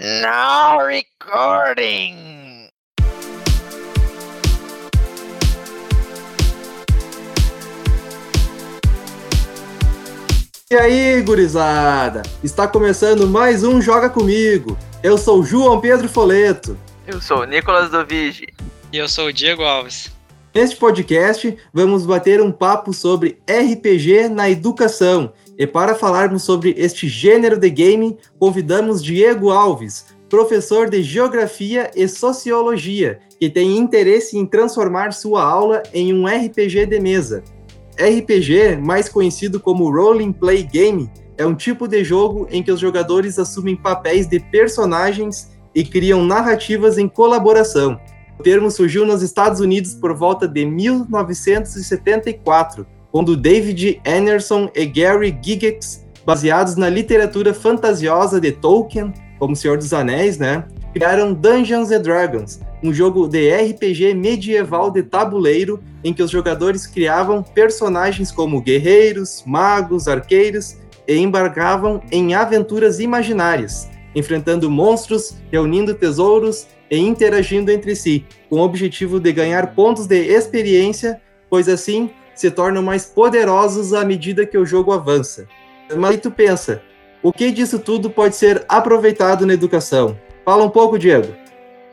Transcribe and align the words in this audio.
Now 0.00 0.84
recording. 0.84 2.68
E 10.68 10.74
aí, 10.74 11.22
gurizada? 11.22 12.22
Está 12.42 12.66
começando 12.66 13.28
mais 13.28 13.62
um 13.62 13.80
Joga 13.80 14.10
Comigo. 14.10 14.76
Eu 15.00 15.16
sou 15.16 15.38
o 15.38 15.44
João 15.44 15.80
Pedro 15.80 16.08
Foleto. 16.08 16.76
Eu 17.06 17.20
sou 17.20 17.42
o 17.42 17.44
Nicolas 17.44 17.88
Dovigi. 17.88 18.48
E 18.92 18.98
eu 18.98 19.08
sou 19.08 19.26
o 19.26 19.32
Diego 19.32 19.62
Alves. 19.62 20.12
Neste 20.52 20.74
podcast, 20.74 21.56
vamos 21.72 22.04
bater 22.04 22.40
um 22.40 22.50
papo 22.50 22.92
sobre 22.92 23.38
RPG 23.48 24.28
na 24.28 24.50
educação. 24.50 25.32
E 25.58 25.66
para 25.66 25.94
falarmos 25.94 26.42
sobre 26.42 26.74
este 26.76 27.08
gênero 27.08 27.58
de 27.58 27.70
game, 27.70 28.18
convidamos 28.38 29.02
Diego 29.02 29.50
Alves, 29.50 30.04
professor 30.28 30.90
de 30.90 31.02
Geografia 31.02 31.90
e 31.94 32.06
Sociologia, 32.08 33.20
que 33.38 33.48
tem 33.48 33.76
interesse 33.76 34.36
em 34.36 34.44
transformar 34.44 35.12
sua 35.12 35.44
aula 35.44 35.82
em 35.92 36.12
um 36.12 36.26
RPG 36.26 36.86
de 36.86 36.98
mesa. 36.98 37.44
RPG, 37.96 38.76
mais 38.76 39.08
conhecido 39.08 39.60
como 39.60 39.90
Role 39.90 40.32
Play 40.32 40.64
Game, 40.64 41.08
é 41.38 41.46
um 41.46 41.54
tipo 41.54 41.86
de 41.86 42.02
jogo 42.02 42.48
em 42.50 42.60
que 42.62 42.72
os 42.72 42.80
jogadores 42.80 43.38
assumem 43.38 43.76
papéis 43.76 44.26
de 44.26 44.40
personagens 44.40 45.52
e 45.74 45.84
criam 45.84 46.24
narrativas 46.24 46.96
em 46.98 47.08
colaboração. 47.08 48.00
O 48.38 48.42
termo 48.42 48.70
surgiu 48.70 49.06
nos 49.06 49.22
Estados 49.22 49.60
Unidos 49.60 49.94
por 49.94 50.14
volta 50.14 50.46
de 50.48 50.66
1974, 50.66 52.86
quando 53.14 53.36
David 53.36 54.00
Anderson 54.04 54.68
e 54.74 54.84
Gary 54.86 55.30
Gygax, 55.30 56.04
baseados 56.26 56.74
na 56.74 56.88
literatura 56.88 57.54
fantasiosa 57.54 58.40
de 58.40 58.50
Tolkien, 58.50 59.14
como 59.38 59.54
Senhor 59.54 59.78
dos 59.78 59.92
Anéis, 59.92 60.36
né, 60.36 60.64
criaram 60.92 61.32
Dungeons 61.32 61.92
and 61.92 62.02
Dragons, 62.02 62.58
um 62.82 62.92
jogo 62.92 63.28
de 63.28 63.54
RPG 63.54 64.14
medieval 64.14 64.90
de 64.90 65.04
tabuleiro 65.04 65.80
em 66.02 66.12
que 66.12 66.24
os 66.24 66.30
jogadores 66.32 66.88
criavam 66.88 67.40
personagens 67.40 68.32
como 68.32 68.60
guerreiros, 68.60 69.44
magos, 69.46 70.08
arqueiros 70.08 70.78
e 71.06 71.16
embarcavam 71.16 72.02
em 72.10 72.34
aventuras 72.34 72.98
imaginárias, 72.98 73.88
enfrentando 74.12 74.68
monstros, 74.68 75.36
reunindo 75.52 75.94
tesouros 75.94 76.66
e 76.90 76.98
interagindo 76.98 77.70
entre 77.70 77.94
si, 77.94 78.26
com 78.50 78.56
o 78.56 78.64
objetivo 78.64 79.20
de 79.20 79.32
ganhar 79.32 79.72
pontos 79.72 80.08
de 80.08 80.16
experiência, 80.16 81.22
pois 81.48 81.68
assim 81.68 82.10
se 82.34 82.50
tornam 82.50 82.82
mais 82.82 83.06
poderosos 83.06 83.92
à 83.92 84.04
medida 84.04 84.46
que 84.46 84.58
o 84.58 84.66
jogo 84.66 84.92
avança. 84.92 85.46
Mas 85.96 86.12
aí 86.12 86.18
tu 86.18 86.30
pensa, 86.30 86.82
o 87.22 87.32
que 87.32 87.50
disso 87.50 87.78
tudo 87.78 88.10
pode 88.10 88.36
ser 88.36 88.64
aproveitado 88.68 89.46
na 89.46 89.54
educação? 89.54 90.18
Fala 90.44 90.64
um 90.64 90.70
pouco, 90.70 90.98
Diego. 90.98 91.34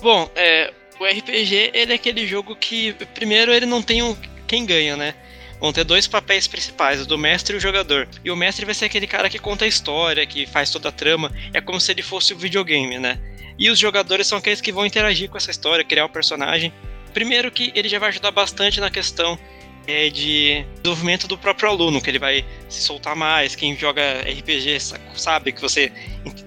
Bom, 0.01 0.29
é, 0.35 0.73
o 0.99 1.05
RPG 1.05 1.71
ele 1.73 1.93
é 1.93 1.95
aquele 1.95 2.25
jogo 2.27 2.55
que, 2.55 2.93
primeiro, 3.13 3.53
ele 3.53 3.65
não 3.65 3.81
tem 3.81 4.03
um 4.03 4.15
quem 4.47 4.65
ganha, 4.65 4.97
né? 4.97 5.15
Vão 5.61 5.71
ter 5.71 5.83
dois 5.83 6.07
papéis 6.07 6.47
principais, 6.47 7.01
o 7.01 7.05
do 7.05 7.17
mestre 7.17 7.53
e 7.53 7.57
o 7.57 7.61
jogador. 7.61 8.07
E 8.25 8.31
o 8.31 8.35
mestre 8.35 8.65
vai 8.65 8.73
ser 8.73 8.85
aquele 8.85 9.07
cara 9.07 9.29
que 9.29 9.39
conta 9.39 9.63
a 9.63 9.67
história, 9.67 10.25
que 10.25 10.45
faz 10.45 10.69
toda 10.71 10.89
a 10.89 10.91
trama. 10.91 11.31
É 11.53 11.61
como 11.61 11.79
se 11.79 11.91
ele 11.91 12.01
fosse 12.01 12.33
o 12.33 12.35
um 12.35 12.39
videogame, 12.39 12.97
né? 12.97 13.19
E 13.57 13.69
os 13.69 13.77
jogadores 13.77 14.27
são 14.27 14.39
aqueles 14.39 14.59
que 14.59 14.71
vão 14.71 14.85
interagir 14.85 15.29
com 15.29 15.37
essa 15.37 15.51
história, 15.51 15.85
criar 15.85 16.05
o 16.05 16.09
personagem. 16.09 16.73
Primeiro 17.13 17.51
que 17.51 17.71
ele 17.75 17.87
já 17.87 17.99
vai 17.99 18.09
ajudar 18.09 18.31
bastante 18.31 18.79
na 18.79 18.89
questão 18.89 19.37
é, 19.87 20.09
de 20.09 20.65
desenvolvimento 20.81 21.27
do 21.27 21.37
próprio 21.37 21.69
aluno, 21.69 22.01
que 22.01 22.09
ele 22.09 22.19
vai 22.19 22.45
se 22.69 22.81
soltar 22.81 23.15
mais. 23.15 23.55
Quem 23.55 23.75
joga 23.77 24.21
RPG 24.21 24.79
sabe 25.15 25.51
que 25.51 25.61
você 25.61 25.91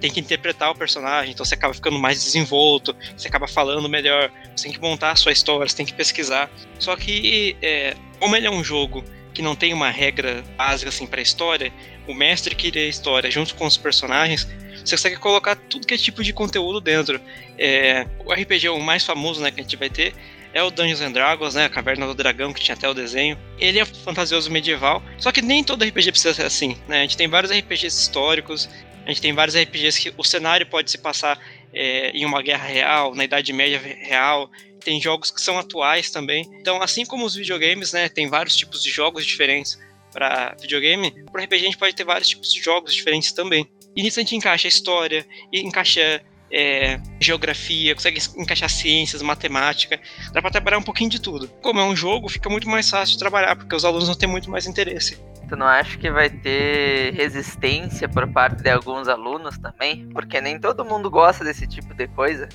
tem 0.01 0.11
que 0.11 0.21
interpretar 0.21 0.71
o 0.71 0.75
personagem, 0.75 1.33
então 1.33 1.45
você 1.45 1.55
acaba 1.55 1.75
ficando 1.75 1.99
mais 1.99 2.23
desenvolto, 2.23 2.95
você 3.17 3.29
acaba 3.29 3.49
falando 3.49 3.89
melhor, 3.89 4.31
você 4.55 4.65
tem 4.65 4.73
que 4.73 4.81
montar 4.81 5.13
a 5.13 5.17
sua 5.17 5.33
história, 5.33 5.69
você 5.69 5.77
tem 5.77 5.87
que 5.87 5.95
pesquisar. 5.95 6.51
Só 6.79 6.97
que, 6.97 7.57
é, 7.61 7.97
como 8.21 8.37
ele 8.37 8.47
é 8.47 8.51
um 8.51 8.63
jogo 8.63 9.05
que 9.33 9.43
não 9.43 9.57
tem 9.57 9.73
uma 9.75 9.91
regra 9.91 10.45
básica 10.57 10.89
assim 10.89 11.07
para 11.07 11.21
a 11.21 11.23
história, 11.23 11.73
o 12.07 12.15
mestre 12.15 12.57
lê 12.71 12.87
a 12.87 12.89
história 12.89 13.31
junto 13.31 13.55
com 13.57 13.67
os 13.67 13.77
personagens, 13.77 14.47
você 14.85 14.97
consegue 14.97 15.17
colocar 15.17 15.57
tudo 15.57 15.87
que 15.87 15.95
é 15.95 15.97
tipo 15.97 16.23
de 16.23 16.33
conteúdo 16.33 16.81
dentro. 16.81 17.21
É, 17.59 18.07
o 18.25 18.33
RPG 18.33 18.69
o 18.69 18.79
mais 18.79 19.05
famoso 19.05 19.41
né, 19.41 19.51
que 19.51 19.61
a 19.61 19.63
gente 19.63 19.77
vai 19.77 19.89
ter 19.89 20.15
é 20.55 20.63
o 20.63 20.71
Dungeons 20.71 21.01
and 21.01 21.13
Dragons, 21.13 21.55
né? 21.55 21.65
A 21.65 21.69
Caverna 21.69 22.07
do 22.07 22.15
Dragão, 22.15 22.53
que 22.53 22.61
tinha 22.61 22.77
até 22.77 22.89
o 22.89 22.95
desenho. 22.95 23.37
Ele 23.59 23.81
é 23.81 23.85
fantasioso 23.85 24.51
medieval, 24.51 25.03
só 25.19 25.33
que 25.33 25.43
nem 25.43 25.65
todo 25.65 25.85
RPG 25.85 26.13
precisa 26.13 26.33
ser 26.33 26.47
assim, 26.47 26.79
né? 26.89 27.01
A 27.01 27.03
gente 27.03 27.17
tem 27.17 27.29
vários 27.29 27.53
RPGs 27.53 28.01
históricos, 28.01 28.69
a 29.05 29.09
gente 29.09 29.21
tem 29.21 29.33
vários 29.33 29.57
RPGs 29.57 30.01
que 30.01 30.15
o 30.17 30.25
cenário 30.25 30.65
pode 30.67 30.91
se 30.91 30.97
passar 30.97 31.39
é, 31.73 32.11
em 32.11 32.25
uma 32.25 32.41
guerra 32.41 32.67
real, 32.67 33.15
na 33.15 33.25
Idade 33.25 33.53
Média 33.53 33.79
real. 33.79 34.49
Tem 34.83 35.01
jogos 35.01 35.31
que 35.31 35.41
são 35.41 35.59
atuais 35.59 36.11
também. 36.11 36.49
Então, 36.61 36.81
assim 36.81 37.05
como 37.05 37.27
os 37.27 37.35
videogames, 37.35 37.93
né? 37.93 38.09
Tem 38.09 38.29
vários 38.29 38.57
tipos 38.57 38.83
de 38.83 38.91
jogos 38.91 39.27
diferentes 39.27 39.79
para 40.13 40.55
videogame. 40.61 41.13
Para 41.33 41.43
RPG 41.43 41.55
a 41.57 41.67
gente 41.67 41.79
pode 41.79 41.97
ter 41.97 42.05
vários 42.05 42.29
tipos 42.29 42.53
de 42.53 42.63
jogos 42.63 42.95
diferentes 42.95 43.33
também. 43.33 43.69
E 43.97 44.03
nisso 44.03 44.21
a 44.21 44.23
gente 44.23 44.37
encaixa 44.37 44.69
a 44.69 44.71
história, 44.71 45.27
e 45.53 45.61
encaixa 45.61 46.23
é, 46.55 47.01
geografia, 47.21 47.97
consegue 47.97 48.21
encaixar 48.37 48.71
ciências, 48.71 49.21
matemática, 49.21 50.01
dá 50.33 50.41
para 50.41 50.53
trabalhar 50.53 50.79
um 50.79 50.83
pouquinho 50.83 51.11
de 51.11 51.21
tudo. 51.21 51.49
Como 51.61 51.81
é 51.81 51.85
um 51.85 51.97
jogo, 51.97 52.29
fica 52.29 52.49
muito 52.49 52.69
mais 52.69 52.89
fácil 52.89 53.15
de 53.15 53.19
trabalhar, 53.19 53.57
porque 53.57 53.75
os 53.75 53.85
alunos 53.85 54.07
vão 54.07 54.15
ter 54.15 54.29
muito 54.29 54.49
mais 54.49 54.65
interesse. 54.65 55.21
Tu 55.49 55.57
não 55.57 55.67
acha 55.67 55.99
que 55.99 56.09
vai 56.11 56.31
ter 56.31 57.13
resistência 57.15 58.09
por 58.09 58.27
parte 58.29 58.63
de 58.63 58.71
alguns 58.71 59.09
alunos 59.09 59.59
também? 59.59 60.09
Porque 60.11 60.41
nem 60.41 60.61
todo 60.61 60.85
mundo 60.85 61.11
gosta 61.11 61.45
desse 61.45 61.67
tipo 61.67 61.93
de 61.93 62.07
coisa. 62.07 62.49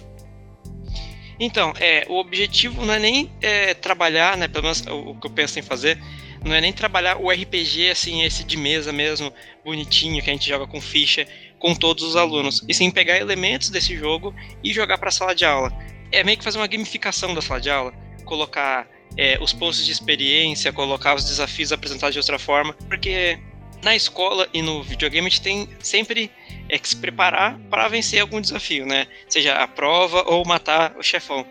Então, 1.37 1.73
é, 1.77 2.05
o 2.09 2.19
objetivo 2.19 2.85
não 2.85 2.93
é 2.93 2.99
nem 2.99 3.31
é, 3.41 3.73
trabalhar, 3.73 4.37
né, 4.37 4.47
pelo 4.47 4.63
menos 4.63 4.81
o, 4.87 5.11
o 5.11 5.19
que 5.19 5.27
eu 5.27 5.31
penso 5.31 5.59
em 5.59 5.61
fazer, 5.61 6.01
não 6.43 6.53
é 6.55 6.61
nem 6.61 6.71
trabalhar 6.71 7.17
o 7.17 7.29
RPG 7.29 7.89
assim, 7.91 8.23
esse 8.23 8.45
de 8.45 8.55
mesa 8.55 8.93
mesmo, 8.93 9.31
bonitinho, 9.63 10.23
que 10.23 10.29
a 10.29 10.33
gente 10.33 10.47
joga 10.47 10.65
com 10.67 10.79
ficha, 10.79 11.27
com 11.59 11.75
todos 11.75 12.03
os 12.03 12.15
alunos, 12.15 12.63
e 12.67 12.73
sim 12.73 12.89
pegar 12.89 13.17
elementos 13.17 13.69
desse 13.69 13.95
jogo 13.95 14.33
e 14.63 14.73
jogar 14.73 14.97
para 14.97 15.09
a 15.09 15.11
sala 15.11 15.35
de 15.35 15.45
aula. 15.45 15.71
É 16.11 16.23
meio 16.23 16.37
que 16.37 16.43
fazer 16.43 16.57
uma 16.57 16.67
gamificação 16.67 17.33
da 17.35 17.41
sala 17.41 17.59
de 17.59 17.69
aula, 17.69 17.93
colocar 18.25 18.87
é, 19.17 19.37
os 19.41 19.53
pontos 19.53 19.85
de 19.85 19.91
experiência, 19.91 20.71
colocar 20.71 21.15
os 21.15 21.25
desafios 21.25 21.71
apresentados 21.71 22.13
de 22.13 22.19
outra 22.19 22.39
forma, 22.39 22.73
porque 22.87 23.37
na 23.83 23.95
escola 23.95 24.47
e 24.53 24.61
no 24.61 24.83
videogame 24.83 25.27
a 25.27 25.29
gente 25.29 25.41
tem 25.41 25.69
sempre 25.79 26.31
é, 26.67 26.79
que 26.79 26.87
se 26.87 26.95
preparar 26.95 27.59
para 27.69 27.87
vencer 27.87 28.21
algum 28.21 28.39
desafio, 28.41 28.85
né? 28.85 29.07
Seja 29.27 29.55
a 29.55 29.67
prova 29.67 30.23
ou 30.27 30.45
matar 30.45 30.95
o 30.97 31.03
chefão. 31.03 31.45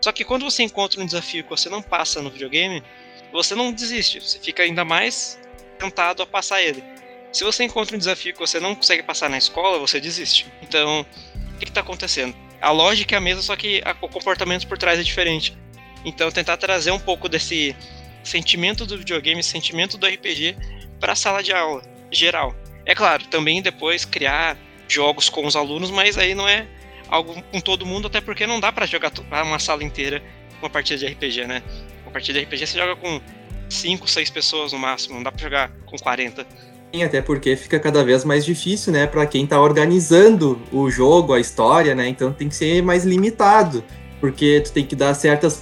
Só 0.00 0.12
que 0.12 0.24
quando 0.24 0.44
você 0.44 0.62
encontra 0.62 1.00
um 1.00 1.06
desafio 1.06 1.44
que 1.44 1.50
você 1.50 1.68
não 1.68 1.82
passa 1.82 2.22
no 2.22 2.30
videogame, 2.30 2.82
você 3.32 3.54
não 3.54 3.72
desiste, 3.72 4.20
você 4.20 4.38
fica 4.38 4.62
ainda 4.62 4.84
mais 4.84 5.38
tentado 5.78 6.22
a 6.22 6.26
passar 6.26 6.62
ele. 6.62 6.82
Se 7.32 7.44
você 7.44 7.64
encontra 7.64 7.94
um 7.94 7.98
desafio 7.98 8.32
que 8.32 8.38
você 8.38 8.58
não 8.58 8.74
consegue 8.74 9.02
passar 9.02 9.30
na 9.30 9.38
escola, 9.38 9.78
você 9.78 10.00
desiste. 10.00 10.46
Então, 10.62 11.06
o 11.54 11.58
que 11.58 11.64
está 11.64 11.80
acontecendo? 11.80 12.34
A 12.60 12.70
lógica 12.70 13.14
é 13.14 13.18
a 13.18 13.20
mesma, 13.20 13.42
só 13.42 13.56
que 13.56 13.82
o 14.00 14.08
comportamento 14.08 14.66
por 14.66 14.76
trás 14.76 14.98
é 14.98 15.02
diferente. 15.02 15.56
Então, 16.04 16.30
tentar 16.30 16.56
trazer 16.56 16.90
um 16.90 16.98
pouco 16.98 17.28
desse 17.28 17.76
sentimento 18.24 18.84
do 18.84 18.98
videogame, 18.98 19.42
sentimento 19.42 19.96
do 19.96 20.06
RPG 20.06 20.56
para 20.98 21.12
a 21.12 21.16
sala 21.16 21.42
de 21.42 21.52
aula 21.52 21.82
geral. 22.10 22.54
É 22.84 22.94
claro, 22.94 23.24
também 23.26 23.62
depois 23.62 24.04
criar 24.04 24.56
jogos 24.88 25.28
com 25.28 25.46
os 25.46 25.54
alunos, 25.54 25.90
mas 25.90 26.18
aí 26.18 26.34
não 26.34 26.48
é 26.48 26.66
algo 27.08 27.40
com 27.44 27.60
todo 27.60 27.86
mundo, 27.86 28.08
até 28.08 28.20
porque 28.20 28.46
não 28.46 28.58
dá 28.58 28.72
para 28.72 28.86
jogar 28.86 29.12
uma 29.44 29.58
sala 29.58 29.84
inteira 29.84 30.22
uma 30.60 30.68
partida 30.68 30.98
de 30.98 31.06
RPG, 31.06 31.46
né? 31.46 31.62
Uma 32.02 32.12
partida 32.12 32.38
de 32.38 32.44
RPG 32.44 32.66
você 32.66 32.78
joga 32.78 32.96
com 32.96 33.20
5, 33.68 34.06
6 34.06 34.30
pessoas 34.30 34.72
no 34.72 34.78
máximo, 34.78 35.14
não 35.14 35.22
dá 35.22 35.32
para 35.32 35.42
jogar 35.42 35.70
com 35.86 35.96
40. 35.98 36.46
Até 37.04 37.22
porque 37.22 37.54
fica 37.54 37.78
cada 37.78 38.02
vez 38.02 38.24
mais 38.24 38.44
difícil, 38.44 38.92
né, 38.92 39.06
para 39.06 39.24
quem 39.24 39.44
está 39.44 39.60
organizando 39.60 40.60
o 40.72 40.90
jogo, 40.90 41.32
a 41.32 41.40
história, 41.40 41.94
né? 41.94 42.08
Então 42.08 42.32
tem 42.32 42.48
que 42.48 42.56
ser 42.56 42.82
mais 42.82 43.04
limitado, 43.04 43.84
porque 44.20 44.60
tu 44.60 44.72
tem 44.72 44.84
que 44.84 44.96
dar 44.96 45.14
certas 45.14 45.60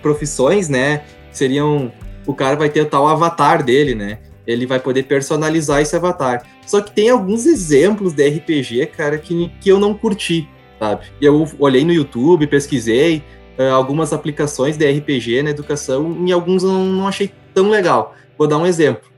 profissões, 0.00 0.68
né? 0.68 1.04
Seriam 1.30 1.92
o 2.26 2.34
cara 2.34 2.56
vai 2.56 2.70
ter 2.70 2.80
o 2.80 2.86
tal 2.86 3.06
avatar 3.06 3.62
dele, 3.62 3.94
né? 3.94 4.18
Ele 4.46 4.66
vai 4.66 4.80
poder 4.80 5.04
personalizar 5.04 5.80
esse 5.80 5.94
avatar. 5.94 6.42
Só 6.66 6.80
que 6.80 6.92
tem 6.92 7.10
alguns 7.10 7.46
exemplos 7.46 8.12
de 8.14 8.26
RPG, 8.26 8.86
cara, 8.86 9.18
que, 9.18 9.50
que 9.60 9.68
eu 9.68 9.78
não 9.78 9.94
curti, 9.94 10.48
sabe? 10.78 11.06
Eu 11.20 11.46
olhei 11.58 11.84
no 11.84 11.92
YouTube, 11.92 12.46
pesquisei 12.46 13.22
uh, 13.58 13.74
algumas 13.74 14.12
aplicações 14.12 14.76
de 14.76 14.90
RPG 14.90 15.42
na 15.42 15.50
educação 15.50 16.24
e 16.26 16.32
alguns 16.32 16.62
eu 16.62 16.70
não, 16.70 16.84
não 16.84 17.08
achei 17.08 17.30
tão 17.52 17.68
legal. 17.68 18.14
Vou 18.38 18.46
dar 18.48 18.58
um 18.58 18.66
exemplo 18.66 19.13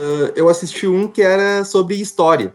uh, 0.00 0.32
eu 0.34 0.48
assisti 0.48 0.86
um 0.86 1.06
que 1.08 1.22
era 1.22 1.64
sobre 1.64 2.00
história. 2.00 2.54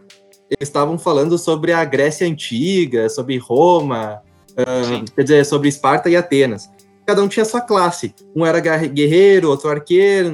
Eles 0.50 0.68
estavam 0.68 0.98
falando 0.98 1.36
sobre 1.36 1.72
a 1.72 1.84
Grécia 1.84 2.26
Antiga, 2.26 3.08
sobre 3.08 3.36
Roma, 3.38 4.22
uh, 4.52 5.14
quer 5.14 5.22
dizer, 5.22 5.46
sobre 5.46 5.68
Esparta 5.68 6.08
e 6.08 6.16
Atenas. 6.16 6.68
Cada 7.06 7.22
um 7.22 7.28
tinha 7.28 7.44
sua 7.44 7.60
classe. 7.60 8.14
Um 8.36 8.44
era 8.44 8.60
guerreiro, 8.60 9.48
outro 9.48 9.70
arqueiro, 9.70 10.30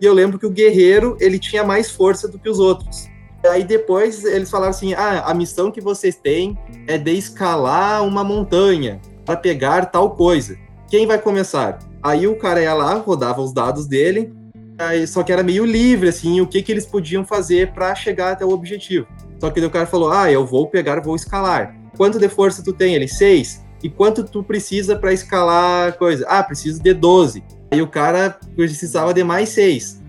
e 0.00 0.04
eu 0.04 0.12
lembro 0.12 0.40
que 0.40 0.46
o 0.46 0.50
guerreiro 0.50 1.16
ele 1.20 1.38
tinha 1.38 1.62
mais 1.62 1.88
força 1.90 2.26
do 2.26 2.36
que 2.38 2.48
os 2.48 2.58
outros. 2.58 3.08
Aí 3.48 3.62
depois 3.62 4.24
eles 4.24 4.50
falaram 4.50 4.70
assim: 4.70 4.94
ah, 4.94 5.22
a 5.26 5.34
missão 5.34 5.70
que 5.70 5.80
vocês 5.80 6.16
têm 6.16 6.58
é 6.88 6.98
de 6.98 7.12
escalar 7.12 8.04
uma 8.04 8.24
montanha 8.24 9.00
para 9.24 9.36
pegar 9.36 9.86
tal 9.86 10.10
coisa. 10.10 10.56
Quem 10.88 11.06
vai 11.06 11.18
começar? 11.18 11.78
Aí 12.02 12.26
o 12.26 12.36
cara 12.36 12.60
ia 12.60 12.74
lá, 12.74 12.94
rodava 12.94 13.40
os 13.40 13.52
dados 13.52 13.86
dele, 13.86 14.32
só 15.06 15.22
que 15.22 15.32
era 15.32 15.42
meio 15.42 15.64
livre, 15.64 16.08
assim, 16.08 16.40
o 16.40 16.46
que, 16.46 16.62
que 16.62 16.72
eles 16.72 16.86
podiam 16.86 17.24
fazer 17.24 17.72
para 17.72 17.94
chegar 17.94 18.32
até 18.32 18.44
o 18.44 18.50
objetivo. 18.50 19.06
Só 19.40 19.50
que 19.50 19.60
o 19.60 19.70
cara 19.70 19.86
falou: 19.86 20.10
ah, 20.10 20.30
eu 20.30 20.44
vou 20.44 20.68
pegar, 20.68 21.00
vou 21.00 21.16
escalar. 21.16 21.76
Quanto 21.96 22.18
de 22.18 22.28
força 22.28 22.62
tu 22.62 22.72
tem? 22.72 22.94
Ele, 22.94 23.08
seis. 23.08 23.64
E 23.82 23.88
quanto 23.88 24.24
tu 24.24 24.42
precisa 24.42 24.96
para 24.96 25.12
escalar 25.12 25.96
coisa? 25.98 26.26
Ah, 26.28 26.42
preciso 26.42 26.82
de 26.82 26.94
12. 26.94 27.44
Aí 27.70 27.82
o 27.82 27.86
cara 27.86 28.38
precisava 28.56 29.12
de 29.12 29.22
mais 29.22 29.50
seis 29.50 30.02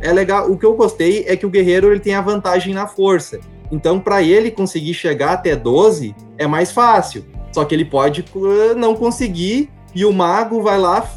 é 0.00 0.12
legal. 0.12 0.50
O 0.50 0.56
que 0.56 0.64
eu 0.64 0.74
gostei 0.74 1.24
é 1.26 1.36
que 1.36 1.46
o 1.46 1.50
guerreiro 1.50 1.90
ele 1.90 2.00
tem 2.00 2.14
a 2.14 2.20
vantagem 2.20 2.74
na 2.74 2.86
força. 2.86 3.40
Então, 3.70 4.00
para 4.00 4.22
ele 4.22 4.50
conseguir 4.50 4.94
chegar 4.94 5.32
até 5.32 5.54
12 5.54 6.14
é 6.36 6.46
mais 6.46 6.72
fácil. 6.72 7.24
Só 7.52 7.64
que 7.64 7.74
ele 7.74 7.84
pode 7.84 8.24
uh, 8.34 8.74
não 8.76 8.94
conseguir 8.94 9.70
e 9.94 10.04
o 10.04 10.12
mago 10.12 10.62
vai 10.62 10.78
lá, 10.78 11.08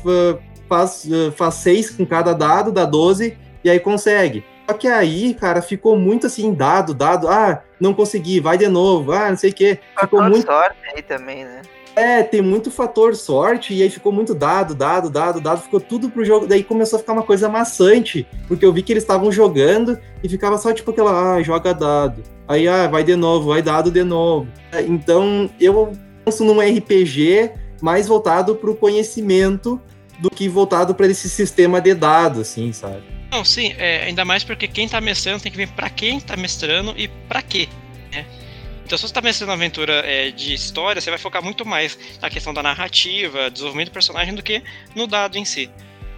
faz, 0.74 1.06
uh, 1.06 1.32
faz 1.32 1.56
6 1.56 1.92
com 1.92 2.06
cada 2.06 2.34
dado, 2.34 2.72
dá 2.72 2.84
12 2.84 3.38
e 3.64 3.70
aí 3.70 3.80
consegue. 3.80 4.44
Só 4.68 4.76
que 4.76 4.88
aí, 4.88 5.34
cara, 5.36 5.62
ficou 5.62 5.96
muito 5.96 6.26
assim, 6.26 6.54
dado, 6.54 6.94
dado. 6.94 7.28
Ah, 7.28 7.62
não 7.80 7.94
consegui, 7.94 8.40
vai 8.40 8.58
de 8.58 8.68
novo. 8.68 9.12
Ah, 9.12 9.30
não 9.30 9.38
sei 9.38 9.52
o 9.52 9.54
quê. 9.54 9.80
Ficou 10.00 10.24
muito. 10.24 10.48
sorte 10.48 10.78
aí 10.96 11.02
também, 11.02 11.44
né? 11.44 11.62
É, 11.96 12.24
tem 12.24 12.42
muito 12.42 12.72
fator 12.72 13.16
sorte, 13.16 13.72
e 13.72 13.84
aí 13.84 13.90
ficou 13.90 14.12
muito 14.12 14.34
dado, 14.34 14.74
dado, 14.74 15.12
dado, 15.12 15.40
dado, 15.40 15.62
ficou 15.62 15.80
tudo 15.80 16.10
pro 16.10 16.26
jogo. 16.26 16.48
Daí 16.48 16.64
começou 16.64 16.98
a 16.98 17.00
ficar 17.00 17.14
uma 17.14 17.22
coisa 17.22 17.48
maçante, 17.48 18.28
porque 18.48 18.66
eu 18.66 18.74
vi 18.74 18.82
que 18.82 18.94
eles 18.94 19.04
estavam 19.04 19.32
jogando 19.32 20.00
e 20.24 20.28
ficava 20.28 20.58
só 20.58 20.74
tipo 20.74 20.90
aquela, 20.90 21.36
ah, 21.36 21.44
joga 21.44 21.72
dado. 21.72 22.24
Aí, 22.48 22.68
ah, 22.68 22.88
vai 22.88 23.04
de 23.04 23.16
novo, 23.16 23.50
vai 23.50 23.62
dado 23.62 23.92
de 23.92 24.04
novo. 24.04 24.48
Então, 24.88 25.48
eu 25.60 25.92
penso 26.26 26.44
num 26.44 26.60
RPG 26.60 27.52
mais 27.80 28.08
voltado 28.08 28.56
pro 28.56 28.76
conhecimento 28.76 29.80
do 30.20 30.30
que 30.30 30.48
voltado 30.48 30.94
para 30.94 31.08
esse 31.08 31.30
sistema 31.30 31.82
de 31.82 31.94
dados, 31.94 32.40
assim, 32.40 32.72
sabe? 32.72 33.04
Não, 33.32 33.44
sim, 33.44 33.74
é, 33.78 34.04
ainda 34.04 34.24
mais 34.24 34.44
porque 34.44 34.68
quem 34.68 34.88
tá 34.88 35.02
mestrando 35.02 35.42
tem 35.42 35.52
que 35.52 35.58
ver 35.58 35.70
para 35.70 35.90
quem 35.90 36.20
tá 36.20 36.38
mestrando 36.38 36.94
e 36.96 37.08
para 37.08 37.42
quê, 37.42 37.68
né? 38.12 38.26
Então, 38.86 38.98
se 38.98 39.02
você 39.02 39.12
está 39.12 39.22
mestrando 39.22 39.50
uma 39.50 39.56
aventura 39.56 39.94
é, 40.06 40.30
de 40.30 40.54
história, 40.54 41.02
você 41.02 41.10
vai 41.10 41.18
focar 41.18 41.44
muito 41.44 41.66
mais 41.66 41.98
na 42.22 42.30
questão 42.30 42.54
da 42.54 42.62
narrativa, 42.62 43.50
desenvolvimento 43.50 43.90
do 43.90 43.94
personagem, 43.94 44.36
do 44.36 44.44
que 44.44 44.62
no 44.96 45.08
dado 45.08 45.38
em 45.38 45.46
si. 45.46 45.70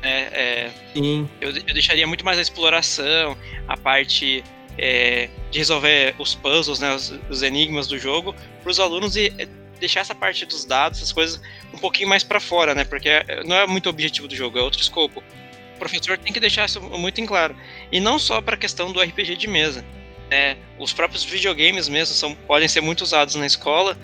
É, 0.01 0.09
é, 0.09 0.71
Sim. 0.93 1.29
Eu, 1.39 1.49
eu, 1.49 1.73
deixaria 1.73 2.05
muito 2.05 2.25
mais 2.25 2.37
a 2.37 2.41
exploração, 2.41 3.37
a 3.67 3.77
parte 3.77 4.43
é, 4.77 5.29
de 5.49 5.59
resolver 5.59 6.15
os 6.19 6.35
puzzles, 6.35 6.79
né, 6.79 6.93
os, 6.93 7.13
os 7.29 7.43
enigmas 7.43 7.87
do 7.87 7.97
jogo, 7.97 8.35
para 8.61 8.71
os 8.71 8.79
alunos 8.79 9.15
e 9.15 9.33
é, 9.37 9.47
deixar 9.79 10.01
essa 10.01 10.15
parte 10.15 10.45
dos 10.45 10.65
dados, 10.65 10.99
essas 10.99 11.11
coisas, 11.11 11.41
um 11.73 11.77
pouquinho 11.77 12.09
mais 12.09 12.23
para 12.23 12.39
fora, 12.39 12.73
né? 12.73 12.83
Porque 12.83 13.09
é, 13.09 13.43
não 13.43 13.55
é 13.55 13.67
muito 13.67 13.87
o 13.87 13.89
objetivo 13.89 14.27
do 14.27 14.35
jogo, 14.35 14.57
é 14.57 14.61
outro 14.61 14.81
escopo. 14.81 15.23
O 15.75 15.79
professor 15.79 16.17
tem 16.17 16.31
que 16.31 16.39
deixar 16.39 16.65
isso 16.65 16.81
muito 16.81 17.19
em 17.19 17.25
claro. 17.25 17.55
E 17.91 17.99
não 17.99 18.17
só 18.17 18.41
para 18.41 18.55
a 18.55 18.57
questão 18.57 18.91
do 18.91 19.01
RPG 19.01 19.35
de 19.35 19.47
mesa. 19.47 19.85
É, 20.31 20.57
os 20.79 20.91
próprios 20.91 21.23
videogames 21.23 21.87
mesmo 21.87 22.15
são, 22.15 22.33
podem 22.33 22.67
ser 22.67 22.81
muito 22.81 23.01
usados 23.01 23.35
na 23.35 23.45
escola 23.45 23.95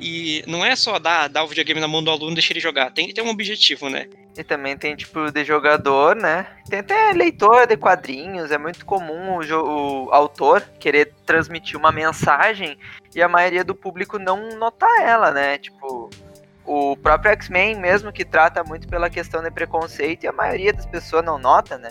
e 0.00 0.42
não 0.46 0.64
é 0.64 0.74
só 0.74 0.98
dar, 0.98 1.28
dar 1.28 1.44
o 1.44 1.46
videogame 1.46 1.80
na 1.80 1.86
mão 1.86 2.02
do 2.02 2.10
aluno 2.10 2.32
e 2.32 2.34
deixar 2.34 2.52
ele 2.52 2.60
jogar, 2.60 2.90
tem 2.90 3.06
que 3.06 3.14
ter 3.14 3.22
um 3.22 3.28
objetivo, 3.28 3.88
né? 3.88 4.08
E 4.38 4.44
também 4.44 4.76
tem 4.76 4.94
tipo 4.94 5.32
de 5.32 5.44
jogador, 5.44 6.14
né? 6.14 6.46
Tem 6.70 6.78
até 6.78 7.12
leitor 7.12 7.66
de 7.66 7.76
quadrinhos, 7.76 8.52
é 8.52 8.56
muito 8.56 8.86
comum 8.86 9.40
o, 9.40 10.04
o 10.06 10.12
autor 10.12 10.62
querer 10.78 11.12
transmitir 11.26 11.76
uma 11.76 11.90
mensagem 11.90 12.78
e 13.12 13.20
a 13.20 13.28
maioria 13.28 13.64
do 13.64 13.74
público 13.74 14.16
não 14.16 14.56
notar 14.56 15.02
ela, 15.02 15.32
né? 15.32 15.58
Tipo, 15.58 16.08
o 16.64 16.96
próprio 16.96 17.32
X-Men 17.32 17.80
mesmo 17.80 18.12
que 18.12 18.24
trata 18.24 18.62
muito 18.62 18.86
pela 18.86 19.10
questão 19.10 19.42
de 19.42 19.50
preconceito 19.50 20.22
e 20.22 20.28
a 20.28 20.32
maioria 20.32 20.72
das 20.72 20.86
pessoas 20.86 21.24
não 21.24 21.36
nota, 21.36 21.76
né? 21.76 21.90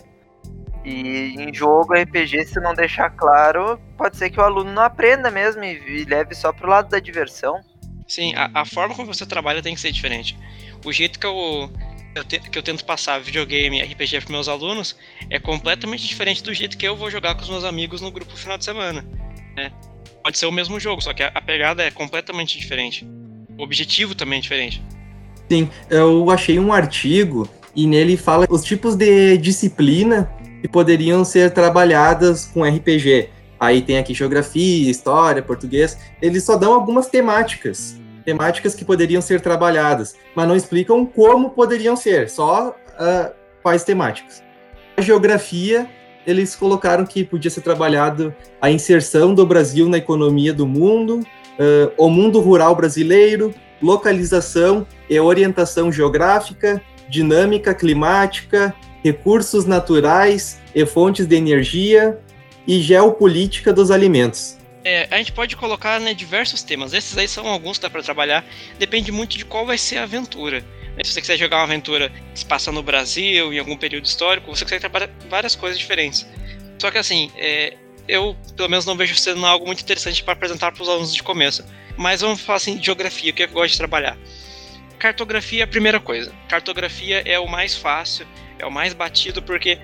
E 0.85 1.35
em 1.37 1.53
jogo 1.53 1.95
RPG, 1.95 2.45
se 2.45 2.61
não 2.61 2.73
deixar 2.73 3.09
claro, 3.09 3.77
pode 3.97 4.15
ser 4.15 4.29
que 4.29 4.39
o 4.39 4.43
aluno 4.43 4.71
não 4.71 4.83
aprenda 4.83 5.29
mesmo 5.29 5.65
e, 5.65 6.01
e 6.01 6.05
leve 6.05 6.33
só 6.33 6.53
pro 6.53 6.69
lado 6.69 6.87
da 6.87 6.99
diversão. 6.99 7.59
Sim, 8.07 8.33
a, 8.35 8.49
a, 8.53 8.65
forma 8.65 8.95
como 8.95 9.13
você 9.13 9.25
trabalha 9.25 9.61
tem 9.61 9.75
que 9.75 9.81
ser 9.81 9.91
diferente. 9.91 10.37
O 10.85 10.93
jeito 10.93 11.19
que 11.19 11.25
eu, 11.25 11.69
eu 12.17 12.23
te, 12.23 12.39
que 12.39 12.57
eu 12.57 12.63
tento 12.63 12.83
passar 12.83 13.19
videogame 13.19 13.79
e 13.79 13.83
RPG 13.83 14.21
para 14.21 14.31
meus 14.31 14.47
alunos 14.47 14.95
é 15.29 15.39
completamente 15.39 16.07
diferente 16.07 16.43
do 16.43 16.53
jeito 16.53 16.77
que 16.77 16.87
eu 16.87 16.95
vou 16.95 17.09
jogar 17.09 17.35
com 17.35 17.41
os 17.41 17.49
meus 17.49 17.63
amigos 17.63 18.01
no 18.01 18.11
grupo 18.11 18.35
final 18.35 18.57
de 18.57 18.65
semana. 18.65 19.05
Né? 19.55 19.71
Pode 20.23 20.37
ser 20.37 20.45
o 20.45 20.51
mesmo 20.51 20.79
jogo, 20.79 21.01
só 21.01 21.13
que 21.13 21.23
a, 21.23 21.31
a 21.33 21.41
pegada 21.41 21.83
é 21.83 21.91
completamente 21.91 22.57
diferente. 22.57 23.07
O 23.57 23.63
objetivo 23.63 24.13
também 24.13 24.39
é 24.39 24.41
diferente. 24.41 24.83
Sim, 25.49 25.69
eu 25.89 26.29
achei 26.29 26.59
um 26.59 26.73
artigo 26.73 27.49
e 27.75 27.87
nele 27.87 28.17
fala 28.17 28.45
os 28.49 28.63
tipos 28.63 28.95
de 28.95 29.37
disciplina 29.37 30.31
que 30.61 30.67
poderiam 30.67 31.23
ser 31.23 31.51
trabalhadas 31.51 32.45
com 32.45 32.63
RPG. 32.63 33.29
Aí 33.59 33.81
tem 33.81 33.97
aqui 33.97 34.13
geografia, 34.13 34.89
história, 34.89 35.41
português. 35.41 35.97
Eles 36.21 36.43
só 36.43 36.57
dão 36.57 36.73
algumas 36.73 37.07
temáticas, 37.07 37.99
temáticas 38.27 38.75
que 38.75 38.83
poderiam 38.83 39.21
ser 39.21 39.39
trabalhadas, 39.39 40.17
mas 40.35 40.45
não 40.45 40.53
explicam 40.53 41.05
como 41.05 41.51
poderiam 41.51 41.95
ser, 41.95 42.29
só 42.29 42.71
uh, 42.71 43.33
quais 43.63 43.85
temáticas. 43.85 44.43
A 44.97 45.01
geografia, 45.01 45.89
eles 46.25 46.53
colocaram 46.53 47.05
que 47.05 47.23
podia 47.23 47.49
ser 47.49 47.61
trabalhado 47.61 48.35
a 48.59 48.69
inserção 48.69 49.33
do 49.33 49.45
Brasil 49.45 49.87
na 49.87 49.97
economia 49.97 50.51
do 50.51 50.67
mundo, 50.67 51.21
uh, 51.21 51.93
o 51.97 52.09
mundo 52.09 52.41
rural 52.41 52.75
brasileiro, 52.75 53.55
localização 53.81 54.85
e 55.09 55.17
orientação 55.17 55.89
geográfica, 55.89 56.81
dinâmica 57.07 57.73
climática, 57.73 58.75
recursos 59.05 59.63
naturais 59.63 60.59
e 60.75 60.85
fontes 60.85 61.25
de 61.25 61.37
energia 61.37 62.19
e 62.67 62.81
geopolítica 62.81 63.71
dos 63.71 63.89
alimentos. 63.89 64.56
É, 64.87 65.05
a 65.11 65.17
gente 65.17 65.33
pode 65.33 65.53
colocar 65.57 65.99
né, 65.99 66.13
diversos 66.13 66.63
temas. 66.63 66.93
Esses 66.93 67.17
aí 67.17 67.27
são 67.27 67.45
alguns 67.45 67.77
que 67.77 67.81
dá 67.81 67.89
para 67.89 68.01
trabalhar. 68.01 68.45
Depende 68.79 69.11
muito 69.11 69.37
de 69.37 69.43
qual 69.43 69.65
vai 69.65 69.77
ser 69.77 69.97
a 69.97 70.03
aventura. 70.03 70.63
Se 71.03 71.11
você 71.11 71.19
quiser 71.19 71.35
jogar 71.35 71.57
uma 71.57 71.63
aventura 71.63 72.09
que 72.09 72.39
se 72.39 72.45
passa 72.45 72.71
no 72.71 72.81
Brasil, 72.81 73.51
em 73.51 73.59
algum 73.59 73.75
período 73.75 74.05
histórico, 74.05 74.47
você 74.47 74.63
consegue 74.63 74.79
trabalhar 74.79 75.09
várias 75.29 75.57
coisas 75.57 75.77
diferentes. 75.77 76.25
Só 76.79 76.89
que 76.89 76.97
assim, 76.97 77.29
é, 77.35 77.75
eu 78.07 78.33
pelo 78.55 78.69
menos 78.69 78.85
não 78.85 78.95
vejo 78.95 79.13
sendo 79.17 79.45
algo 79.45 79.65
muito 79.65 79.81
interessante 79.81 80.23
para 80.23 80.31
apresentar 80.31 80.71
para 80.71 80.81
os 80.81 80.87
alunos 80.87 81.13
de 81.13 81.21
começo. 81.21 81.65
Mas 81.97 82.21
vamos 82.21 82.39
falar 82.39 82.55
assim, 82.55 82.81
geografia, 82.81 83.31
o 83.31 83.33
que 83.33 83.43
eu 83.43 83.49
gosto 83.49 83.73
de 83.73 83.77
trabalhar. 83.79 84.17
Cartografia 84.97 85.63
é 85.63 85.65
a 85.65 85.67
primeira 85.67 85.99
coisa. 85.99 86.33
Cartografia 86.47 87.21
é 87.25 87.37
o 87.37 87.45
mais 87.45 87.75
fácil, 87.75 88.25
é 88.57 88.65
o 88.65 88.71
mais 88.71 88.93
batido 88.93 89.41
porque 89.41 89.77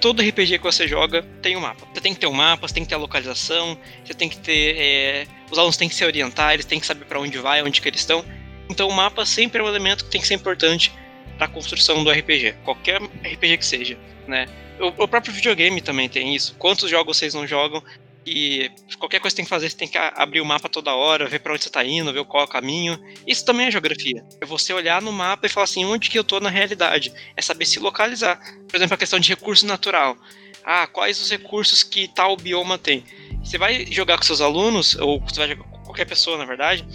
todo 0.00 0.22
RPG 0.22 0.58
que 0.58 0.64
você 0.64 0.88
joga 0.88 1.22
tem 1.42 1.56
um 1.56 1.60
mapa. 1.60 1.86
Você 1.92 2.00
tem 2.00 2.14
que 2.14 2.20
ter 2.20 2.26
um 2.26 2.32
mapa, 2.32 2.66
você 2.66 2.74
tem 2.74 2.82
que 2.82 2.88
ter 2.88 2.94
a 2.94 2.98
localização, 2.98 3.78
você 4.04 4.14
tem 4.14 4.28
que 4.28 4.38
ter. 4.38 4.76
É, 4.76 5.26
os 5.50 5.58
alunos 5.58 5.76
têm 5.76 5.88
que 5.88 5.94
se 5.94 6.04
orientar, 6.04 6.54
eles 6.54 6.64
têm 6.64 6.80
que 6.80 6.86
saber 6.86 7.04
para 7.04 7.20
onde 7.20 7.38
vai, 7.38 7.62
onde 7.62 7.80
que 7.80 7.88
eles 7.88 8.00
estão. 8.00 8.24
Então 8.68 8.88
o 8.88 8.92
mapa 8.92 9.26
sempre 9.26 9.60
é 9.60 9.64
um 9.64 9.68
elemento 9.68 10.04
que 10.04 10.10
tem 10.10 10.20
que 10.20 10.26
ser 10.26 10.34
importante 10.34 10.92
para 11.36 11.46
a 11.46 11.48
construção 11.48 12.02
do 12.04 12.10
RPG, 12.10 12.54
qualquer 12.64 13.00
RPG 13.02 13.58
que 13.58 13.66
seja, 13.66 13.98
né? 14.26 14.46
O, 14.78 15.04
o 15.04 15.08
próprio 15.08 15.32
videogame 15.32 15.80
também 15.80 16.08
tem 16.08 16.34
isso. 16.34 16.54
Quantos 16.58 16.88
jogos 16.90 17.16
vocês 17.16 17.34
não 17.34 17.46
jogam 17.46 17.82
e 18.30 18.70
qualquer 18.96 19.18
coisa 19.18 19.34
que 19.34 19.38
tem 19.38 19.44
que 19.44 19.50
fazer, 19.50 19.68
você 19.68 19.76
tem 19.76 19.88
que 19.88 19.98
abrir 19.98 20.40
o 20.40 20.44
mapa 20.44 20.68
toda 20.68 20.94
hora, 20.94 21.26
ver 21.26 21.40
para 21.40 21.52
onde 21.52 21.64
você 21.64 21.70
tá 21.70 21.84
indo, 21.84 22.12
ver 22.12 22.24
qual 22.24 22.44
é 22.44 22.46
o 22.46 22.48
caminho. 22.48 22.96
Isso 23.26 23.44
também 23.44 23.66
é 23.66 23.70
geografia. 23.72 24.24
É 24.40 24.46
você 24.46 24.72
olhar 24.72 25.02
no 25.02 25.10
mapa 25.10 25.46
e 25.46 25.48
falar 25.48 25.64
assim, 25.64 25.84
onde 25.84 26.08
que 26.08 26.16
eu 26.16 26.22
tô 26.22 26.38
na 26.38 26.48
realidade? 26.48 27.12
É 27.36 27.42
saber 27.42 27.66
se 27.66 27.80
localizar. 27.80 28.38
Por 28.68 28.76
exemplo, 28.76 28.94
a 28.94 28.98
questão 28.98 29.18
de 29.18 29.30
recurso 29.30 29.66
natural. 29.66 30.16
Ah, 30.64 30.86
quais 30.86 31.20
os 31.20 31.28
recursos 31.28 31.82
que 31.82 32.06
tal 32.06 32.36
bioma 32.36 32.78
tem? 32.78 33.04
Você 33.42 33.58
vai 33.58 33.84
jogar 33.90 34.16
com 34.16 34.22
seus 34.22 34.40
alunos, 34.40 34.94
ou 34.94 35.18
você 35.20 35.40
vai 35.40 35.48
jogar 35.48 35.64
com 35.64 35.78
qualquer 35.82 36.04
pessoa, 36.04 36.38
na 36.38 36.44
verdade. 36.44 36.86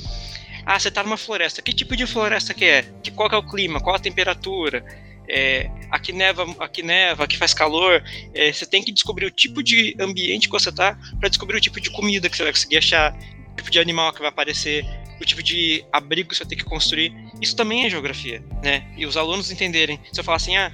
Ah, 0.65 0.80
você 0.80 0.89
tá 0.89 1.04
numa 1.04 1.18
floresta. 1.18 1.62
Que 1.62 1.74
tipo 1.74 1.98
de 1.98 2.08
floresta 2.08 2.54
que 2.54 2.63
é? 2.63 2.84
Que, 3.04 3.12
qual 3.12 3.27
que 3.27 3.36
é 3.36 3.38
o 3.38 3.48
clima? 3.48 3.82
Qual 3.82 3.96
a 3.96 4.00
temperatura? 4.00 4.86
É, 5.27 5.70
aqui 5.91 6.12
neva, 6.12 6.46
aqui 6.60 6.84
neva, 6.84 7.24
aqui 7.24 7.38
faz 7.38 7.53
calor. 7.53 8.03
É, 8.34 8.51
você 8.51 8.65
tem 8.65 8.84
que 8.84 8.91
descobrir 8.91 9.25
o 9.25 9.32
tipo 9.32 9.63
de 9.63 9.96
ambiente 10.00 10.48
que 10.48 10.53
você 10.53 10.72
tá 10.72 10.98
para 11.20 11.29
descobrir 11.29 11.58
o 11.58 11.62
tipo 11.62 11.79
de 11.79 11.89
comida 11.89 12.29
que 12.29 12.38
você 12.38 12.44
vai 12.44 12.51
conseguir 12.51 12.77
achar, 12.77 13.17
o 13.51 13.55
tipo 13.55 13.72
de 13.72 13.79
animal 13.79 14.12
que 14.13 14.20
vai 14.20 14.29
aparecer, 14.29 14.86
o 15.20 15.25
tipo 15.25 15.41
de 15.41 15.86
abrigo 15.91 16.29
que 16.29 16.36
você 16.36 16.44
vai 16.44 16.50
ter 16.50 16.55
que 16.55 16.65
construir. 16.65 17.13
Isso 17.41 17.55
também 17.55 17.86
é 17.86 17.89
geografia, 17.89 18.44
né? 18.63 18.86
E 18.98 19.05
os 19.05 19.17
alunos 19.17 19.51
entenderem. 19.51 20.00
Se 20.12 20.20
eu 20.20 20.24
falar 20.24 20.38
assim, 20.38 20.55
ah, 20.58 20.72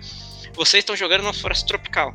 vocês 0.54 0.82
estão 0.82 0.96
jogando 0.96 1.22
numa 1.22 1.34
floresta 1.34 1.68
tropical. 1.68 2.14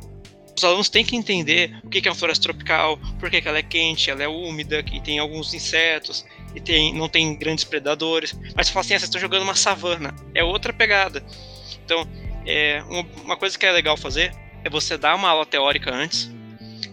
Os 0.55 0.63
alunos 0.63 0.89
têm 0.89 1.05
que 1.05 1.15
entender 1.15 1.79
o 1.83 1.89
que 1.89 2.07
é 2.07 2.11
uma 2.11 2.17
floresta 2.17 2.43
tropical, 2.43 2.97
por 3.19 3.29
que 3.29 3.47
ela 3.47 3.59
é 3.59 3.63
quente, 3.63 4.09
ela 4.09 4.23
é 4.23 4.27
úmida, 4.27 4.81
que 4.81 4.99
tem 4.99 5.19
alguns 5.19 5.53
insetos, 5.53 6.25
e 6.55 6.59
tem, 6.59 6.95
não 6.95 7.07
tem 7.07 7.35
grandes 7.37 7.63
predadores. 7.63 8.35
Mas 8.55 8.67
se 8.67 8.73
fala 8.73 8.83
assim, 8.83 8.95
ah, 8.95 8.99
vocês 8.99 9.07
estão 9.07 9.21
jogando 9.21 9.43
uma 9.43 9.55
savana, 9.55 10.15
é 10.33 10.43
outra 10.43 10.73
pegada. 10.73 11.23
Então, 11.85 12.07
é, 12.47 12.83
uma 13.23 13.37
coisa 13.37 13.57
que 13.57 13.65
é 13.65 13.71
legal 13.71 13.97
fazer 13.97 14.33
é 14.63 14.69
você 14.69 14.97
dar 14.97 15.15
uma 15.15 15.29
aula 15.29 15.45
teórica 15.45 15.93
antes, 15.93 16.31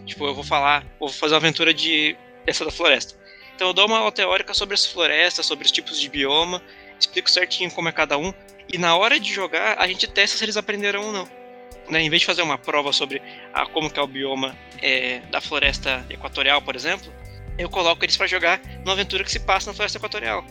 Tipo, 0.05 0.25
eu 0.27 0.35
vou 0.35 0.43
falar, 0.43 0.85
vou 0.99 1.09
fazer 1.09 1.33
uma 1.33 1.39
aventura 1.39 1.73
de 1.73 2.15
essa 2.45 2.63
da 2.63 2.71
floresta. 2.71 3.15
Então 3.55 3.67
eu 3.67 3.73
dou 3.73 3.87
uma 3.87 3.97
aula 3.97 4.11
teórica 4.11 4.53
sobre 4.53 4.75
as 4.75 4.85
florestas, 4.85 5.45
sobre 5.45 5.65
os 5.65 5.71
tipos 5.71 5.99
de 5.99 6.09
bioma, 6.09 6.61
explico 6.99 7.29
certinho 7.29 7.71
como 7.71 7.89
é 7.89 7.91
cada 7.91 8.17
um, 8.17 8.33
e 8.71 8.77
na 8.77 8.95
hora 8.95 9.19
de 9.19 9.33
jogar 9.33 9.77
a 9.79 9.87
gente 9.87 10.07
testa 10.07 10.37
se 10.37 10.43
eles 10.43 10.57
aprenderam 10.57 11.03
ou 11.03 11.11
não. 11.11 11.29
Né? 11.89 12.01
Em 12.01 12.09
vez 12.09 12.21
de 12.21 12.25
fazer 12.25 12.41
uma 12.41 12.57
prova 12.57 12.91
sobre 12.91 13.21
a, 13.53 13.65
como 13.65 13.89
que 13.89 13.99
é 13.99 14.01
o 14.01 14.07
bioma 14.07 14.55
é, 14.81 15.19
da 15.31 15.41
floresta 15.41 16.05
equatorial, 16.09 16.61
por 16.61 16.75
exemplo, 16.75 17.11
eu 17.57 17.69
coloco 17.69 18.03
eles 18.03 18.17
para 18.17 18.27
jogar 18.27 18.61
numa 18.79 18.93
aventura 18.93 19.23
que 19.23 19.31
se 19.31 19.39
passa 19.39 19.69
na 19.69 19.73
floresta 19.73 19.97
equatorial. 19.97 20.45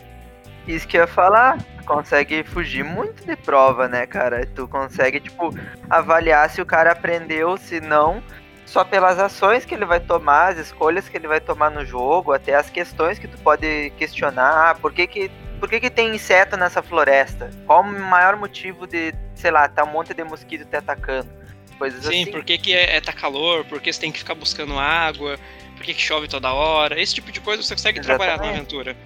Isso 0.67 0.87
que 0.87 0.97
eu 0.97 1.01
ia 1.01 1.07
falar, 1.07 1.57
consegue 1.85 2.43
fugir 2.43 2.83
muito 2.83 3.25
de 3.25 3.35
prova, 3.35 3.87
né, 3.87 4.05
cara? 4.05 4.45
Tu 4.45 4.67
consegue, 4.67 5.19
tipo, 5.19 5.53
avaliar 5.89 6.49
se 6.49 6.61
o 6.61 6.65
cara 6.65 6.91
aprendeu, 6.91 7.55
se 7.57 7.79
não, 7.79 8.23
só 8.65 8.83
pelas 8.83 9.19
ações 9.19 9.63
que 9.63 9.75
ele 9.75 9.85
vai 9.85 9.99
tomar, 9.99 10.53
as 10.53 10.57
escolhas 10.57 11.07
que 11.07 11.15
ele 11.15 11.27
vai 11.27 11.39
tomar 11.39 11.69
no 11.69 11.85
jogo, 11.85 12.33
até 12.33 12.55
as 12.55 12.69
questões 12.69 13.19
que 13.19 13.27
tu 13.27 13.37
pode 13.37 13.91
questionar. 13.91 14.71
Ah, 14.71 14.75
por 14.75 14.91
que 14.91 15.05
que, 15.05 15.31
por 15.59 15.69
que, 15.69 15.79
que 15.79 15.89
tem 15.89 16.15
inseto 16.15 16.57
nessa 16.57 16.81
floresta? 16.81 17.51
Qual 17.65 17.81
o 17.81 17.85
maior 17.85 18.35
motivo 18.35 18.87
de, 18.87 19.13
sei 19.35 19.51
lá, 19.51 19.69
tá 19.69 19.83
um 19.83 19.91
monte 19.91 20.13
de 20.13 20.23
mosquito 20.23 20.65
te 20.65 20.75
atacando? 20.75 21.29
Coisas 21.77 22.05
Sim, 22.05 22.23
assim. 22.23 22.31
por 22.31 22.43
que, 22.43 22.57
que 22.57 22.73
é, 22.73 22.95
é 22.95 23.01
tá 23.01 23.13
calor, 23.13 23.65
por 23.65 23.81
que 23.81 23.91
você 23.91 23.99
tem 23.99 24.11
que 24.11 24.19
ficar 24.19 24.33
buscando 24.33 24.79
água, 24.79 25.37
por 25.75 25.85
que, 25.85 25.93
que 25.93 26.01
chove 26.01 26.27
toda 26.27 26.53
hora, 26.53 26.99
esse 26.99 27.13
tipo 27.13 27.31
de 27.31 27.41
coisa 27.41 27.61
você 27.61 27.75
consegue 27.75 27.99
trabalhar 27.99 28.37
na 28.37 28.45
Exatamente. 28.45 28.57
aventura. 28.57 28.97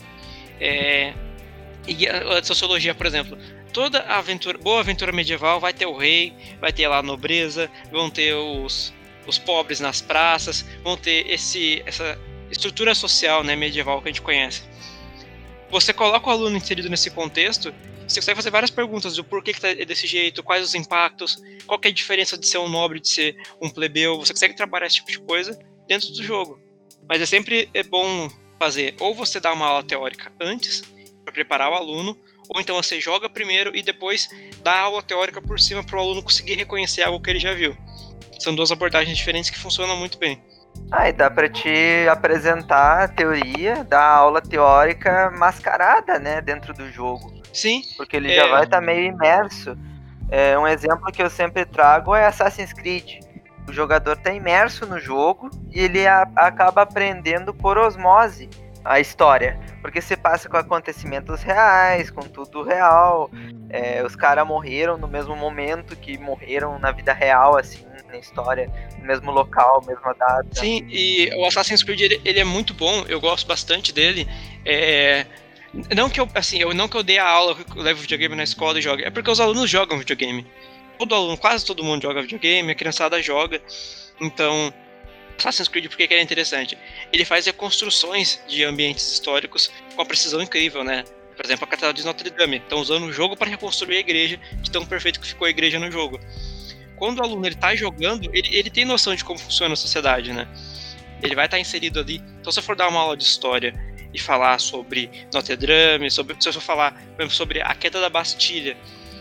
É, 0.61 1.13
e 1.89 2.07
a, 2.07 2.43
sociologia, 2.43 2.93
por 2.93 3.05
exemplo, 3.05 3.37
toda 3.73 3.99
aventura, 4.01 4.57
boa 4.57 4.79
aventura 4.79 5.11
medieval 5.11 5.59
vai 5.59 5.73
ter 5.73 5.85
o 5.85 5.97
rei, 5.97 6.33
vai 6.59 6.71
ter 6.71 6.87
lá 6.87 6.99
a 6.99 7.03
nobreza, 7.03 7.69
vão 7.91 8.09
ter 8.09 8.33
os, 8.35 8.93
os 9.25 9.37
pobres 9.37 9.79
nas 9.79 10.01
praças, 10.01 10.65
vão 10.83 10.95
ter 10.95 11.29
esse, 11.29 11.81
essa 11.85 12.17
estrutura 12.51 12.93
social 12.93 13.43
né, 13.43 13.55
medieval 13.55 14.01
que 14.01 14.09
a 14.09 14.11
gente 14.11 14.21
conhece. 14.21 14.63
Você 15.71 15.93
coloca 15.93 16.27
o 16.27 16.31
aluno 16.31 16.57
inserido 16.57 16.89
nesse 16.89 17.09
contexto, 17.09 17.73
você 18.07 18.19
consegue 18.19 18.37
fazer 18.37 18.49
várias 18.49 18.71
perguntas 18.71 19.15
do 19.15 19.23
porquê 19.23 19.53
que 19.53 19.61
tá 19.61 19.71
desse 19.73 20.07
jeito, 20.07 20.41
quais 20.41 20.63
os 20.63 20.73
impactos, 20.73 21.37
qual 21.67 21.79
que 21.79 21.87
é 21.87 21.91
a 21.91 21.93
diferença 21.93 22.37
de 22.37 22.47
ser 22.47 22.57
um 22.57 22.67
nobre, 22.67 22.99
de 22.99 23.07
ser 23.07 23.35
um 23.61 23.69
plebeu, 23.69 24.17
você 24.17 24.33
consegue 24.33 24.55
trabalhar 24.55 24.87
esse 24.87 24.95
tipo 24.95 25.11
de 25.11 25.19
coisa 25.19 25.57
dentro 25.87 26.11
do 26.11 26.23
jogo. 26.23 26.59
Mas 27.07 27.21
é 27.21 27.25
sempre 27.25 27.69
é 27.73 27.83
bom 27.83 28.29
fazer, 28.59 28.95
ou 28.99 29.13
você 29.13 29.39
dá 29.39 29.53
uma 29.53 29.67
aula 29.67 29.83
teórica 29.83 30.31
antes, 30.41 30.83
para 31.29 31.31
preparar 31.31 31.69
o 31.71 31.75
aluno, 31.75 32.17
ou 32.49 32.59
então 32.59 32.75
você 32.75 32.99
joga 32.99 33.29
primeiro 33.29 33.75
e 33.75 33.81
depois 33.83 34.27
dá 34.63 34.79
aula 34.79 35.01
teórica 35.01 35.41
por 35.41 35.59
cima 35.59 35.83
para 35.83 35.97
o 35.97 36.01
aluno 36.01 36.23
conseguir 36.23 36.55
reconhecer 36.55 37.03
algo 37.03 37.21
que 37.21 37.29
ele 37.29 37.39
já 37.39 37.53
viu. 37.53 37.77
São 38.39 38.55
duas 38.55 38.71
abordagens 38.71 39.15
diferentes 39.17 39.49
que 39.49 39.57
funcionam 39.59 39.95
muito 39.97 40.17
bem. 40.17 40.41
Ah, 40.91 41.07
e 41.09 41.13
dá 41.13 41.29
pra 41.29 41.47
te 41.49 42.07
apresentar 42.09 43.03
a 43.03 43.07
teoria 43.07 43.83
da 43.83 44.01
aula 44.03 44.41
teórica 44.41 45.29
mascarada, 45.31 46.17
né, 46.19 46.41
dentro 46.41 46.73
do 46.73 46.89
jogo. 46.91 47.39
Sim, 47.53 47.81
Porque 47.97 48.15
ele 48.15 48.31
É. 48.31 48.35
já 48.35 48.47
vai 48.47 48.63
estar 48.63 48.79
meio 48.81 49.03
imerso. 49.11 49.77
É, 50.31 50.57
um 50.57 50.67
exemplo 50.67 51.11
que 51.11 51.21
eu 51.21 51.29
sempre 51.29 51.65
trago 51.65 52.15
é 52.15 52.25
Assassin's 52.25 52.71
Creed. 52.73 53.19
O 53.67 53.73
jogador 53.73 54.13
está 54.13 54.31
imerso 54.33 54.85
no 54.85 54.99
jogo 54.99 55.49
e 55.71 55.79
ele 55.81 56.07
a- 56.07 56.27
acaba 56.35 56.83
aprendendo 56.83 57.53
por 57.53 57.77
osmose 57.77 58.49
a 58.83 58.99
história. 58.99 59.59
Porque 59.81 60.01
se 60.01 60.17
passa 60.17 60.49
com 60.49 60.57
acontecimentos 60.57 61.41
reais, 61.41 62.09
com 62.09 62.21
tudo 62.21 62.63
real. 62.63 63.29
É, 63.69 64.03
os 64.03 64.15
caras 64.15 64.45
morreram 64.47 64.97
no 64.97 65.07
mesmo 65.07 65.35
momento 65.35 65.95
que 65.95 66.17
morreram 66.17 66.79
na 66.79 66.91
vida 66.91 67.13
real, 67.13 67.57
assim, 67.57 67.85
na 68.07 68.17
história, 68.17 68.71
no 68.99 69.05
mesmo 69.05 69.31
local, 69.31 69.83
mesma 69.85 70.13
data. 70.13 70.47
sim, 70.51 70.85
e 70.89 71.29
o 71.35 71.45
Assassin's 71.45 71.83
Creed 71.83 72.01
ele, 72.01 72.21
ele 72.25 72.39
é 72.39 72.43
muito 72.43 72.73
bom, 72.73 73.05
eu 73.07 73.21
gosto 73.21 73.47
bastante 73.47 73.93
dele. 73.93 74.27
É, 74.65 75.25
não 75.95 76.09
que 76.09 76.19
eu, 76.19 76.27
assim, 76.33 76.59
eu 76.59 76.73
não 76.73 76.87
que 76.87 76.97
eu 76.97 77.03
dei 77.03 77.19
a 77.19 77.27
aula, 77.27 77.55
que 77.55 77.77
eu 77.77 77.81
levo 77.81 78.01
videogame 78.01 78.35
na 78.35 78.43
escola 78.43 78.79
e 78.79 78.81
jogo, 78.81 79.03
é 79.03 79.09
porque 79.09 79.29
os 79.29 79.39
alunos 79.39 79.69
jogam 79.69 79.99
videogame. 79.99 80.45
Todo 80.97 81.15
aluno, 81.15 81.37
quase 81.37 81.65
todo 81.65 81.83
mundo 81.83 82.01
joga 82.01 82.21
videogame, 82.21 82.71
a 82.71 82.75
criançada 82.75 83.21
joga. 83.21 83.61
Então, 84.19 84.73
Assassin's 85.39 85.67
Creed, 85.67 85.87
por 85.87 85.97
que 85.97 86.13
é 86.13 86.21
interessante? 86.21 86.77
Ele 87.11 87.25
faz 87.25 87.45
reconstruções 87.45 88.39
de 88.47 88.63
ambientes 88.63 89.11
históricos 89.11 89.67
com 89.89 90.01
uma 90.01 90.05
precisão 90.05 90.41
incrível, 90.41 90.83
né? 90.83 91.03
Por 91.35 91.45
exemplo, 91.45 91.65
a 91.65 91.67
Catedral 91.67 91.93
de 91.93 92.03
Notre 92.03 92.29
Dame. 92.29 92.57
Estão 92.57 92.79
usando 92.79 93.05
o 93.05 93.13
jogo 93.13 93.37
para 93.37 93.49
reconstruir 93.49 93.97
a 93.97 93.99
igreja, 93.99 94.39
de 94.61 94.69
tão 94.69 94.85
perfeito 94.85 95.19
que 95.19 95.27
ficou 95.27 95.47
a 95.47 95.49
igreja 95.49 95.79
no 95.79 95.89
jogo. 95.89 96.19
Quando 96.97 97.19
o 97.19 97.23
aluno 97.23 97.45
ele 97.45 97.55
tá 97.55 97.73
jogando, 97.75 98.29
ele, 98.33 98.55
ele 98.55 98.69
tem 98.69 98.83
noção 98.83 99.15
de 99.15 99.23
como 99.23 99.39
funciona 99.39 99.73
a 99.73 99.77
sociedade, 99.77 100.33
né? 100.33 100.47
Ele 101.23 101.35
vai 101.35 101.45
estar 101.45 101.59
inserido 101.59 101.99
ali. 101.99 102.21
Então, 102.39 102.51
se 102.51 102.59
eu 102.59 102.63
for 102.63 102.75
dar 102.75 102.89
uma 102.89 102.99
aula 102.99 103.15
de 103.15 103.23
história 103.23 103.73
e 104.13 104.19
falar 104.19 104.59
sobre 104.59 105.09
Notre 105.33 105.55
Dame, 105.55 106.11
sobre, 106.11 106.35
se 106.39 106.49
eu 106.49 106.53
for 106.53 106.61
falar 106.61 106.91
por 106.91 107.21
exemplo, 107.21 107.35
sobre 107.35 107.61
a 107.61 107.73
queda 107.73 108.01
da 108.01 108.09
Bastilha, 108.09 108.75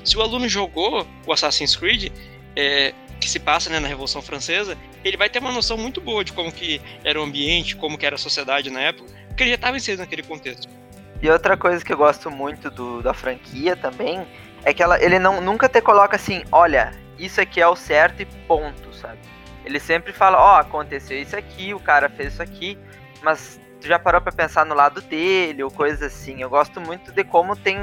se 0.04 0.16
o 0.16 0.22
aluno 0.22 0.48
jogou 0.48 1.06
o 1.26 1.32
Assassin's 1.32 1.76
Creed, 1.76 2.10
é, 2.56 2.92
que 3.20 3.28
se 3.28 3.38
passa 3.38 3.70
né, 3.70 3.80
na 3.80 3.88
Revolução 3.88 4.22
Francesa, 4.22 4.76
ele 5.04 5.16
vai 5.16 5.28
ter 5.28 5.38
uma 5.38 5.52
noção 5.52 5.76
muito 5.76 6.00
boa 6.00 6.24
de 6.24 6.32
como 6.32 6.52
que 6.52 6.80
era 7.04 7.20
o 7.20 7.24
ambiente, 7.24 7.76
como 7.76 7.98
que 7.98 8.06
era 8.06 8.14
a 8.14 8.18
sociedade 8.18 8.70
na 8.70 8.80
época, 8.80 9.10
porque 9.28 9.42
ele 9.42 9.50
já 9.50 9.56
estava 9.56 9.76
inserido 9.76 10.00
naquele 10.00 10.22
contexto. 10.22 10.68
E 11.20 11.28
outra 11.28 11.56
coisa 11.56 11.84
que 11.84 11.92
eu 11.92 11.96
gosto 11.96 12.30
muito 12.30 12.70
do, 12.70 13.02
da 13.02 13.12
franquia 13.12 13.74
também 13.76 14.26
é 14.64 14.72
que 14.72 14.82
ela, 14.82 15.02
ele 15.02 15.18
não, 15.18 15.40
nunca 15.40 15.68
te 15.68 15.80
coloca 15.80 16.16
assim, 16.16 16.44
olha, 16.52 16.92
isso 17.18 17.40
aqui 17.40 17.60
é 17.60 17.66
o 17.66 17.74
certo 17.74 18.22
e 18.22 18.24
ponto, 18.24 18.94
sabe? 18.94 19.18
Ele 19.64 19.80
sempre 19.80 20.12
fala, 20.12 20.38
ó, 20.38 20.60
aconteceu 20.60 21.20
isso 21.20 21.36
aqui, 21.36 21.74
o 21.74 21.80
cara 21.80 22.08
fez 22.08 22.34
isso 22.34 22.42
aqui, 22.42 22.78
mas 23.22 23.60
tu 23.80 23.86
já 23.86 23.98
parou 23.98 24.20
pra 24.20 24.32
pensar 24.32 24.64
no 24.64 24.74
lado 24.74 25.00
dele 25.00 25.62
ou 25.62 25.70
coisas 25.70 26.02
assim. 26.02 26.40
Eu 26.40 26.48
gosto 26.48 26.80
muito 26.80 27.12
de 27.12 27.24
como 27.24 27.56
tem. 27.56 27.78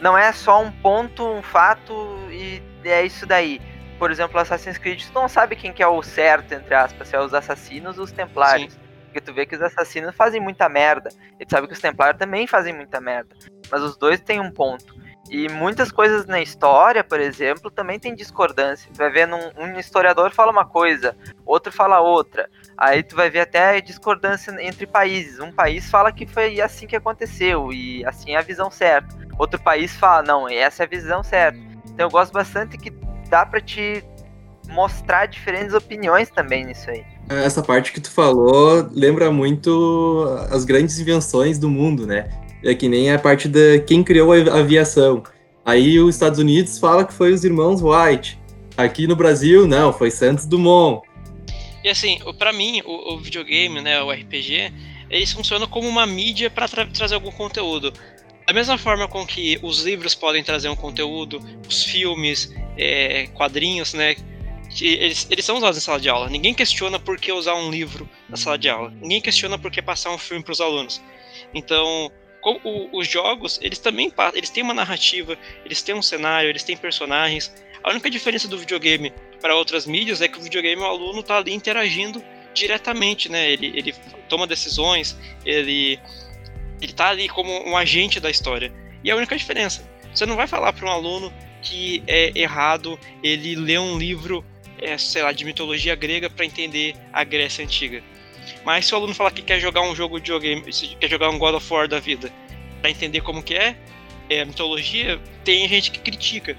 Não 0.00 0.16
é 0.16 0.32
só 0.32 0.62
um 0.62 0.70
ponto, 0.70 1.26
um 1.26 1.42
fato 1.42 1.92
e 2.30 2.62
é 2.84 3.04
isso 3.04 3.26
daí. 3.26 3.60
Por 4.04 4.10
exemplo, 4.10 4.38
Assassin's 4.38 4.76
Creed, 4.76 5.02
tu 5.02 5.14
não 5.14 5.26
sabe 5.30 5.56
quem 5.56 5.72
que 5.72 5.82
é 5.82 5.86
o 5.88 6.02
certo, 6.02 6.52
entre 6.52 6.74
aspas, 6.74 7.08
se 7.08 7.16
é 7.16 7.20
os 7.20 7.32
assassinos 7.32 7.96
ou 7.96 8.04
os 8.04 8.12
templários. 8.12 8.76
Porque 9.06 9.18
tu 9.18 9.32
vê 9.32 9.46
que 9.46 9.56
os 9.56 9.62
assassinos 9.62 10.14
fazem 10.14 10.42
muita 10.42 10.68
merda. 10.68 11.08
E 11.40 11.46
tu 11.46 11.52
sabe 11.52 11.66
que 11.66 11.72
os 11.72 11.80
templários 11.80 12.18
também 12.18 12.46
fazem 12.46 12.74
muita 12.74 13.00
merda. 13.00 13.34
Mas 13.70 13.80
os 13.80 13.96
dois 13.96 14.20
têm 14.20 14.40
um 14.40 14.50
ponto. 14.50 14.94
E 15.30 15.48
muitas 15.48 15.90
coisas 15.90 16.26
na 16.26 16.38
história, 16.38 17.02
por 17.02 17.18
exemplo, 17.18 17.70
também 17.70 17.98
tem 17.98 18.14
discordância. 18.14 18.90
Tu 18.92 18.98
vai 18.98 19.10
ver 19.10 19.26
num, 19.26 19.40
um 19.56 19.78
historiador 19.78 20.32
fala 20.32 20.52
uma 20.52 20.66
coisa, 20.66 21.16
outro 21.46 21.72
fala 21.72 21.98
outra. 22.00 22.50
Aí 22.76 23.02
tu 23.02 23.16
vai 23.16 23.30
ver 23.30 23.40
até 23.40 23.80
discordância 23.80 24.54
entre 24.60 24.86
países. 24.86 25.40
Um 25.40 25.50
país 25.50 25.88
fala 25.88 26.12
que 26.12 26.26
foi 26.26 26.60
assim 26.60 26.86
que 26.86 26.94
aconteceu 26.94 27.72
e 27.72 28.04
assim 28.04 28.34
é 28.34 28.36
a 28.36 28.42
visão 28.42 28.70
certa. 28.70 29.16
Outro 29.38 29.58
país 29.58 29.96
fala, 29.96 30.22
não, 30.22 30.46
essa 30.46 30.82
é 30.82 30.84
a 30.84 30.90
visão 30.90 31.22
certa. 31.22 31.58
Então 31.86 32.06
eu 32.06 32.10
gosto 32.10 32.32
bastante 32.32 32.76
que 32.76 32.90
dá 33.28 33.44
pra 33.44 33.60
te 33.60 34.04
mostrar 34.68 35.26
diferentes 35.26 35.74
opiniões 35.74 36.30
também 36.30 36.64
nisso 36.64 36.90
aí. 36.90 37.04
Essa 37.28 37.62
parte 37.62 37.92
que 37.92 38.00
tu 38.00 38.10
falou 38.10 38.88
lembra 38.92 39.30
muito 39.30 40.26
as 40.50 40.64
grandes 40.64 40.98
invenções 40.98 41.58
do 41.58 41.68
mundo, 41.68 42.06
né? 42.06 42.28
É 42.62 42.74
que 42.74 42.88
nem 42.88 43.12
a 43.12 43.18
parte 43.18 43.48
da 43.48 43.78
quem 43.86 44.02
criou 44.02 44.32
a 44.32 44.58
aviação. 44.58 45.22
Aí 45.64 45.98
os 45.98 46.14
Estados 46.14 46.38
Unidos 46.38 46.78
fala 46.78 47.04
que 47.04 47.12
foi 47.12 47.32
os 47.32 47.44
irmãos 47.44 47.80
White. 47.82 48.38
Aqui 48.76 49.06
no 49.06 49.16
Brasil, 49.16 49.66
não, 49.66 49.92
foi 49.92 50.10
Santos 50.10 50.46
Dumont. 50.46 51.02
E 51.82 51.88
assim, 51.88 52.18
pra 52.38 52.52
mim, 52.52 52.82
o, 52.84 53.14
o 53.14 53.18
videogame, 53.18 53.80
né, 53.80 54.02
o 54.02 54.10
RPG, 54.10 54.72
eles 55.10 55.32
funcionam 55.32 55.66
como 55.66 55.86
uma 55.86 56.06
mídia 56.06 56.50
para 56.50 56.66
trazer 56.68 57.14
algum 57.14 57.30
conteúdo. 57.30 57.92
Da 58.46 58.52
mesma 58.52 58.76
forma 58.76 59.08
com 59.08 59.26
que 59.26 59.58
os 59.62 59.82
livros 59.82 60.14
podem 60.14 60.42
trazer 60.44 60.68
um 60.68 60.76
conteúdo, 60.76 61.40
os 61.68 61.84
filmes, 61.84 62.52
é, 62.76 63.26
quadrinhos, 63.28 63.94
né, 63.94 64.16
eles, 64.80 65.26
eles 65.30 65.44
são 65.44 65.56
usados 65.56 65.78
em 65.78 65.80
sala 65.80 66.00
de 66.00 66.08
aula. 66.08 66.28
Ninguém 66.28 66.52
questiona 66.52 66.98
por 66.98 67.18
que 67.18 67.32
usar 67.32 67.54
um 67.54 67.70
livro 67.70 68.08
na 68.28 68.36
sala 68.36 68.58
de 68.58 68.68
aula. 68.68 68.90
Ninguém 69.00 69.20
questiona 69.20 69.58
por 69.58 69.70
que 69.70 69.80
passar 69.80 70.10
um 70.10 70.18
filme 70.18 70.42
para 70.42 70.52
os 70.52 70.60
alunos. 70.60 71.00
Então, 71.54 72.10
o- 72.42 72.98
os 72.98 73.08
jogos, 73.08 73.58
eles 73.62 73.78
também 73.78 74.12
eles 74.34 74.50
têm 74.50 74.62
uma 74.62 74.74
narrativa, 74.74 75.38
eles 75.64 75.80
têm 75.82 75.94
um 75.94 76.02
cenário, 76.02 76.50
eles 76.50 76.62
têm 76.62 76.76
personagens. 76.76 77.54
A 77.82 77.90
única 77.90 78.10
diferença 78.10 78.48
do 78.48 78.58
videogame 78.58 79.12
para 79.40 79.54
outras 79.54 79.86
mídias 79.86 80.20
é 80.20 80.28
que 80.28 80.38
o 80.38 80.42
videogame 80.42 80.82
o 80.82 80.86
aluno 80.86 81.22
tá 81.22 81.38
ali 81.38 81.52
interagindo 81.54 82.22
diretamente, 82.52 83.30
né? 83.30 83.50
Ele, 83.50 83.72
ele 83.76 83.94
toma 84.28 84.46
decisões, 84.46 85.16
ele 85.44 85.98
ele 86.80 86.92
tá 86.92 87.08
ali 87.08 87.28
como 87.28 87.50
um 87.68 87.76
agente 87.76 88.20
da 88.20 88.30
história. 88.30 88.72
E 89.02 89.10
é 89.10 89.12
a 89.12 89.16
única 89.16 89.36
diferença. 89.36 89.88
Você 90.14 90.26
não 90.26 90.36
vai 90.36 90.46
falar 90.46 90.72
para 90.72 90.86
um 90.86 90.90
aluno 90.90 91.32
que 91.60 92.02
é 92.06 92.30
errado 92.38 92.98
ele 93.22 93.56
ler 93.56 93.80
um 93.80 93.98
livro, 93.98 94.44
é, 94.80 94.96
sei 94.96 95.22
lá, 95.22 95.32
de 95.32 95.44
mitologia 95.44 95.94
grega 95.94 96.30
para 96.30 96.44
entender 96.44 96.94
a 97.12 97.24
Grécia 97.24 97.64
antiga. 97.64 98.02
Mas 98.64 98.86
se 98.86 98.94
o 98.94 98.96
aluno 98.96 99.14
falar 99.14 99.30
que 99.30 99.42
quer 99.42 99.58
jogar 99.58 99.80
um 99.82 99.94
jogo 99.94 100.20
de 100.20 100.32
videogame, 100.32 100.62
quer 101.00 101.08
jogar 101.08 101.30
um 101.30 101.38
God 101.38 101.54
of 101.54 101.72
War 101.72 101.88
da 101.88 101.98
vida, 101.98 102.30
para 102.80 102.90
entender 102.90 103.22
como 103.22 103.42
que 103.42 103.54
é, 103.54 103.76
é 104.28 104.44
mitologia, 104.44 105.18
tem 105.42 105.66
gente 105.68 105.90
que 105.90 105.98
critica. 105.98 106.56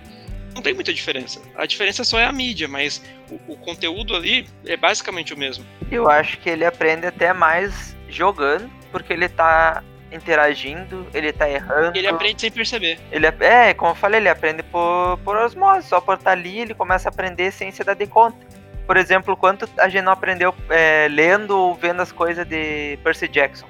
não 0.53 0.61
tem 0.61 0.73
muita 0.73 0.93
diferença. 0.93 1.41
A 1.55 1.65
diferença 1.65 2.03
só 2.03 2.17
é 2.17 2.25
a 2.25 2.31
mídia, 2.31 2.67
mas 2.67 3.03
o, 3.29 3.53
o 3.53 3.57
conteúdo 3.57 4.15
ali 4.15 4.47
é 4.65 4.75
basicamente 4.75 5.33
o 5.33 5.37
mesmo. 5.37 5.65
Eu 5.91 6.09
acho 6.09 6.39
que 6.39 6.49
ele 6.49 6.65
aprende 6.65 7.05
até 7.05 7.33
mais 7.33 7.95
jogando, 8.09 8.69
porque 8.91 9.13
ele 9.13 9.29
tá 9.29 9.83
interagindo, 10.15 11.07
ele 11.13 11.31
tá 11.31 11.49
errando. 11.49 11.97
Ele 11.97 12.07
aprende 12.07 12.41
sem 12.41 12.51
perceber. 12.51 12.99
Ele, 13.11 13.27
é, 13.27 13.73
como 13.73 13.91
eu 13.91 13.95
falei, 13.95 14.19
ele 14.19 14.29
aprende 14.29 14.63
por, 14.63 15.19
por 15.23 15.35
osmose. 15.37 15.87
Só 15.87 16.01
por 16.01 16.15
estar 16.15 16.31
ali, 16.31 16.59
ele 16.59 16.73
começa 16.73 17.09
a 17.09 17.11
aprender 17.11 17.51
sem 17.51 17.71
se 17.71 17.83
dar 17.83 17.93
de 17.93 18.07
conta. 18.07 18.37
Por 18.85 18.97
exemplo, 18.97 19.35
quanto 19.35 19.67
a 19.77 19.89
gente 19.89 20.03
não 20.03 20.11
aprendeu 20.11 20.53
é, 20.69 21.07
lendo 21.09 21.57
ou 21.57 21.75
vendo 21.75 22.01
as 22.01 22.11
coisas 22.11 22.47
de 22.47 22.97
Percy 23.03 23.27
Jackson. 23.27 23.67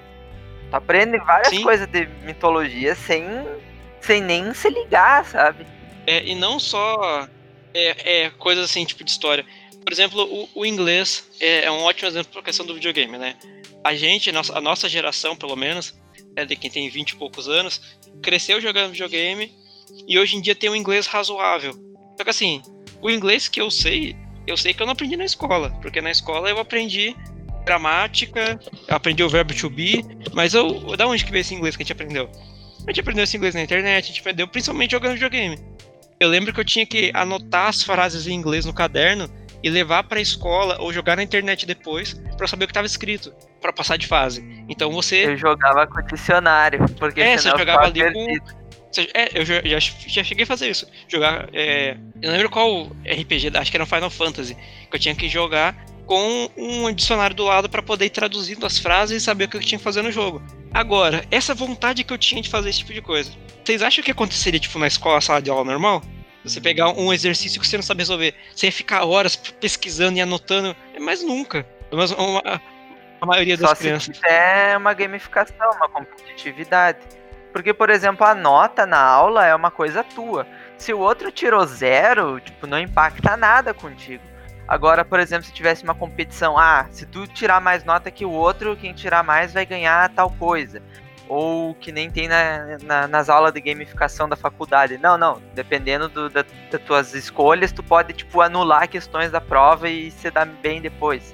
Tu 0.69 0.75
aprende 0.75 1.17
várias 1.19 1.49
Sim. 1.49 1.63
coisas 1.63 1.87
de 1.87 2.07
mitologia 2.23 2.95
sem, 2.95 3.25
sem 4.01 4.21
nem 4.21 4.53
se 4.53 4.69
ligar, 4.69 5.25
sabe? 5.25 5.65
É, 6.05 6.23
e 6.23 6.35
não 6.35 6.59
só 6.59 7.27
é, 7.73 8.23
é, 8.23 8.29
coisas 8.31 8.65
assim, 8.65 8.83
tipo 8.85 9.03
de 9.03 9.11
história. 9.11 9.45
Por 9.83 9.93
exemplo, 9.93 10.21
o, 10.23 10.61
o 10.61 10.65
inglês 10.65 11.29
é, 11.39 11.65
é 11.65 11.71
um 11.71 11.83
ótimo 11.83 12.09
exemplo 12.09 12.31
para 12.31 12.41
a 12.41 12.43
questão 12.43 12.65
do 12.65 12.73
videogame, 12.73 13.17
né? 13.17 13.35
A 13.83 13.93
gente, 13.93 14.31
a 14.31 14.33
nossa, 14.33 14.57
a 14.57 14.61
nossa 14.61 14.89
geração, 14.89 15.35
pelo 15.35 15.55
menos, 15.55 15.93
é 16.35 16.45
de 16.45 16.55
quem 16.55 16.69
tem 16.69 16.89
20 16.89 17.11
e 17.11 17.15
poucos 17.15 17.47
anos, 17.47 17.81
cresceu 18.21 18.59
jogando 18.59 18.91
videogame 18.91 19.53
e 20.07 20.17
hoje 20.17 20.35
em 20.35 20.41
dia 20.41 20.55
tem 20.55 20.69
um 20.69 20.75
inglês 20.75 21.07
razoável. 21.07 21.73
Só 22.17 22.23
que 22.23 22.29
assim, 22.29 22.61
o 23.01 23.09
inglês 23.09 23.47
que 23.47 23.61
eu 23.61 23.69
sei, 23.71 24.15
eu 24.47 24.57
sei 24.57 24.73
que 24.73 24.81
eu 24.81 24.85
não 24.85 24.93
aprendi 24.93 25.15
na 25.15 25.25
escola, 25.25 25.69
porque 25.81 26.01
na 26.01 26.11
escola 26.11 26.49
eu 26.49 26.59
aprendi 26.59 27.15
gramática, 27.65 28.59
eu 28.87 28.95
aprendi 28.95 29.23
o 29.23 29.29
verbo 29.29 29.53
to 29.53 29.69
be, 29.69 30.05
mas 30.33 30.53
eu, 30.53 30.95
da 30.95 31.07
onde 31.07 31.25
que 31.25 31.31
veio 31.31 31.41
esse 31.41 31.55
inglês 31.55 31.75
que 31.75 31.81
a 31.81 31.85
gente 31.85 31.93
aprendeu? 31.93 32.29
A 32.85 32.91
gente 32.91 32.99
aprendeu 32.99 33.23
esse 33.23 33.35
inglês 33.35 33.55
na 33.55 33.63
internet, 33.63 34.03
a 34.03 34.07
gente 34.07 34.19
aprendeu 34.19 34.47
principalmente 34.47 34.91
jogando 34.91 35.13
videogame. 35.13 35.57
Eu 36.19 36.29
lembro 36.29 36.53
que 36.53 36.59
eu 36.59 36.65
tinha 36.65 36.85
que 36.85 37.11
anotar 37.13 37.67
as 37.67 37.83
frases 37.83 38.27
em 38.27 38.33
inglês 38.33 38.65
no 38.65 38.73
caderno 38.73 39.29
e 39.63 39.69
levar 39.69 40.03
para 40.03 40.19
a 40.19 40.21
escola 40.21 40.77
ou 40.79 40.91
jogar 40.93 41.15
na 41.15 41.23
internet 41.23 41.65
depois 41.65 42.13
para 42.37 42.47
saber 42.47 42.65
o 42.65 42.67
que 42.67 42.71
estava 42.71 42.85
escrito, 42.87 43.33
para 43.61 43.73
passar 43.73 43.97
de 43.97 44.07
fase. 44.07 44.43
Então 44.69 44.91
você 44.91 45.25
Eu 45.27 45.37
jogava 45.37 45.87
com 45.87 45.99
o 45.99 46.03
dicionário, 46.03 46.85
porque 46.99 47.21
é, 47.21 47.37
você 47.37 47.49
jogava 47.49 47.85
ali 47.85 48.03
com. 48.03 48.11
perdido. 48.25 48.45
você- 48.91 49.09
É, 49.13 49.39
eu 49.39 49.45
já, 49.45 49.61
já, 49.63 49.79
já 49.79 50.23
cheguei 50.23 50.43
a 50.43 50.47
fazer 50.47 50.69
isso. 50.69 50.87
Jogar. 51.07 51.49
é, 51.53 51.97
eu 52.21 52.29
não 52.29 52.31
lembro 52.31 52.49
qual 52.49 52.85
RPG, 53.05 53.51
acho 53.57 53.71
que 53.71 53.77
era 53.77 53.83
um 53.83 53.87
Final 53.87 54.09
Fantasy. 54.09 54.55
Que 54.89 54.95
eu 54.95 54.99
tinha 54.99 55.15
que 55.15 55.27
jogar 55.27 55.75
com 56.05 56.49
um 56.55 56.93
dicionário 56.93 57.35
do 57.35 57.43
lado 57.43 57.67
para 57.67 57.81
poder 57.81 58.05
ir 58.05 58.09
traduzindo 58.11 58.63
as 58.65 58.77
frases 58.77 59.21
e 59.21 59.25
saber 59.25 59.45
o 59.45 59.49
que 59.49 59.57
eu 59.57 59.61
tinha 59.61 59.77
que 59.79 59.83
fazer 59.83 60.01
no 60.03 60.11
jogo. 60.11 60.41
Agora, 60.71 61.25
essa 61.31 61.55
vontade 61.55 62.03
que 62.03 62.13
eu 62.13 62.17
tinha 62.17 62.41
de 62.41 62.49
fazer 62.49 62.69
esse 62.69 62.79
tipo 62.79 62.93
de 62.93 63.01
coisa. 63.01 63.31
Vocês 63.63 63.81
acham 63.81 64.03
que 64.03 64.11
aconteceria, 64.11 64.59
tipo, 64.59 64.77
na 64.77 64.85
escola, 64.85 65.19
sala 65.19 65.41
de 65.41 65.49
aula 65.49 65.63
normal? 65.65 66.03
Você 66.45 66.61
pegar 66.61 66.89
um 66.89 67.11
exercício 67.11 67.59
que 67.59 67.67
você 67.67 67.75
não 67.75 67.83
sabe 67.83 67.99
resolver. 68.01 68.35
Você 68.55 68.67
ia 68.67 68.71
ficar 68.71 69.03
horas 69.03 69.35
pesquisando 69.35 70.17
e 70.17 70.21
anotando. 70.21 70.75
Mas 70.99 71.23
nunca. 71.23 71.65
Mas 71.91 72.11
uma- 72.11 72.41
a 73.19 73.25
maioria 73.25 73.57
das 73.57 73.69
Só 73.69 73.75
se 73.75 73.81
crianças. 73.81 74.15
tiver 74.17 74.77
uma 74.77 74.93
gamificação, 74.93 75.71
uma 75.75 75.89
competitividade. 75.89 76.99
Porque, 77.51 77.73
por 77.73 77.89
exemplo, 77.89 78.25
a 78.25 78.35
nota 78.35 78.85
na 78.85 78.99
aula 78.99 79.45
é 79.45 79.55
uma 79.55 79.71
coisa 79.71 80.03
tua. 80.03 80.45
Se 80.77 80.93
o 80.93 80.99
outro 80.99 81.31
tirou 81.31 81.65
zero, 81.65 82.39
tipo, 82.39 82.67
não 82.67 82.77
impacta 82.79 83.35
nada 83.37 83.73
contigo. 83.73 84.23
Agora, 84.67 85.05
por 85.05 85.19
exemplo, 85.19 85.45
se 85.45 85.53
tivesse 85.53 85.83
uma 85.83 85.93
competição, 85.95 86.57
ah, 86.57 86.87
se 86.91 87.05
tu 87.05 87.25
tirar 87.27 87.61
mais 87.61 87.83
nota 87.83 88.11
que 88.11 88.25
o 88.25 88.31
outro, 88.31 88.75
quem 88.75 88.93
tirar 88.93 89.23
mais 89.23 89.53
vai 89.53 89.65
ganhar 89.65 90.09
tal 90.09 90.29
coisa. 90.31 90.81
Ou 91.27 91.73
que 91.75 91.91
nem 91.91 92.09
tem 92.11 92.27
na, 92.27 92.77
na- 92.83 93.07
nas 93.07 93.29
aulas 93.29 93.51
de 93.51 93.59
gamificação 93.61 94.29
da 94.29 94.35
faculdade. 94.35 94.97
Não, 94.99 95.17
não. 95.17 95.41
Dependendo 95.53 96.07
do- 96.07 96.29
da- 96.29 96.45
das 96.71 96.81
tuas 96.81 97.13
escolhas, 97.15 97.71
tu 97.71 97.81
pode, 97.81 98.13
tipo, 98.13 98.41
anular 98.41 98.87
questões 98.87 99.31
da 99.31 99.41
prova 99.41 99.89
e 99.89 100.11
se 100.11 100.29
dar 100.29 100.45
bem 100.45 100.79
depois. 100.81 101.33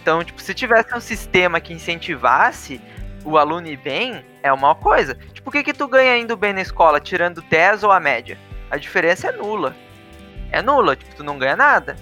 Então, 0.00 0.24
tipo, 0.24 0.40
se 0.40 0.54
tivesse 0.54 0.94
um 0.94 1.00
sistema 1.00 1.60
que 1.60 1.74
incentivasse 1.74 2.80
o 3.22 3.36
aluno 3.36 3.66
ir 3.66 3.76
bem, 3.76 4.24
é 4.42 4.50
uma 4.50 4.74
coisa. 4.74 5.14
Tipo, 5.34 5.50
o 5.50 5.52
que 5.52 5.62
que 5.62 5.74
tu 5.74 5.86
ganha 5.86 6.16
indo 6.16 6.34
bem 6.36 6.54
na 6.54 6.62
escola, 6.62 6.98
tirando 6.98 7.42
10 7.42 7.84
ou 7.84 7.92
a 7.92 8.00
média? 8.00 8.38
A 8.70 8.78
diferença 8.78 9.28
é 9.28 9.32
nula. 9.32 9.76
É 10.50 10.62
nula, 10.62 10.96
tipo, 10.96 11.14
tu 11.14 11.22
não 11.22 11.38
ganha 11.38 11.54
nada. 11.56 11.96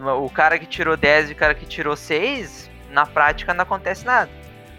O 0.00 0.28
cara 0.28 0.58
que 0.58 0.66
tirou 0.66 0.96
10 0.96 1.30
e 1.30 1.32
o 1.32 1.36
cara 1.36 1.54
que 1.54 1.64
tirou 1.66 1.94
6, 1.96 2.68
na 2.90 3.06
prática 3.06 3.54
não 3.54 3.62
acontece 3.62 4.04
nada. 4.04 4.28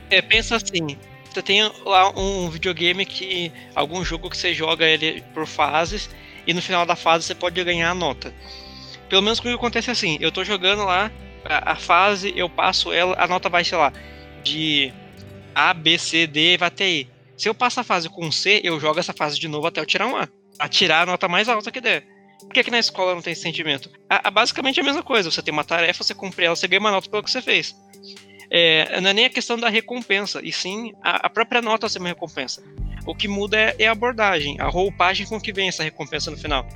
É, 0.10 0.22
pensa 0.22 0.56
assim, 0.58 0.98
você 1.34 1.42
tem 1.42 1.72
lá 1.86 2.10
um 2.18 2.50
videogame 2.50 3.06
que. 3.06 3.52
algum 3.76 4.04
jogo 4.04 4.30
que 4.30 4.38
você 4.38 4.54
joga 4.54 4.86
ele 4.86 5.22
por 5.34 5.46
fases 5.46 6.10
e 6.48 6.54
no 6.54 6.62
final 6.62 6.86
da 6.86 6.96
fase 6.96 7.26
você 7.26 7.36
pode 7.36 7.64
ganhar 7.64 7.92
a 7.92 7.96
nota. 7.96 8.34
Pelo 9.10 9.22
menos 9.22 9.40
comigo 9.40 9.58
acontece 9.60 9.90
assim, 9.92 10.18
eu 10.22 10.32
tô 10.32 10.44
jogando 10.44 10.84
lá, 10.86 11.12
a, 11.46 11.72
a 11.72 11.76
fase, 11.76 12.34
eu 12.36 12.50
passo 12.50 12.92
ela, 12.94 13.16
a 13.20 13.28
nota 13.28 13.50
vai, 13.50 13.64
sei 13.64 13.78
lá, 13.78 13.92
de 14.44 14.94
A, 15.56 15.74
B, 15.74 15.98
C, 15.98 16.28
D, 16.28 16.58
vai 16.58 16.68
até 16.68 16.88
E. 16.88 17.08
Se 17.38 17.48
eu 17.50 17.56
passo 17.56 17.80
a 17.80 17.84
fase 17.84 18.10
com 18.10 18.32
C, 18.32 18.62
eu 18.64 18.80
jogo 18.80 19.00
essa 19.00 19.14
fase 19.14 19.40
de 19.40 19.48
novo 19.48 19.66
até 19.68 19.80
eu 19.80 19.86
tirar 19.86 20.08
um 20.08 20.16
A. 20.18 20.28
Pra 20.58 20.68
tirar 20.68 21.04
a 21.04 21.06
nota 21.06 21.28
mais 21.28 21.48
alta 21.48 21.72
que 21.72 21.80
der. 21.80 22.06
Por 22.42 22.54
que, 22.54 22.64
que 22.64 22.72
na 22.72 22.80
escola 22.80 23.16
não 23.16 23.22
tem 23.22 23.34
esse 23.34 23.42
sentimento? 23.42 23.90
A, 24.10 24.28
a- 24.28 24.32
basicamente 24.32 24.80
é 24.80 24.84
a 24.84 24.86
mesma 24.86 25.02
coisa. 25.04 25.32
Você 25.32 25.42
tem 25.42 25.54
uma 25.54 25.64
tarefa, 25.64 26.04
você 26.04 26.14
cumpre 26.14 26.46
ela, 26.46 26.56
você 26.56 26.68
ganha 26.68 26.80
uma 26.80 26.92
nota 26.92 27.10
pelo 27.10 27.24
que 27.24 27.32
você 27.32 27.42
fez. 27.42 27.76
É, 28.52 29.00
não 29.00 29.10
é 29.12 29.14
nem 29.14 29.26
a 29.26 29.30
questão 29.30 29.58
da 29.58 29.70
recompensa, 29.70 30.40
e 30.44 30.52
sim 30.52 30.94
a, 31.04 31.28
a 31.28 31.30
própria 31.30 31.62
nota 31.62 31.88
ser 31.88 32.00
uma 32.00 32.08
recompensa. 32.08 32.64
O 33.06 33.14
que 33.16 33.28
muda 33.28 33.58
é, 33.58 33.76
é 33.80 33.88
a 33.88 33.92
abordagem, 33.92 34.60
a 34.60 34.68
roupagem 34.68 35.26
com 35.28 35.40
que 35.40 35.54
vem 35.54 35.68
essa 35.68 35.84
recompensa 35.84 36.32
no 36.32 36.38
final. 36.38 36.68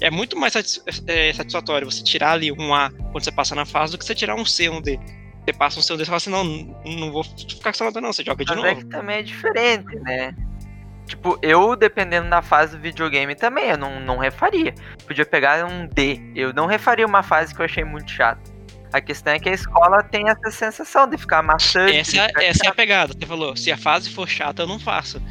É 0.00 0.10
muito 0.10 0.36
mais 0.36 0.52
satis- 0.52 0.82
é, 1.06 1.32
satisfatório 1.32 1.90
você 1.90 2.02
tirar 2.02 2.32
ali 2.32 2.50
um 2.52 2.74
A 2.74 2.90
quando 2.90 3.24
você 3.24 3.32
passa 3.32 3.54
na 3.54 3.64
fase 3.64 3.92
do 3.92 3.98
que 3.98 4.04
você 4.04 4.14
tirar 4.14 4.34
um 4.34 4.44
C, 4.44 4.68
um 4.68 4.80
D. 4.80 4.98
Você 5.44 5.52
passa 5.52 5.78
um 5.78 5.82
C, 5.82 5.92
um 5.92 5.96
D 5.96 6.02
e 6.02 6.06
fala 6.06 6.16
assim: 6.16 6.30
não, 6.30 6.44
não 6.44 7.12
vou 7.12 7.24
ficar 7.24 7.62
com 7.62 7.68
essa 7.70 7.84
nota, 7.84 8.00
não, 8.00 8.12
você 8.12 8.24
joga 8.24 8.44
de 8.44 8.54
Mas 8.54 8.64
é 8.64 8.68
novo. 8.68 8.80
que 8.80 8.86
também 8.90 9.16
é 9.18 9.22
diferente, 9.22 9.94
né? 10.00 10.34
Tipo, 11.06 11.38
eu, 11.42 11.76
dependendo 11.76 12.30
da 12.30 12.40
fase 12.42 12.76
do 12.76 12.82
videogame 12.82 13.34
também, 13.34 13.70
eu 13.70 13.76
não, 13.76 14.00
não 14.00 14.18
refaria. 14.18 14.74
Podia 15.06 15.26
pegar 15.26 15.64
um 15.66 15.86
D. 15.86 16.20
Eu 16.34 16.52
não 16.52 16.66
refaria 16.66 17.06
uma 17.06 17.22
fase 17.22 17.54
que 17.54 17.60
eu 17.60 17.64
achei 17.64 17.84
muito 17.84 18.10
chata. 18.10 18.51
A 18.92 19.00
questão 19.00 19.32
é 19.32 19.38
que 19.38 19.48
a 19.48 19.52
escola 19.52 20.02
tem 20.02 20.28
essa 20.28 20.50
sensação 20.50 21.08
de 21.08 21.16
ficar 21.16 21.42
maçante. 21.42 21.96
Essa, 21.96 22.16
é- 22.20 22.26
ficar 22.28 22.44
essa 22.44 22.66
é 22.66 22.68
a 22.68 22.74
pegada. 22.74 23.14
Você 23.14 23.26
falou: 23.26 23.56
se 23.56 23.72
a 23.72 23.76
fase 23.76 24.10
for 24.10 24.28
chata, 24.28 24.62
eu 24.62 24.66
não 24.66 24.78
faço. 24.78 25.22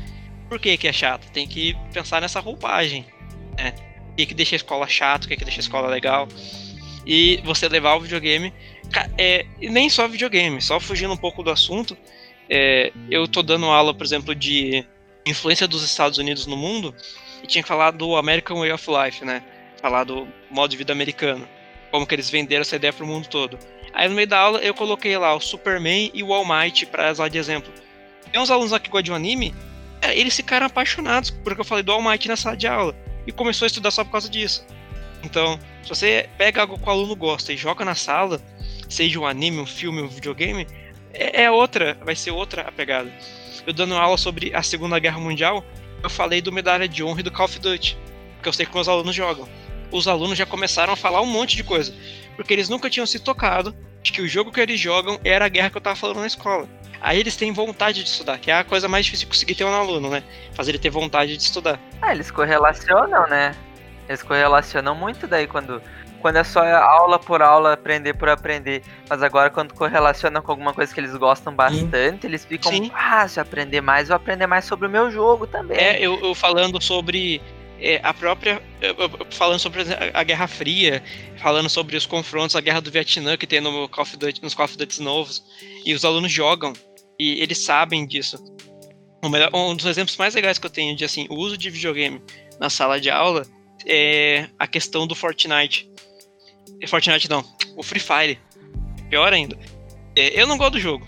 Por 0.50 0.60
que, 0.60 0.76
que 0.78 0.88
é 0.88 0.94
chato? 0.94 1.32
Tem 1.32 1.48
que 1.48 1.76
pensar 1.94 2.22
nessa 2.22 2.40
roupagem. 2.40 3.06
Né? 3.58 3.74
O 4.12 4.16
que, 4.16 4.26
que 4.26 4.34
deixa 4.34 4.56
a 4.56 4.58
escola 4.58 4.88
chato, 4.88 5.26
o 5.26 5.28
que, 5.28 5.38
que 5.38 5.46
deixa 5.46 5.60
a 5.60 5.64
escola 5.64 5.88
legal. 5.88 6.28
E 7.06 7.40
você 7.46 7.70
levar 7.70 7.96
o 7.96 8.02
videogame. 8.02 8.54
É, 9.18 9.46
e 9.62 9.70
nem 9.70 9.90
só 9.90 10.08
videogame, 10.08 10.62
só 10.62 10.80
fugindo 10.80 11.14
um 11.14 11.18
pouco 11.18 11.42
do 11.44 11.50
assunto. 11.50 11.98
é, 12.50 12.92
eu 13.10 13.26
tô 13.28 13.42
dando 13.42 13.68
aula, 13.68 13.94
por 13.94 14.06
exemplo, 14.06 14.36
de 14.36 14.86
influência 15.26 15.68
dos 15.68 15.84
Estados 15.84 16.18
Unidos 16.18 16.46
no 16.46 16.58
mundo. 16.58 16.94
E 17.42 17.48
tinha 17.48 17.62
que 17.62 17.68
falar 17.68 17.92
do 17.92 18.18
American 18.18 18.60
Way 18.60 18.72
of 18.74 18.86
Life, 18.92 19.24
né? 19.24 19.42
Falar 19.82 20.04
do 20.04 20.28
modo 20.50 20.72
de 20.72 20.78
vida 20.78 20.92
americano. 20.92 21.48
Como 21.92 22.08
que 22.08 22.16
eles 22.16 22.30
venderam 22.30 22.62
essa 22.62 22.76
ideia 22.76 22.94
pro 22.94 23.06
mundo 23.06 23.28
todo. 23.28 23.60
Aí 23.94 24.08
no 24.08 24.16
meio 24.16 24.28
da 24.28 24.40
aula 24.40 24.60
eu 24.60 24.74
coloquei 24.74 25.18
lá 25.18 25.36
o 25.36 25.40
Superman 25.40 26.10
e 26.14 26.24
o 26.24 26.34
All 26.34 26.46
Might 26.46 26.86
pra 26.86 27.12
usar 27.12 27.28
de 27.28 27.38
exemplo. 27.38 27.72
Tem 28.32 28.40
uns 28.42 28.50
alunos 28.50 28.72
lá 28.72 28.80
que 28.80 28.90
gostam 28.90 29.04
de 29.04 29.12
um 29.12 29.16
anime, 29.16 29.54
é, 30.02 30.18
eles 30.18 30.36
ficaram 30.36 30.66
apaixonados 30.66 31.30
porque 31.30 31.62
eu 31.62 31.66
falei 31.66 31.84
do 31.84 31.92
All 31.92 32.02
Might 32.02 32.28
na 32.28 32.36
sala 32.36 32.56
de 32.56 32.68
aula. 32.68 32.96
E 33.28 33.32
começou 33.32 33.66
a 33.66 33.68
estudar 33.68 33.92
só 33.92 34.04
por 34.04 34.12
causa 34.12 34.30
disso. 34.30 34.66
Então, 35.24 35.60
se 35.84 35.90
você 35.90 36.30
pega 36.38 36.62
algo 36.62 36.78
que 36.78 36.88
o 36.88 36.90
aluno 36.90 37.16
gosta 37.16 37.54
e 37.54 37.58
joga 37.58 37.86
na 37.86 37.94
sala, 37.94 38.42
seja 38.90 39.20
um 39.20 39.26
anime, 39.26 39.60
um 39.60 39.66
filme, 39.66 40.02
um 40.02 40.08
videogame, 40.08 40.66
é, 41.14 41.44
é 41.44 41.52
outra, 41.52 41.98
vai 42.04 42.16
ser 42.16 42.32
outra 42.32 42.64
a 42.64 42.72
pegada. 42.72 43.12
Eu 43.66 43.74
dando 43.74 43.96
aula 43.96 44.18
sobre 44.18 44.56
a 44.56 44.64
Segunda 44.64 44.98
Guerra 44.98 45.20
Mundial, 45.20 45.64
eu 46.02 46.10
falei 46.10 46.42
do 46.42 46.52
Medalha 46.52 46.88
de 46.88 47.04
Honra 47.04 47.20
e 47.20 47.24
do 47.24 47.32
Call 47.32 47.46
of 47.46 47.60
Duty, 47.60 47.98
porque 48.36 48.50
eu 48.50 48.54
sei 48.54 48.66
que 48.66 48.74
meus 48.74 48.88
alunos 48.88 49.16
jogam. 49.16 49.48
Os 49.92 50.08
alunos 50.08 50.38
já 50.38 50.46
começaram 50.46 50.94
a 50.94 50.96
falar 50.96 51.22
um 51.22 51.26
monte 51.26 51.56
de 51.56 51.64
coisa, 51.64 51.94
porque 52.36 52.54
eles 52.54 52.70
nunca 52.70 52.90
tinham 52.90 53.06
se 53.06 53.20
tocado 53.20 53.76
de 54.02 54.12
que 54.12 54.22
o 54.22 54.28
jogo 54.28 54.52
que 54.52 54.60
eles 54.60 54.80
jogam 54.80 55.20
era 55.24 55.46
a 55.46 55.50
guerra 55.50 55.70
que 55.70 55.78
eu 55.78 55.82
tava 55.82 55.96
falando 55.96 56.20
na 56.20 56.28
escola. 56.28 56.68
Aí 57.02 57.20
eles 57.20 57.36
têm 57.36 57.52
vontade 57.52 58.04
de 58.04 58.10
estudar, 58.10 58.38
que 58.38 58.52
é 58.52 58.60
a 58.60 58.64
coisa 58.64 58.88
mais 58.88 59.06
difícil 59.06 59.26
de 59.26 59.32
conseguir 59.34 59.56
ter 59.56 59.64
um 59.64 59.74
aluno, 59.74 60.10
né? 60.10 60.24
Fazer 60.54 60.72
ele 60.72 60.80
ter 60.80 60.92
vontade 60.92 61.36
de 61.36 61.44
estudar. 61.44 61.80
Ah, 62.00 62.14
eles 62.14 62.30
correlacionam, 62.30 63.28
né? 63.28 63.56
Eles 64.08 64.22
correlacionam 64.22 64.94
muito 64.94 65.26
daí 65.26 65.48
quando, 65.48 65.82
quando 66.20 66.36
é 66.36 66.44
só 66.44 66.64
aula 66.64 67.18
por 67.18 67.42
aula, 67.42 67.74
aprender 67.74 68.14
por 68.14 68.30
aprender. 68.30 68.84
Mas 69.10 69.24
agora 69.24 69.50
quando 69.50 69.74
correlaciona 69.74 70.42
com 70.42 70.52
alguma 70.52 70.74
coisa 70.74 70.94
que 70.94 71.00
eles 71.00 71.16
gostam 71.16 71.56
bastante, 71.56 72.28
eles 72.28 72.46
ficam, 72.46 72.72
Sim. 72.72 72.92
ah, 72.94 73.28
se 73.28 73.40
eu 73.40 73.42
aprender 73.42 73.82
mais, 73.82 74.10
eu 74.10 74.16
vou 74.16 74.18
aprender 74.18 74.46
mais 74.46 74.66
sobre 74.66 74.88
o 74.88 74.90
meu 74.90 75.10
jogo 75.10 75.48
também. 75.48 75.78
É, 75.78 76.00
eu, 76.00 76.20
eu 76.24 76.36
falando 76.36 76.80
sobre 76.80 77.42
é, 77.82 78.00
a 78.04 78.14
própria. 78.14 78.62
falando 79.32 79.60
sobre 79.60 79.82
a 79.82 80.20
a 80.20 80.24
Guerra 80.24 80.48
Fria, 80.48 81.04
falando 81.38 81.70
sobre 81.70 81.98
os 81.98 82.06
confrontos, 82.06 82.56
a 82.56 82.62
Guerra 82.62 82.80
do 82.82 82.92
Vietnã 82.92 83.36
que 83.36 83.48
tem 83.48 83.60
no 83.60 83.90
Call 83.90 84.04
of 84.04 84.16
Duty, 84.18 84.42
nos 84.42 84.54
Call 84.54 84.66
of 84.66 84.78
Duty 84.78 85.02
novos. 85.02 85.44
E 85.86 85.94
os 85.94 86.06
alunos 86.06 86.32
jogam. 86.32 86.74
E 87.20 87.42
eles 87.42 87.60
sabem 87.60 88.06
disso. 88.06 88.38
Melhor- 89.30 89.52
um 89.54 89.76
dos 89.76 89.86
exemplos 89.86 90.18
mais 90.18 90.34
legais 90.34 90.58
que 90.58 90.66
eu 90.66 90.70
tenho 90.70 90.96
de 90.96 91.06
assim, 91.06 91.28
o 91.30 91.36
uso 91.36 91.58
de 91.58 91.70
videogame 91.70 92.22
na 92.60 92.70
sala 92.70 93.00
de 93.00 93.10
aula 93.10 93.46
é 93.86 94.48
a 94.58 94.66
questão 94.68 95.06
do 95.06 95.14
Fortnite. 95.16 95.90
Fortnite 96.88 97.30
não, 97.30 97.44
o 97.76 97.84
Free 97.84 98.00
Fire. 98.00 98.40
Pior 99.10 99.32
ainda. 99.34 99.58
É, 100.16 100.40
eu 100.42 100.48
não 100.48 100.58
gosto 100.58 100.74
do 100.74 100.80
jogo. 100.80 101.08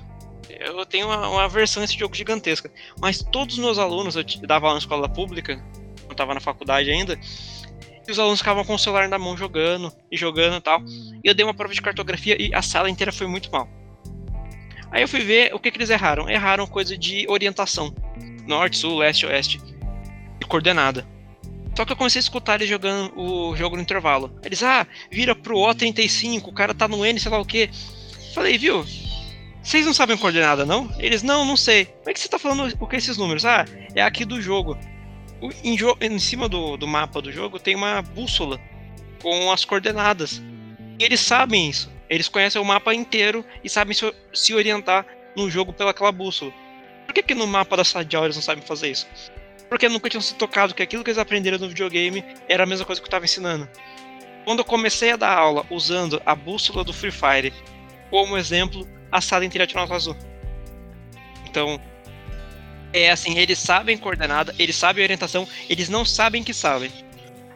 Eu 0.50 0.86
tenho 0.86 1.08
uma, 1.08 1.28
uma 1.28 1.50
versão 1.50 1.82
desse 1.82 1.98
jogo 1.98 2.14
gigantesca. 2.16 2.72
Mas 3.02 3.24
todos 3.32 3.56
os 3.56 3.64
meus 3.64 3.80
alunos, 3.80 4.16
eu 4.16 4.24
dava 4.44 4.68
aula 4.68 4.76
na 4.76 4.80
escola 4.80 5.10
pública, 5.10 5.64
eu 6.13 6.15
estava 6.15 6.34
na 6.34 6.39
faculdade 6.39 6.89
ainda, 6.89 7.19
e 8.08 8.12
os 8.12 8.19
alunos 8.19 8.39
ficavam 8.39 8.63
com 8.63 8.76
o 8.76 8.80
celular 8.80 9.08
na 9.08 9.17
mão 9.17 9.36
jogando 9.38 9.91
e 10.12 10.17
jogando 10.17 10.58
e 10.58 10.62
tal. 10.62 10.82
E 11.23 11.28
eu 11.28 11.34
dei 11.34 11.45
uma 11.45 11.54
prova 11.54 11.73
de 11.73 11.82
cartografia 11.82 12.36
e 12.39 12.54
a 12.54 12.62
sala 12.62 12.89
inteira 12.89 13.12
foi 13.12 13.28
muito 13.28 13.52
mal. 13.52 13.67
Aí 14.91 15.02
eu 15.02 15.08
fui 15.08 15.21
ver 15.21 15.54
o 15.56 15.60
que, 15.60 15.71
que 15.71 15.78
eles 15.78 15.89
erraram. 15.89 16.30
Erraram 16.30 16.67
coisa 16.67 16.97
de 16.97 17.26
orientação. 17.28 17.93
Norte, 18.45 18.78
sul, 18.78 18.97
leste, 18.97 19.26
oeste. 19.26 19.60
E 20.39 20.45
coordenada. 20.45 21.08
Só 21.76 21.86
que 21.86 21.91
eu 21.91 21.95
comecei 21.95 22.19
a 22.19 22.21
escutar 22.21 22.56
eles 22.56 22.69
jogando 22.69 23.17
o 23.17 23.56
jogo 23.56 23.76
no 23.76 23.82
intervalo. 23.82 24.38
Eles, 24.43 24.62
ah, 24.62 24.86
vira 25.10 25.34
pro 25.34 25.58
O35, 25.58 26.43
o 26.45 26.54
cara 26.54 26.73
tá 26.73 26.88
no 26.88 27.04
N, 27.04 27.19
sei 27.19 27.32
lá 27.32 27.39
o 27.39 27.45
que. 27.45 27.69
Falei, 28.36 28.58
viu? 28.58 28.86
Vocês 29.63 29.86
não 29.86 29.93
sabem 29.93 30.17
coordenada, 30.17 30.65
não? 30.65 30.93
Eles, 30.99 31.23
não, 31.23 31.45
não 31.45 31.58
sei. 31.58 31.86
Como 31.86 32.10
é 32.10 32.13
que 32.13 32.19
você 32.19 32.28
tá 32.28 32.38
falando 32.38 32.71
o 32.80 32.88
que 32.88 32.97
esses 32.97 33.17
números? 33.17 33.45
Ah, 33.45 33.65
é 33.95 34.02
aqui 34.04 34.26
do 34.26 34.41
jogo. 34.41 34.78
Em, 35.63 35.77
em 36.01 36.19
cima 36.19 36.47
do, 36.47 36.77
do 36.77 36.88
mapa 36.88 37.21
do 37.21 37.32
jogo 37.32 37.60
tem 37.60 37.75
uma 37.75 38.01
bússola 38.01 38.60
com 39.21 39.51
as 39.51 39.65
coordenadas. 39.65 40.41
E 40.99 41.03
eles 41.03 41.19
sabem 41.19 41.69
isso. 41.69 41.91
Eles 42.10 42.27
conhecem 42.27 42.62
o 42.62 42.65
mapa 42.65 42.93
inteiro 42.93 43.43
e 43.63 43.69
sabem 43.69 43.93
se, 43.93 44.13
se 44.34 44.53
orientar 44.53 45.06
no 45.36 45.49
jogo 45.49 45.73
pelaquela 45.73 46.12
bússola. 46.12 46.53
Por 47.06 47.13
que, 47.13 47.23
que 47.23 47.36
no 47.36 47.47
mapa 47.47 47.75
da 47.77 47.84
sala 47.84 48.06
de 48.06 48.15
aula 48.15 48.27
eles 48.27 48.36
não 48.36 48.43
sabem 48.43 48.63
fazer 48.63 48.91
isso? 48.91 49.08
Porque 49.67 49.89
nunca 49.89 50.10
tinham 50.10 50.21
se 50.21 50.36
tocado 50.36 50.73
que 50.75 50.84
aquilo 50.84 51.03
que 51.03 51.10
eles 51.10 51.17
aprenderam 51.17 51.58
no 51.58 51.67
videogame 51.67 52.23
era 52.47 52.63
a 52.63 52.65
mesma 52.65 52.86
coisa 52.86 53.01
que 53.01 53.06
eu 53.06 53.10
estava 53.10 53.25
ensinando. 53.25 53.67
Quando 54.45 54.60
eu 54.60 54.65
comecei 54.65 55.12
a 55.12 55.15
dar 55.15 55.36
aula 55.36 55.65
usando 55.69 56.21
a 56.25 56.36
bússola 56.36 56.84
do 56.84 56.93
Free 56.93 57.12
Fire 57.12 57.53
como 58.10 58.38
exemplo, 58.38 58.88
a 59.12 59.21
sala 59.21 59.45
inteira 59.45 59.65
tinha 59.65 59.82
nota 59.82 59.95
azul. 59.95 60.15
Então, 61.45 61.79
é 62.93 63.12
assim, 63.12 63.38
eles 63.38 63.60
sabem 63.60 63.97
coordenada, 63.97 64.53
eles 64.60 64.75
sabem 64.75 65.03
orientação, 65.03 65.47
eles 65.67 65.89
não 65.89 66.06
sabem 66.06 66.43
que 66.43 66.53
sabem. 66.53 66.91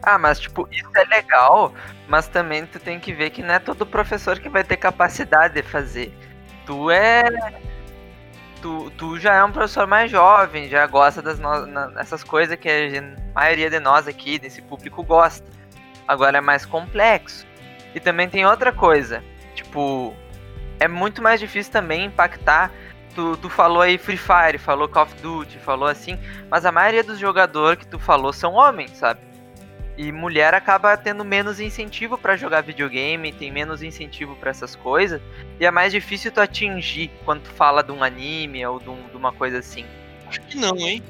Ah, 0.02 0.18
mas 0.18 0.40
tipo, 0.40 0.68
isso 0.72 0.90
é 0.96 1.04
legal, 1.06 1.74
mas 2.08 2.28
também 2.28 2.66
tu 2.66 2.80
tem 2.80 3.00
que 3.00 3.14
ver 3.14 3.30
que 3.30 3.44
não 3.44 3.54
é 3.54 3.60
todo 3.60 3.86
professor 3.86 4.40
que 4.40 4.50
vai 4.50 4.64
ter 4.64 4.78
capacidade 4.78 5.54
de 5.54 5.64
fazer. 5.64 6.14
Tu 6.66 6.92
é. 6.92 7.24
Tu, 8.62 8.92
tu 8.98 9.20
já 9.20 9.36
é 9.36 9.44
um 9.44 9.52
professor 9.52 9.86
mais 9.86 10.10
jovem, 10.10 10.68
já 10.68 10.86
gosta 10.88 11.22
das 11.22 11.38
no... 11.40 11.50
essas 12.00 12.24
coisas 12.24 12.58
que 12.58 12.70
a 12.70 13.34
maioria 13.34 13.70
de 13.70 13.80
nós 13.80 14.08
aqui, 14.08 14.40
desse 14.40 14.62
público, 14.64 15.04
gosta. 15.04 15.48
Agora 16.08 16.40
é 16.40 16.42
mais 16.42 16.66
complexo. 16.66 17.46
E 17.94 18.00
também 18.00 18.28
tem 18.28 18.46
outra 18.46 18.72
coisa, 18.72 19.24
tipo, 19.56 20.14
é 20.80 20.88
muito 20.88 21.22
mais 21.22 21.40
difícil 21.40 21.72
também 21.72 22.06
impactar 22.06 22.72
tu, 23.18 23.36
tu 23.36 23.50
falou 23.50 23.82
aí 23.82 23.98
Free 23.98 24.16
Fire, 24.16 24.60
falou 24.60 24.88
Call 24.88 25.04
of 25.04 25.16
Duty, 25.16 25.58
falou 25.58 25.90
assim, 25.90 26.20
mas 26.52 26.66
a 26.66 26.72
maioria 26.72 27.04
dos 27.04 27.18
jogadores 27.18 27.80
que 27.80 27.88
tu 27.88 27.98
falou 27.98 28.32
são 28.32 28.54
homens, 28.54 28.92
sabe? 28.92 29.20
E 29.98 30.12
mulher 30.12 30.54
acaba 30.54 30.96
tendo 30.96 31.26
menos 31.26 31.60
incentivo 31.60 32.16
para 32.16 32.38
jogar 32.38 32.62
videogame, 32.62 33.32
tem 33.32 33.52
menos 33.52 33.82
incentivo 33.82 34.36
para 34.36 34.52
essas 34.52 34.76
coisas, 34.76 35.20
e 35.60 35.66
é 35.66 35.72
mais 35.72 35.92
difícil 35.92 36.32
tu 36.32 36.40
atingir 36.40 37.10
quando 37.26 37.42
tu 37.42 37.50
fala 37.50 37.82
de 37.82 37.92
um 37.92 38.04
anime 38.04 38.64
ou 38.64 38.80
de, 38.80 38.90
um, 38.90 39.08
de 39.08 39.18
uma 39.18 39.34
coisa 39.34 39.58
assim. 39.58 39.84
Acho 40.28 40.40
que 40.42 40.56
não, 40.56 40.78
hein? 40.78 41.02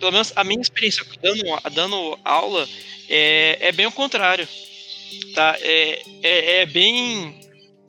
Pelo 0.00 0.10
menos 0.10 0.32
a 0.34 0.42
minha 0.42 0.62
experiência 0.62 1.04
dando, 1.22 1.42
dando 1.74 2.18
aula 2.24 2.66
é, 3.10 3.68
é 3.68 3.72
bem 3.72 3.84
o 3.84 3.92
contrário. 3.92 4.48
Tá? 5.34 5.54
É, 5.60 6.02
é, 6.22 6.62
é 6.62 6.66
bem 6.66 7.43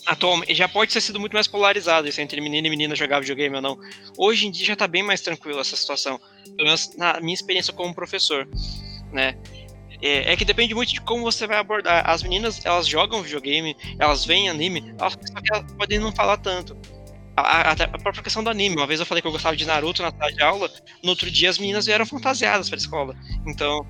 atualmente 0.05 0.53
já 0.53 0.67
pode 0.67 0.93
ter 0.93 1.01
sido 1.01 1.19
muito 1.19 1.33
mais 1.33 1.47
polarizado 1.47 2.07
isso 2.07 2.21
entre 2.21 2.39
menino 2.39 2.67
e 2.67 2.69
menina 2.69 2.95
jogar 2.95 3.19
videogame 3.19 3.55
ou 3.55 3.61
não. 3.61 3.79
Hoje 4.17 4.47
em 4.47 4.51
dia 4.51 4.65
já 4.65 4.75
tá 4.75 4.87
bem 4.87 5.03
mais 5.03 5.21
tranquilo 5.21 5.59
essa 5.59 5.75
situação, 5.75 6.19
pelo 6.55 6.65
menos 6.65 6.95
na 6.95 7.19
minha 7.19 7.33
experiência 7.33 7.73
como 7.73 7.93
professor, 7.93 8.47
né? 9.11 9.37
É, 10.01 10.33
é, 10.33 10.35
que 10.35 10.45
depende 10.45 10.75
muito 10.75 10.93
de 10.93 11.01
como 11.01 11.23
você 11.23 11.47
vai 11.47 11.57
abordar. 11.57 12.07
As 12.07 12.21
meninas, 12.21 12.63
elas 12.65 12.87
jogam 12.87 13.23
videogame, 13.23 13.75
elas 13.97 14.25
veem 14.25 14.49
anime, 14.49 14.93
elas, 14.99 15.17
elas 15.51 15.71
podem 15.73 15.99
não 15.99 16.11
falar 16.11 16.37
tanto. 16.37 16.77
A, 17.35 17.69
a, 17.69 17.71
a, 17.71 17.99
própria 17.99 18.23
questão 18.23 18.43
do 18.43 18.49
anime. 18.49 18.75
Uma 18.75 18.87
vez 18.87 18.99
eu 18.99 19.05
falei 19.05 19.21
que 19.21 19.27
eu 19.27 19.31
gostava 19.31 19.55
de 19.55 19.65
Naruto 19.65 20.01
na 20.01 20.11
sala 20.11 20.31
de 20.31 20.41
aula, 20.41 20.69
no 21.03 21.09
outro 21.09 21.29
dia 21.31 21.49
as 21.49 21.57
meninas 21.57 21.85
vieram 21.85 22.05
fantasiadas 22.05 22.69
pra 22.69 22.77
escola. 22.77 23.15
Então, 23.47 23.85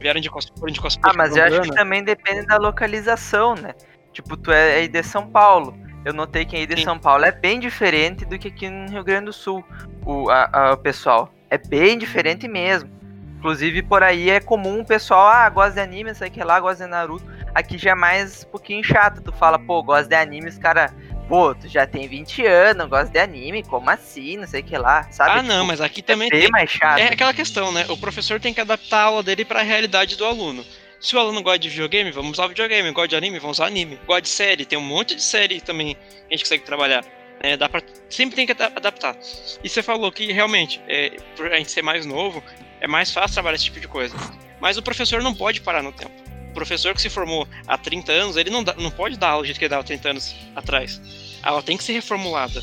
vieram 0.00 0.20
de 0.20 0.28
cosplay. 0.28 0.72
De 0.72 0.80
cosplay 0.80 1.12
ah, 1.12 1.16
mas 1.16 1.36
eu 1.36 1.44
acho 1.44 1.60
que 1.62 1.74
também 1.74 2.02
depende 2.02 2.46
da 2.46 2.56
localização, 2.56 3.54
né? 3.54 3.74
Tipo, 4.12 4.36
tu 4.36 4.50
é 4.50 4.76
aí 4.76 4.88
de 4.88 5.02
São 5.02 5.26
Paulo. 5.26 5.78
Eu 6.04 6.12
notei 6.12 6.44
que 6.44 6.56
aí 6.56 6.66
de 6.66 6.76
Sim. 6.76 6.84
São 6.84 6.98
Paulo 6.98 7.24
é 7.24 7.32
bem 7.32 7.60
diferente 7.60 8.24
do 8.24 8.38
que 8.38 8.48
aqui 8.48 8.68
no 8.68 8.90
Rio 8.90 9.04
Grande 9.04 9.26
do 9.26 9.32
Sul. 9.32 9.64
O, 10.04 10.30
a, 10.30 10.48
a, 10.52 10.72
o 10.72 10.76
pessoal. 10.76 11.32
É 11.50 11.58
bem 11.58 11.98
diferente 11.98 12.48
mesmo. 12.48 12.90
Inclusive, 13.38 13.82
por 13.82 14.02
aí 14.02 14.28
é 14.28 14.38
comum 14.38 14.80
o 14.80 14.84
pessoal, 14.84 15.26
ah, 15.26 15.48
gosta 15.48 15.72
de 15.72 15.80
anime, 15.80 16.14
sei 16.14 16.28
que 16.28 16.44
lá, 16.44 16.60
gosta 16.60 16.84
de 16.84 16.90
Naruto. 16.90 17.24
Aqui 17.54 17.78
já 17.78 17.92
é 17.92 17.94
mais 17.94 18.44
um 18.44 18.50
pouquinho 18.50 18.84
chato. 18.84 19.22
Tu 19.22 19.32
fala, 19.32 19.58
pô, 19.58 19.82
gosta 19.82 20.06
de 20.06 20.14
anime, 20.14 20.48
os 20.48 20.58
cara, 20.58 20.92
pô, 21.26 21.54
tu 21.54 21.66
já 21.66 21.86
tem 21.86 22.06
20 22.06 22.44
anos, 22.44 22.88
gosta 22.88 23.08
de 23.08 23.18
anime, 23.18 23.62
como 23.62 23.88
assim, 23.88 24.36
não 24.36 24.46
sei 24.46 24.60
o 24.60 24.64
que 24.64 24.76
lá, 24.76 25.04
sabe? 25.10 25.30
Ah, 25.30 25.42
tipo, 25.42 25.48
não, 25.48 25.64
mas 25.64 25.80
aqui 25.80 26.02
também 26.02 26.28
é 26.28 26.30
bem 26.30 26.40
tem... 26.42 26.50
mais 26.50 26.68
chato. 26.68 26.98
É 26.98 27.06
aquela 27.06 27.32
questão, 27.32 27.72
né? 27.72 27.86
O 27.88 27.96
professor 27.96 28.38
tem 28.38 28.52
que 28.52 28.60
adaptar 28.60 28.98
a 28.98 29.04
aula 29.04 29.22
dele 29.22 29.44
para 29.44 29.60
a 29.60 29.62
realidade 29.62 30.16
do 30.16 30.24
aluno. 30.24 30.62
Se 31.00 31.16
o 31.16 31.18
aluno 31.18 31.42
gosta 31.42 31.58
de 31.58 31.70
videogame, 31.70 32.10
vamos 32.10 32.32
usar 32.32 32.46
videogame. 32.46 32.90
Gosta 32.92 33.08
de 33.08 33.16
anime, 33.16 33.38
vamos 33.38 33.56
usar 33.56 33.66
anime. 33.66 33.98
Gosta 34.06 34.20
de 34.20 34.28
série, 34.28 34.66
tem 34.66 34.78
um 34.78 34.82
monte 34.82 35.14
de 35.14 35.22
série 35.22 35.60
também 35.60 35.94
que 35.94 36.00
a 36.28 36.32
gente 36.32 36.44
consegue 36.44 36.64
trabalhar. 36.64 37.04
É, 37.42 37.56
dá 37.56 37.70
pra, 37.70 37.82
sempre 38.10 38.36
tem 38.36 38.46
que 38.46 38.52
adaptar. 38.52 39.16
E 39.64 39.68
você 39.68 39.82
falou 39.82 40.12
que 40.12 40.30
realmente, 40.30 40.78
é, 40.86 41.16
por 41.34 41.50
a 41.50 41.56
gente 41.56 41.70
ser 41.70 41.80
mais 41.80 42.04
novo, 42.04 42.42
é 42.82 42.86
mais 42.86 43.10
fácil 43.10 43.32
trabalhar 43.32 43.56
esse 43.56 43.64
tipo 43.64 43.80
de 43.80 43.88
coisa. 43.88 44.14
Mas 44.60 44.76
o 44.76 44.82
professor 44.82 45.22
não 45.22 45.34
pode 45.34 45.62
parar 45.62 45.82
no 45.82 45.90
tempo. 45.90 46.12
O 46.50 46.52
professor 46.52 46.94
que 46.94 47.00
se 47.00 47.08
formou 47.08 47.48
há 47.66 47.78
30 47.78 48.12
anos, 48.12 48.36
ele 48.36 48.50
não, 48.50 48.62
dá, 48.62 48.74
não 48.74 48.90
pode 48.90 49.16
dar 49.16 49.30
aula 49.30 49.42
do 49.42 49.46
jeito 49.46 49.58
que 49.58 49.64
ele 49.64 49.70
dava 49.70 49.84
30 49.84 50.10
anos 50.10 50.36
atrás. 50.54 51.00
Ela 51.42 51.62
tem 51.62 51.78
que 51.78 51.84
ser 51.84 51.94
reformulada. 51.94 52.62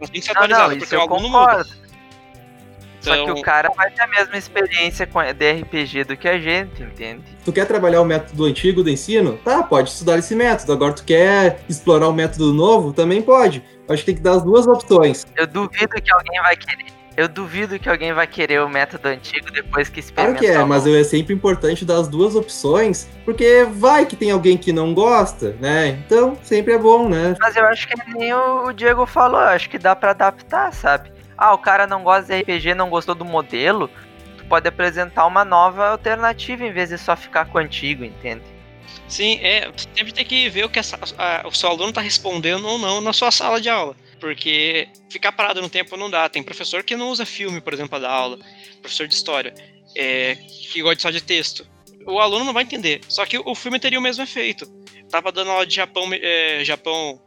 Ela 0.00 0.10
tem 0.10 0.20
que 0.20 0.26
ser 0.26 0.32
atualizada, 0.32 0.70
não, 0.70 0.78
porque 0.78 0.96
o 0.96 1.00
aluno 1.00 1.30
concordo. 1.30 1.68
muda. 1.68 1.85
Só 3.06 3.14
que 3.14 3.20
o 3.20 3.22
então- 3.30 3.42
cara 3.42 3.70
vai 3.76 3.90
ter 3.90 4.02
a 4.02 4.06
mesma 4.06 4.36
experiência 4.36 5.06
com 5.06 5.20
de 5.20 5.52
RPG 5.52 6.04
do 6.04 6.16
que 6.16 6.28
a 6.28 6.38
gente, 6.38 6.82
entende? 6.82 7.22
Tu 7.44 7.52
quer 7.52 7.64
trabalhar 7.66 8.00
o 8.00 8.04
método 8.04 8.44
antigo 8.44 8.82
do 8.82 8.90
ensino? 8.90 9.38
Tá, 9.44 9.62
pode 9.62 9.90
estudar 9.90 10.18
esse 10.18 10.34
método. 10.34 10.72
Agora 10.72 10.92
tu 10.92 11.04
quer 11.04 11.60
explorar 11.68 12.08
o 12.08 12.12
método 12.12 12.52
novo? 12.52 12.92
Também 12.92 13.22
pode. 13.22 13.62
Acho 13.88 14.00
que 14.00 14.06
tem 14.06 14.14
que 14.16 14.20
dar 14.22 14.32
as 14.32 14.42
duas 14.42 14.66
opções. 14.66 15.24
Eu 15.36 15.46
duvido 15.46 16.00
que 16.02 16.12
alguém 16.12 16.40
vai 16.42 16.56
querer. 16.56 16.86
Eu 17.16 17.28
duvido 17.28 17.78
que 17.78 17.88
alguém 17.88 18.12
vai 18.12 18.26
querer 18.26 18.60
o 18.60 18.68
método 18.68 19.08
antigo 19.08 19.50
depois 19.50 19.88
que 19.88 20.00
experimentar. 20.00 20.38
Claro 20.38 20.54
que 20.54 20.60
é, 20.60 20.64
mas 20.64 20.86
é 20.86 21.02
sempre 21.02 21.32
importante 21.32 21.82
dar 21.82 21.96
as 21.96 22.08
duas 22.08 22.34
opções, 22.34 23.08
porque 23.24 23.66
vai 23.70 24.04
que 24.04 24.14
tem 24.14 24.30
alguém 24.30 24.58
que 24.58 24.70
não 24.70 24.92
gosta, 24.92 25.56
né? 25.58 25.98
Então, 26.04 26.36
sempre 26.42 26.74
é 26.74 26.78
bom, 26.78 27.08
né? 27.08 27.34
Mas 27.40 27.56
eu 27.56 27.64
acho 27.64 27.88
que 27.88 27.94
nem 28.12 28.34
o 28.34 28.70
Diego 28.72 29.06
falou, 29.06 29.40
acho 29.40 29.70
que 29.70 29.78
dá 29.78 29.96
para 29.96 30.10
adaptar, 30.10 30.74
sabe? 30.74 31.15
Ah, 31.36 31.54
o 31.54 31.58
cara 31.58 31.86
não 31.86 32.02
gosta 32.02 32.34
de 32.34 32.42
RPG, 32.42 32.74
não 32.74 32.88
gostou 32.88 33.14
do 33.14 33.24
modelo. 33.24 33.90
Tu 34.38 34.44
pode 34.46 34.66
apresentar 34.68 35.26
uma 35.26 35.44
nova 35.44 35.88
alternativa 35.88 36.64
em 36.64 36.72
vez 36.72 36.88
de 36.88 36.98
só 36.98 37.16
ficar 37.16 37.46
com 37.46 37.58
o 37.58 37.60
antigo, 37.60 38.04
entende? 38.04 38.42
Sim, 39.08 39.38
é, 39.42 39.70
sempre 39.76 40.12
tem 40.12 40.24
que 40.24 40.48
ver 40.48 40.64
o 40.64 40.68
que 40.68 40.80
a, 40.80 41.46
o 41.46 41.52
seu 41.52 41.68
aluno 41.68 41.90
está 41.90 42.00
respondendo 42.00 42.66
ou 42.66 42.78
não 42.78 43.00
na 43.00 43.12
sua 43.12 43.30
sala 43.30 43.60
de 43.60 43.68
aula. 43.68 43.94
Porque 44.18 44.88
ficar 45.10 45.32
parado 45.32 45.60
no 45.60 45.68
tempo 45.68 45.96
não 45.96 46.10
dá. 46.10 46.28
Tem 46.28 46.42
professor 46.42 46.82
que 46.82 46.96
não 46.96 47.10
usa 47.10 47.26
filme, 47.26 47.60
por 47.60 47.74
exemplo, 47.74 47.90
para 47.90 48.00
dar 48.00 48.10
aula. 48.10 48.38
Professor 48.80 49.06
de 49.06 49.14
história. 49.14 49.54
É, 49.96 50.36
que 50.72 50.82
gosta 50.82 51.02
só 51.02 51.10
de 51.10 51.20
texto. 51.20 51.66
O 52.06 52.18
aluno 52.18 52.44
não 52.44 52.52
vai 52.52 52.62
entender. 52.62 53.00
Só 53.08 53.26
que 53.26 53.38
o 53.38 53.54
filme 53.54 53.78
teria 53.78 53.98
o 53.98 54.02
mesmo 54.02 54.22
efeito. 54.22 54.66
tava 55.10 55.30
dando 55.30 55.50
aula 55.50 55.66
de 55.66 55.74
Japão, 55.74 56.08
é, 56.12 56.64
Japão 56.64 57.20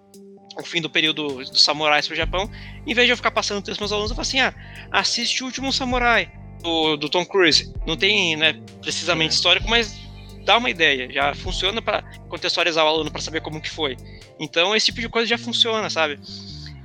o 0.59 0.65
fim 0.65 0.81
do 0.81 0.89
período 0.89 1.27
dos 1.43 1.63
samurais 1.63 2.07
pro 2.07 2.15
Japão, 2.15 2.49
em 2.85 2.93
vez 2.93 3.07
de 3.07 3.13
eu 3.13 3.17
ficar 3.17 3.31
passando 3.31 3.63
texto 3.63 3.79
meus 3.79 3.91
alunos, 3.91 4.11
eu 4.11 4.15
falo 4.15 4.27
assim, 4.27 4.39
ah, 4.39 4.53
assiste 4.91 5.43
o 5.43 5.45
último 5.45 5.71
samurai 5.71 6.31
do, 6.61 6.97
do 6.97 7.09
Tom 7.09 7.25
Cruise. 7.25 7.73
Não 7.85 7.95
tem, 7.95 8.35
né, 8.35 8.59
precisamente 8.81 9.31
histórico, 9.31 9.69
mas 9.69 9.97
dá 10.45 10.57
uma 10.57 10.69
ideia, 10.69 11.11
já 11.11 11.33
funciona 11.33 11.81
para 11.81 12.01
contextualizar 12.27 12.83
o 12.85 12.87
aluno 12.87 13.11
para 13.11 13.21
saber 13.21 13.41
como 13.41 13.61
que 13.61 13.69
foi. 13.69 13.95
Então 14.39 14.75
esse 14.75 14.87
tipo 14.87 15.01
de 15.01 15.09
coisa 15.09 15.27
já 15.27 15.37
funciona, 15.37 15.89
sabe? 15.89 16.19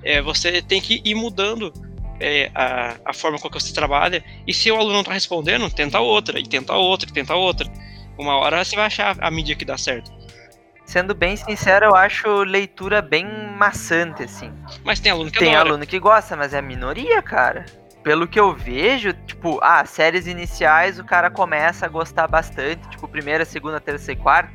É, 0.02 0.20
você 0.20 0.60
tem 0.60 0.80
que 0.80 1.00
ir 1.04 1.14
mudando 1.14 1.72
é, 2.20 2.50
a, 2.54 2.96
a 3.04 3.12
forma 3.12 3.38
com 3.38 3.48
que 3.48 3.60
você 3.60 3.72
trabalha, 3.72 4.24
e 4.46 4.52
se 4.52 4.70
o 4.70 4.76
aluno 4.76 4.94
não 4.94 5.04
tá 5.04 5.12
respondendo, 5.12 5.68
tenta 5.70 5.98
outra, 6.00 6.38
e 6.38 6.44
tenta 6.44 6.74
outra, 6.74 7.08
e 7.08 7.12
tenta 7.12 7.34
outra. 7.34 7.70
Uma 8.18 8.36
hora 8.36 8.64
você 8.64 8.76
vai 8.76 8.86
achar 8.86 9.16
a 9.20 9.30
mídia 9.30 9.56
que 9.56 9.64
dá 9.64 9.76
certo. 9.76 10.12
Sendo 10.84 11.14
bem 11.14 11.36
sincero, 11.36 11.86
eu 11.86 11.94
acho 11.94 12.42
leitura 12.44 13.00
bem 13.00 13.26
maçante, 13.56 14.22
assim. 14.22 14.52
Mas 14.84 15.00
tem 15.00 15.10
aluno 15.12 15.30
que 15.30 15.38
Tem 15.38 15.54
adora. 15.54 15.70
aluno 15.70 15.86
que 15.86 15.98
gosta, 15.98 16.36
mas 16.36 16.52
é 16.54 16.58
a 16.58 16.62
minoria, 16.62 17.20
cara. 17.22 17.64
pelo 18.02 18.28
que 18.28 18.38
eu 18.38 18.52
vejo, 18.52 19.14
tipo, 19.26 19.58
ah, 19.62 19.82
séries 19.86 20.26
iniciais 20.26 20.98
o 20.98 21.04
cara 21.04 21.30
começa 21.30 21.86
a 21.86 21.88
gostar 21.88 22.28
bastante, 22.28 22.86
tipo, 22.90 23.08
primeira, 23.08 23.46
segunda, 23.46 23.80
terceira 23.80 24.20
e 24.20 24.22
quarta, 24.22 24.52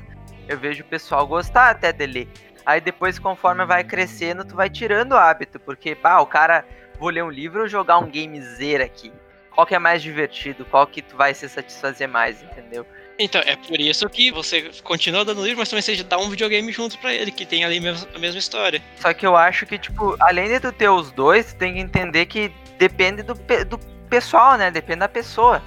eu 0.47 0.55
vejo 0.55 0.83
o 0.83 0.85
pessoal 0.85 1.25
gostar 1.25 1.71
até 1.71 1.91
de 1.91 2.05
ler. 2.05 2.27
Aí 2.63 2.79
depois, 2.79 3.17
conforme 3.17 3.65
vai 3.65 3.83
crescendo, 3.83 4.45
tu 4.45 4.55
vai 4.55 4.69
tirando 4.69 5.13
o 5.13 5.17
hábito, 5.17 5.59
porque, 5.59 5.95
pá, 5.95 6.19
o 6.19 6.27
cara, 6.27 6.63
vou 6.99 7.09
ler 7.09 7.23
um 7.23 7.29
livro 7.31 7.61
ou 7.61 7.67
jogar 7.67 7.97
um 7.97 8.11
gamezeiro 8.11 8.83
aqui. 8.83 9.11
Qual 9.49 9.65
que 9.65 9.73
é 9.73 9.79
mais 9.79 10.03
divertido? 10.03 10.63
Qual 10.65 10.85
que 10.85 11.01
tu 11.01 11.17
vai 11.17 11.33
se 11.33 11.49
satisfazer 11.49 12.07
mais, 12.07 12.43
entendeu? 12.43 12.85
Então, 13.21 13.41
é 13.45 13.57
por 13.57 13.77
isso 13.81 14.09
que 14.09 14.31
você 14.31 14.71
continua 14.81 15.25
dando 15.25 15.43
livro, 15.43 15.59
mas 15.59 15.67
também 15.67 15.81
você 15.81 16.01
dá 16.01 16.17
um 16.17 16.29
videogame 16.29 16.71
junto 16.71 16.97
pra 16.99 17.13
ele, 17.13 17.31
que 17.31 17.45
tem 17.45 17.65
ali 17.65 17.77
a 17.77 18.17
mesma 18.17 18.39
história. 18.39 18.81
Só 18.95 19.13
que 19.13 19.27
eu 19.27 19.35
acho 19.35 19.65
que, 19.65 19.77
tipo, 19.77 20.15
além 20.21 20.47
de 20.47 20.57
tu 20.61 20.71
ter 20.71 20.87
os 20.87 21.11
dois, 21.11 21.53
tu 21.53 21.57
tem 21.57 21.73
que 21.73 21.79
entender 21.81 22.25
que 22.27 22.49
depende 22.77 23.21
do, 23.21 23.33
do 23.65 23.77
pessoal, 24.09 24.57
né? 24.57 24.71
Depende 24.71 24.99
da 24.99 25.09
pessoa. 25.09 25.61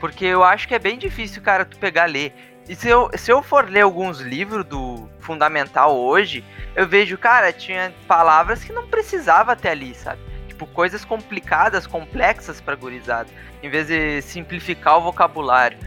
Porque 0.00 0.24
eu 0.24 0.42
acho 0.42 0.66
que 0.66 0.74
é 0.74 0.78
bem 0.78 0.96
difícil, 0.96 1.42
cara, 1.42 1.66
tu 1.66 1.78
pegar 1.78 2.06
ler. 2.06 2.32
E 2.66 2.74
se 2.74 2.88
eu, 2.88 3.10
se 3.14 3.30
eu 3.30 3.42
for 3.42 3.68
ler 3.68 3.82
alguns 3.82 4.20
livros 4.20 4.64
do 4.64 5.06
Fundamental 5.20 5.94
hoje, 5.94 6.42
eu 6.74 6.88
vejo, 6.88 7.18
cara, 7.18 7.52
tinha 7.52 7.92
palavras 8.08 8.64
que 8.64 8.72
não 8.72 8.88
precisava 8.88 9.54
ter 9.54 9.68
ali, 9.68 9.94
sabe? 9.94 10.20
Tipo, 10.48 10.66
coisas 10.68 11.04
complicadas, 11.04 11.86
complexas 11.86 12.58
pra 12.58 12.74
gurizada. 12.74 13.28
Em 13.62 13.68
vez 13.68 13.86
de 13.86 14.22
simplificar 14.22 14.96
o 14.96 15.02
vocabulário. 15.02 15.78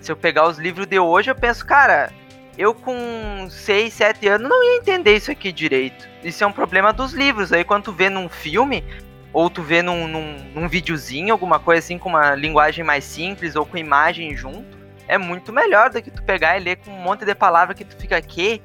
Se 0.00 0.12
eu 0.12 0.16
pegar 0.16 0.48
os 0.48 0.58
livros 0.58 0.86
de 0.86 0.98
hoje, 0.98 1.30
eu 1.30 1.34
penso, 1.34 1.66
cara, 1.66 2.12
eu 2.56 2.74
com 2.74 3.48
6, 3.48 3.92
7 3.92 4.28
anos 4.28 4.48
não 4.48 4.62
ia 4.64 4.78
entender 4.78 5.16
isso 5.16 5.30
aqui 5.30 5.52
direito. 5.52 6.08
Isso 6.22 6.42
é 6.42 6.46
um 6.46 6.52
problema 6.52 6.92
dos 6.92 7.12
livros. 7.12 7.52
Aí 7.52 7.64
quando 7.64 7.84
tu 7.84 7.92
vê 7.92 8.08
num 8.10 8.28
filme, 8.28 8.84
ou 9.32 9.48
tu 9.48 9.62
vê 9.62 9.82
num, 9.82 10.08
num, 10.08 10.36
num 10.54 10.68
videozinho, 10.68 11.32
alguma 11.32 11.58
coisa 11.58 11.80
assim 11.80 11.98
com 11.98 12.08
uma 12.08 12.34
linguagem 12.34 12.84
mais 12.84 13.04
simples 13.04 13.54
ou 13.54 13.64
com 13.64 13.76
imagem 13.76 14.36
junto, 14.36 14.78
é 15.06 15.16
muito 15.16 15.52
melhor 15.52 15.90
do 15.90 16.02
que 16.02 16.10
tu 16.10 16.22
pegar 16.22 16.58
e 16.58 16.64
ler 16.64 16.76
com 16.76 16.90
um 16.90 17.00
monte 17.00 17.24
de 17.24 17.34
palavra 17.34 17.74
que 17.74 17.84
tu 17.84 17.96
fica 17.96 18.16
aqui, 18.16 18.60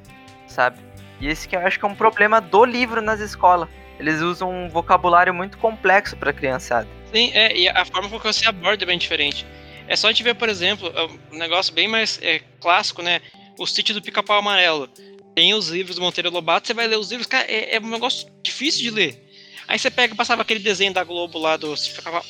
sabe? 0.46 0.78
E 1.20 1.28
esse 1.28 1.48
que 1.48 1.56
eu 1.56 1.60
acho 1.60 1.78
que 1.78 1.84
é 1.84 1.88
um 1.88 1.94
problema 1.94 2.40
do 2.40 2.64
livro 2.64 3.00
nas 3.00 3.20
escolas. 3.20 3.68
Eles 3.98 4.20
usam 4.20 4.50
um 4.50 4.68
vocabulário 4.68 5.32
muito 5.32 5.56
complexo 5.58 6.16
para 6.16 6.32
criançada. 6.32 6.88
Sim, 7.12 7.30
é, 7.32 7.56
e 7.56 7.68
a 7.68 7.84
forma 7.84 8.08
como 8.08 8.20
você 8.20 8.48
aborda 8.48 8.82
é 8.82 8.86
bem 8.86 8.98
diferente. 8.98 9.46
É 9.88 9.96
só 9.96 10.08
a 10.08 10.10
gente 10.10 10.22
ver, 10.22 10.34
por 10.34 10.48
exemplo, 10.48 10.88
é 10.94 11.34
um 11.34 11.38
negócio 11.38 11.72
bem 11.72 11.86
mais 11.86 12.18
é, 12.22 12.40
clássico, 12.60 13.02
né? 13.02 13.20
O 13.58 13.66
sítio 13.66 13.94
do 13.94 14.02
pica-pau 14.02 14.38
amarelo. 14.38 14.88
Tem 15.34 15.52
os 15.52 15.68
livros 15.68 15.96
do 15.96 16.02
Monteiro 16.02 16.30
Lobato, 16.30 16.66
você 16.66 16.74
vai 16.74 16.86
ler 16.86 16.98
os 16.98 17.10
livros, 17.10 17.26
cara, 17.26 17.44
é, 17.50 17.76
é 17.76 17.80
um 17.80 17.90
negócio 17.90 18.28
difícil 18.42 18.82
de 18.82 18.90
ler. 18.90 19.24
Aí 19.66 19.78
você 19.78 19.90
pega, 19.90 20.14
passava 20.14 20.42
aquele 20.42 20.60
desenho 20.60 20.92
da 20.92 21.02
Globo 21.02 21.38
lá 21.38 21.56
do 21.56 21.74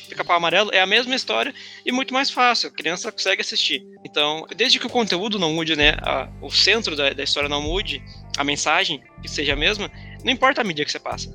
Pica-Pau 0.08 0.36
Amarelo, 0.36 0.70
é 0.72 0.80
a 0.80 0.86
mesma 0.86 1.14
história 1.14 1.52
e 1.84 1.90
muito 1.90 2.14
mais 2.14 2.30
fácil, 2.30 2.68
a 2.68 2.72
criança 2.72 3.10
consegue 3.10 3.40
assistir. 3.40 3.84
Então, 4.04 4.46
desde 4.56 4.78
que 4.78 4.86
o 4.86 4.90
conteúdo 4.90 5.38
não 5.38 5.52
mude, 5.52 5.74
né, 5.74 5.96
a, 6.02 6.28
o 6.40 6.50
centro 6.50 6.94
da, 6.94 7.10
da 7.10 7.24
história 7.24 7.48
não 7.48 7.60
mude, 7.60 8.02
a 8.38 8.44
mensagem 8.44 9.02
que 9.20 9.28
seja 9.28 9.54
a 9.54 9.56
mesma, 9.56 9.90
não 10.22 10.32
importa 10.32 10.60
a 10.60 10.64
mídia 10.64 10.84
que 10.84 10.92
você 10.92 11.00
passa. 11.00 11.32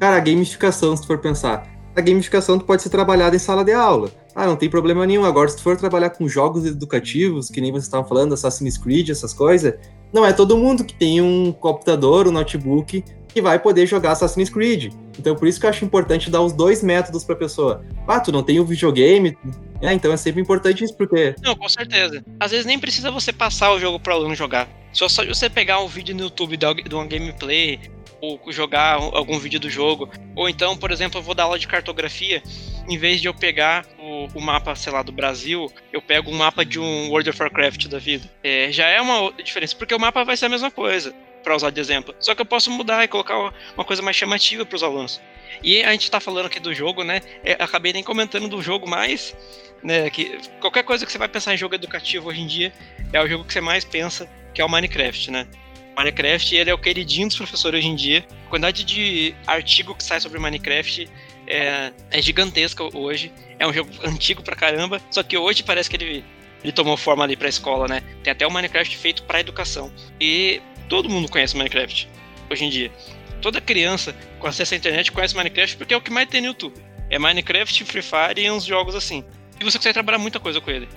Cara, 0.00 0.16
a 0.16 0.20
gamificação, 0.20 0.96
se 0.96 1.02
tu 1.02 1.06
for 1.06 1.18
pensar, 1.18 1.70
a 1.94 2.00
gamificação 2.00 2.58
pode 2.58 2.82
ser 2.82 2.88
trabalhada 2.88 3.36
em 3.36 3.38
sala 3.38 3.64
de 3.64 3.72
aula. 3.72 4.10
Ah, 4.34 4.46
não 4.46 4.56
tem 4.56 4.68
problema 4.68 5.06
nenhum. 5.06 5.24
Agora, 5.24 5.48
se 5.48 5.56
tu 5.56 5.62
for 5.62 5.76
trabalhar 5.76 6.10
com 6.10 6.28
jogos 6.28 6.66
educativos, 6.66 7.48
que 7.48 7.60
nem 7.60 7.70
vocês 7.70 7.84
estavam 7.84 8.06
falando, 8.08 8.34
Assassin's 8.34 8.76
Creed, 8.76 9.10
essas 9.10 9.32
coisas, 9.32 9.74
não 10.12 10.26
é 10.26 10.32
todo 10.32 10.56
mundo 10.56 10.84
que 10.84 10.94
tem 10.94 11.20
um 11.20 11.52
computador, 11.52 12.26
um 12.26 12.32
notebook 12.32 13.04
que 13.28 13.42
vai 13.42 13.58
poder 13.58 13.86
jogar 13.86 14.12
Assassin's 14.12 14.48
Creed. 14.48 14.92
Então, 15.18 15.34
por 15.34 15.46
isso 15.46 15.58
que 15.60 15.66
eu 15.66 15.70
acho 15.70 15.84
importante 15.84 16.30
dar 16.30 16.40
os 16.40 16.52
dois 16.52 16.82
métodos 16.82 17.24
para 17.24 17.34
a 17.34 17.38
pessoa. 17.38 17.84
Ah, 18.06 18.20
tu 18.20 18.32
não 18.32 18.42
tem 18.42 18.60
o 18.60 18.64
videogame? 18.64 19.36
É, 19.80 19.92
então 19.92 20.12
é 20.12 20.16
sempre 20.16 20.40
importante 20.40 20.84
isso, 20.84 20.96
porque. 20.96 21.34
Não, 21.42 21.56
com 21.56 21.68
certeza. 21.68 22.24
Às 22.38 22.50
vezes 22.52 22.66
nem 22.66 22.78
precisa 22.78 23.10
você 23.10 23.32
passar 23.32 23.72
o 23.72 23.78
jogo 23.78 23.98
para 23.98 24.14
o 24.14 24.16
aluno 24.16 24.34
jogar. 24.34 24.68
Só 24.92 25.08
só 25.08 25.24
você 25.24 25.50
pegar 25.50 25.80
um 25.80 25.88
vídeo 25.88 26.14
no 26.14 26.22
YouTube 26.22 26.56
de 26.56 26.94
uma 26.94 27.06
gameplay, 27.06 27.80
ou 28.20 28.40
jogar 28.50 28.94
algum 28.94 29.38
vídeo 29.38 29.60
do 29.60 29.68
jogo. 29.68 30.08
Ou 30.34 30.48
então, 30.48 30.76
por 30.76 30.90
exemplo, 30.90 31.18
eu 31.18 31.22
vou 31.22 31.34
dar 31.34 31.44
aula 31.44 31.58
de 31.58 31.66
cartografia. 31.66 32.42
Em 32.88 32.98
vez 32.98 33.20
de 33.20 33.28
eu 33.28 33.34
pegar 33.34 33.86
o, 33.98 34.28
o 34.34 34.40
mapa, 34.40 34.74
sei 34.74 34.92
lá, 34.92 35.02
do 35.02 35.10
Brasil, 35.10 35.72
eu 35.92 36.02
pego 36.02 36.30
um 36.30 36.34
mapa 36.34 36.64
de 36.64 36.78
um 36.78 37.08
World 37.08 37.30
of 37.30 37.42
Warcraft 37.42 37.88
da 37.88 37.98
vida. 37.98 38.30
É, 38.42 38.70
já 38.70 38.86
é 38.88 39.00
uma 39.00 39.32
diferença, 39.42 39.74
porque 39.74 39.94
o 39.94 39.98
mapa 39.98 40.22
vai 40.24 40.36
ser 40.36 40.46
a 40.46 40.50
mesma 40.50 40.70
coisa 40.70 41.14
para 41.42 41.54
usar 41.54 41.70
de 41.70 41.80
exemplo. 41.80 42.14
Só 42.18 42.34
que 42.34 42.42
eu 42.42 42.46
posso 42.46 42.70
mudar 42.70 43.04
e 43.04 43.08
colocar 43.08 43.52
uma 43.74 43.84
coisa 43.84 44.02
mais 44.02 44.16
chamativa 44.16 44.64
para 44.66 44.76
os 44.76 44.82
alunos. 44.82 45.20
E 45.62 45.82
a 45.82 45.92
gente 45.92 46.02
está 46.02 46.18
falando 46.18 46.46
aqui 46.46 46.58
do 46.58 46.74
jogo, 46.74 47.04
né? 47.04 47.20
É, 47.44 47.52
acabei 47.52 47.92
nem 47.92 48.02
comentando 48.02 48.48
do 48.48 48.60
jogo 48.60 48.88
mais, 48.88 49.36
né? 49.82 50.10
Que 50.10 50.38
qualquer 50.60 50.82
coisa 50.82 51.06
que 51.06 51.12
você 51.12 51.18
vai 51.18 51.28
pensar 51.28 51.54
em 51.54 51.56
jogo 51.56 51.74
educativo 51.74 52.28
hoje 52.28 52.40
em 52.40 52.46
dia 52.46 52.72
é 53.12 53.20
o 53.22 53.28
jogo 53.28 53.44
que 53.44 53.52
você 53.52 53.60
mais 53.60 53.84
pensa, 53.84 54.28
que 54.52 54.60
é 54.60 54.64
o 54.64 54.68
Minecraft, 54.68 55.30
né? 55.30 55.46
Minecraft 55.96 56.56
ele 56.56 56.70
é 56.70 56.74
o 56.74 56.78
queridinho 56.78 57.28
dos 57.28 57.36
professores 57.36 57.78
hoje 57.78 57.88
em 57.88 57.94
dia. 57.94 58.24
A 58.46 58.50
quantidade 58.50 58.82
de 58.84 59.34
artigo 59.46 59.94
que 59.94 60.02
sai 60.02 60.20
sobre 60.20 60.38
Minecraft 60.40 61.08
é, 61.46 61.92
é 62.10 62.22
gigantesca 62.22 62.84
hoje. 62.96 63.32
É 63.58 63.66
um 63.66 63.72
jogo 63.72 63.90
antigo 64.04 64.42
pra 64.42 64.56
caramba, 64.56 65.00
só 65.10 65.22
que 65.22 65.36
hoje 65.36 65.62
parece 65.62 65.88
que 65.88 65.96
ele 65.96 66.24
ele 66.64 66.72
tomou 66.72 66.96
forma 66.96 67.22
ali 67.22 67.36
pra 67.36 67.46
escola, 67.46 67.86
né? 67.86 68.02
Tem 68.22 68.32
até 68.32 68.46
o 68.46 68.50
Minecraft 68.50 68.96
feito 68.96 69.22
para 69.24 69.38
educação. 69.38 69.92
E 70.18 70.62
todo 70.88 71.10
mundo 71.10 71.30
conhece 71.30 71.54
Minecraft 71.54 72.08
hoje 72.50 72.64
em 72.64 72.70
dia. 72.70 72.90
Toda 73.42 73.60
criança 73.60 74.16
com 74.38 74.46
acesso 74.46 74.72
à 74.72 74.76
internet 74.78 75.12
conhece 75.12 75.36
Minecraft 75.36 75.76
porque 75.76 75.92
é 75.92 75.96
o 75.96 76.00
que 76.00 76.10
mais 76.10 76.26
tem 76.26 76.40
no 76.40 76.46
YouTube. 76.48 76.74
É 77.10 77.18
Minecraft, 77.18 77.84
Free 77.84 78.00
Fire 78.00 78.40
e 78.40 78.50
uns 78.50 78.64
jogos 78.64 78.94
assim. 78.94 79.22
E 79.60 79.64
você 79.64 79.76
consegue 79.76 79.92
trabalhar 79.92 80.18
muita 80.18 80.40
coisa 80.40 80.58
com 80.58 80.70
ele. 80.70 80.88